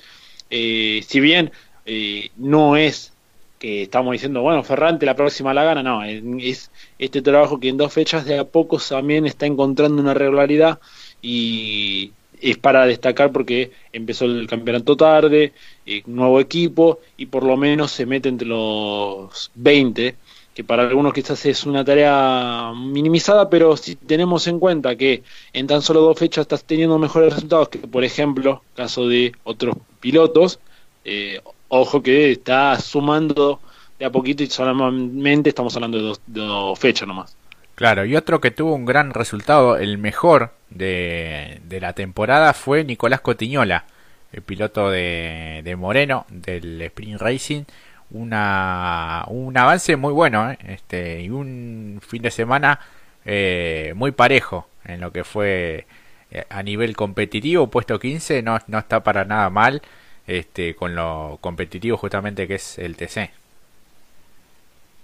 eh, 0.51 1.01
si 1.07 1.19
bien 1.19 1.51
eh, 1.87 2.29
no 2.37 2.77
es 2.77 3.11
que 3.57 3.81
estamos 3.81 4.11
diciendo, 4.11 4.43
bueno, 4.43 4.63
Ferrante 4.63 5.07
la 5.07 5.15
próxima 5.15 5.51
la 5.51 5.63
gana, 5.63 5.81
no, 5.81 6.03
es 6.03 6.69
este 6.99 7.23
trabajo 7.23 7.59
que 7.59 7.69
en 7.69 7.77
dos 7.77 7.91
fechas 7.91 8.23
de 8.25 8.37
a 8.37 8.43
poco 8.43 8.77
también 8.77 9.25
está 9.25 9.47
encontrando 9.47 9.99
una 9.99 10.13
regularidad 10.13 10.79
y 11.23 12.11
es 12.43 12.57
para 12.57 12.85
destacar 12.85 13.31
porque 13.31 13.71
empezó 13.93 14.25
el 14.25 14.47
campeonato 14.47 14.97
tarde, 14.97 15.53
eh, 15.85 16.03
nuevo 16.05 16.39
equipo 16.41 16.99
y 17.15 17.27
por 17.27 17.43
lo 17.43 17.55
menos 17.55 17.91
se 17.91 18.05
mete 18.05 18.27
entre 18.27 18.47
los 18.47 19.49
20, 19.55 20.15
que 20.53 20.63
para 20.63 20.83
algunos 20.83 21.13
quizás 21.13 21.45
es 21.45 21.65
una 21.65 21.85
tarea 21.85 22.73
minimizada, 22.75 23.49
pero 23.49 23.77
si 23.77 23.95
tenemos 23.95 24.45
en 24.47 24.59
cuenta 24.59 24.95
que 24.97 25.23
en 25.53 25.67
tan 25.67 25.81
solo 25.81 26.01
dos 26.01 26.19
fechas 26.19 26.43
estás 26.43 26.65
teniendo 26.65 26.99
mejores 26.99 27.33
resultados 27.33 27.69
que, 27.69 27.79
por 27.79 28.03
ejemplo, 28.03 28.61
caso 28.75 29.07
de 29.07 29.31
otros 29.45 29.77
pilotos, 30.01 30.59
eh, 31.05 31.41
ojo 31.69 32.03
que 32.03 32.31
está 32.33 32.77
sumando 32.79 33.61
de 33.97 34.05
a 34.05 34.11
poquito 34.11 34.43
y 34.43 34.47
solamente 34.47 35.49
estamos 35.49 35.75
hablando 35.75 35.97
de 35.97 36.19
de 36.27 36.41
dos 36.41 36.77
fechas 36.77 37.07
nomás. 37.07 37.35
Claro, 37.83 38.05
y 38.05 38.15
otro 38.15 38.39
que 38.39 38.49
tuvo 38.49 38.75
un 38.75 38.85
gran 38.85 39.13
resultado, 39.13 39.75
el 39.75 39.97
mejor 39.97 40.53
de, 40.69 41.59
la 41.81 41.91
temporada, 41.91 42.53
fue 42.53 42.85
Nicolás 42.85 43.19
Cotiñola, 43.19 43.83
el 44.31 44.41
piloto 44.41 44.89
de, 44.89 45.75
Moreno 45.77 46.25
del 46.29 46.81
Sprint 46.81 47.19
Racing. 47.19 47.63
Una, 48.11 49.25
un 49.27 49.57
avance 49.57 49.97
muy 49.97 50.13
bueno 50.13 50.49
¿eh? 50.49 50.57
este, 50.65 51.23
y 51.23 51.29
un 51.29 51.99
fin 52.07 52.21
de 52.21 52.31
semana 52.31 52.79
eh, 53.25 53.91
muy 53.97 54.11
parejo 54.11 54.69
en 54.85 55.01
lo 55.01 55.11
que 55.11 55.25
fue 55.25 55.85
eh, 56.31 56.45
a 56.49 56.63
nivel 56.63 56.95
competitivo, 56.95 57.67
puesto 57.67 57.99
15, 57.99 58.43
no, 58.43 58.59
no 58.67 58.79
está 58.79 59.03
para 59.03 59.25
nada 59.25 59.49
mal 59.49 59.81
este, 60.25 60.73
con 60.73 60.95
lo 60.95 61.37
competitivo 61.41 61.97
justamente 61.97 62.47
que 62.47 62.55
es 62.55 62.79
el 62.79 62.95
TC. 62.95 63.29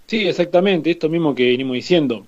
Sí, 0.08 0.30
exactamente, 0.30 0.92
esto 0.92 1.10
mismo 1.10 1.36
que 1.36 1.44
venimos 1.44 1.74
diciendo 1.74 2.26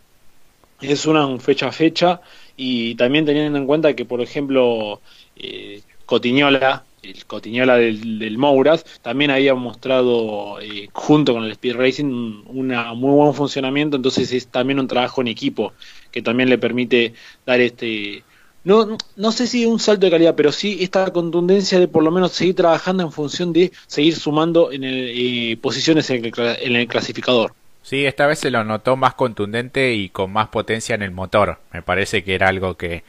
es 0.81 1.05
una 1.05 1.37
fecha 1.39 1.67
a 1.67 1.71
fecha 1.71 2.21
y 2.57 2.95
también 2.95 3.25
teniendo 3.25 3.57
en 3.57 3.65
cuenta 3.65 3.95
que, 3.95 4.05
por 4.05 4.21
ejemplo, 4.21 5.01
eh, 5.35 5.81
Cotiñola, 6.05 6.83
el 7.01 7.25
Cotiñola 7.25 7.75
del, 7.77 8.19
del, 8.19 8.37
Mouras, 8.37 8.85
también 9.01 9.31
había 9.31 9.55
mostrado 9.55 10.59
eh, 10.59 10.89
junto 10.91 11.33
con 11.33 11.43
el 11.43 11.51
Speed 11.51 11.75
Racing 11.75 12.43
un 12.45 12.67
muy 12.95 13.11
buen 13.11 13.33
funcionamiento, 13.33 13.95
entonces 13.95 14.31
es 14.31 14.47
también 14.47 14.79
un 14.79 14.87
trabajo 14.87 15.21
en 15.21 15.27
equipo 15.27 15.73
que 16.11 16.21
también 16.21 16.49
le 16.49 16.57
permite 16.57 17.13
dar 17.45 17.61
este... 17.61 18.23
No, 18.63 18.95
no 19.15 19.31
sé 19.31 19.47
si 19.47 19.65
un 19.65 19.79
salto 19.79 20.05
de 20.05 20.11
calidad, 20.11 20.35
pero 20.35 20.51
sí 20.51 20.77
esta 20.81 21.11
contundencia 21.11 21.79
de 21.79 21.87
por 21.87 22.03
lo 22.03 22.11
menos 22.11 22.33
seguir 22.33 22.55
trabajando 22.55 23.01
en 23.01 23.11
función 23.11 23.53
de 23.53 23.71
seguir 23.87 24.15
sumando 24.15 24.71
en 24.71 24.83
el, 24.83 25.09
eh, 25.09 25.57
posiciones 25.57 26.11
en 26.11 26.75
el 26.75 26.87
clasificador. 26.87 27.55
Sí, 27.83 28.05
esta 28.05 28.27
vez 28.27 28.39
se 28.39 28.51
lo 28.51 28.63
notó 28.63 28.95
más 28.95 29.15
contundente 29.15 29.93
y 29.93 30.09
con 30.09 30.31
más 30.31 30.49
potencia 30.49 30.95
en 30.95 31.01
el 31.01 31.11
motor. 31.11 31.59
Me 31.73 31.81
parece 31.81 32.23
que 32.23 32.35
era 32.35 32.47
algo 32.47 32.77
que, 32.77 33.03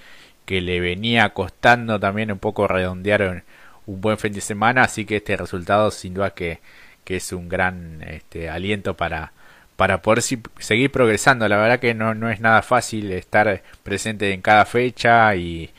que 0.46 0.60
le 0.60 0.80
venía 0.80 1.30
costando 1.30 2.00
también 2.00 2.32
un 2.32 2.38
poco 2.38 2.66
redondear 2.68 3.44
un, 3.86 4.00
buen 4.00 4.18
fin 4.18 4.32
de 4.32 4.40
semana, 4.40 4.84
así 4.84 5.04
que 5.04 5.16
este 5.16 5.36
resultado 5.36 5.90
sin 5.90 6.14
duda 6.14 6.30
que, 6.30 6.60
que 7.04 7.16
es 7.16 7.32
un 7.32 7.48
gran 7.48 8.02
este, 8.02 8.48
aliento 8.48 8.96
para, 8.96 9.32
para 9.76 10.02
poder 10.02 10.22
seguir 10.22 10.90
progresando. 10.92 11.48
La 11.48 11.58
verdad 11.58 11.80
que 11.80 11.94
no, 11.94 12.14
no 12.14 12.30
es 12.30 12.40
nada 12.40 12.62
fácil 12.62 13.12
estar 13.12 13.62
presente 13.82 14.32
en 14.32 14.42
cada 14.42 14.64
fecha 14.64 15.34
y, 15.36 15.70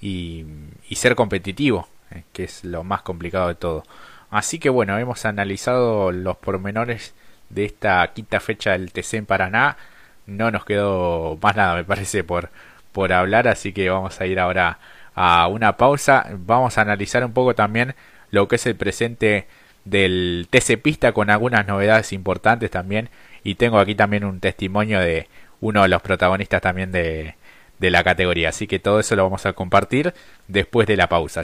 y, 0.00 0.44
y 0.88 0.96
ser 0.96 1.14
competitivo, 1.14 1.88
eh, 2.10 2.24
que 2.32 2.44
es 2.44 2.64
lo 2.64 2.84
más 2.84 3.02
complicado 3.02 3.48
de 3.48 3.54
todo. 3.54 3.84
Así 4.30 4.58
que 4.58 4.70
bueno, 4.70 4.98
hemos 4.98 5.24
analizado 5.24 6.12
los 6.12 6.36
pormenores 6.38 7.14
de 7.52 7.64
esta 7.66 8.12
quinta 8.14 8.40
fecha 8.40 8.72
del 8.72 8.92
TC 8.92 9.14
en 9.14 9.26
Paraná. 9.26 9.76
No 10.26 10.50
nos 10.50 10.64
quedó 10.64 11.38
más 11.42 11.56
nada, 11.56 11.76
me 11.76 11.84
parece, 11.84 12.24
por, 12.24 12.50
por 12.92 13.12
hablar, 13.12 13.48
así 13.48 13.72
que 13.72 13.90
vamos 13.90 14.20
a 14.20 14.26
ir 14.26 14.38
ahora 14.40 14.78
a 15.14 15.46
una 15.48 15.76
pausa. 15.76 16.26
Vamos 16.38 16.78
a 16.78 16.82
analizar 16.82 17.24
un 17.24 17.32
poco 17.32 17.54
también 17.54 17.94
lo 18.30 18.48
que 18.48 18.56
es 18.56 18.66
el 18.66 18.76
presente 18.76 19.46
del 19.84 20.48
TC 20.50 20.80
Pista 20.80 21.12
con 21.12 21.30
algunas 21.30 21.66
novedades 21.66 22.12
importantes 22.12 22.70
también. 22.70 23.10
Y 23.44 23.56
tengo 23.56 23.78
aquí 23.78 23.94
también 23.94 24.24
un 24.24 24.40
testimonio 24.40 25.00
de 25.00 25.28
uno 25.60 25.82
de 25.82 25.88
los 25.88 26.02
protagonistas 26.02 26.62
también 26.62 26.92
de, 26.92 27.34
de 27.78 27.90
la 27.90 28.04
categoría. 28.04 28.50
Así 28.50 28.66
que 28.66 28.78
todo 28.78 29.00
eso 29.00 29.16
lo 29.16 29.24
vamos 29.24 29.44
a 29.46 29.52
compartir 29.52 30.14
después 30.48 30.86
de 30.86 30.96
la 30.96 31.08
pausa. 31.08 31.40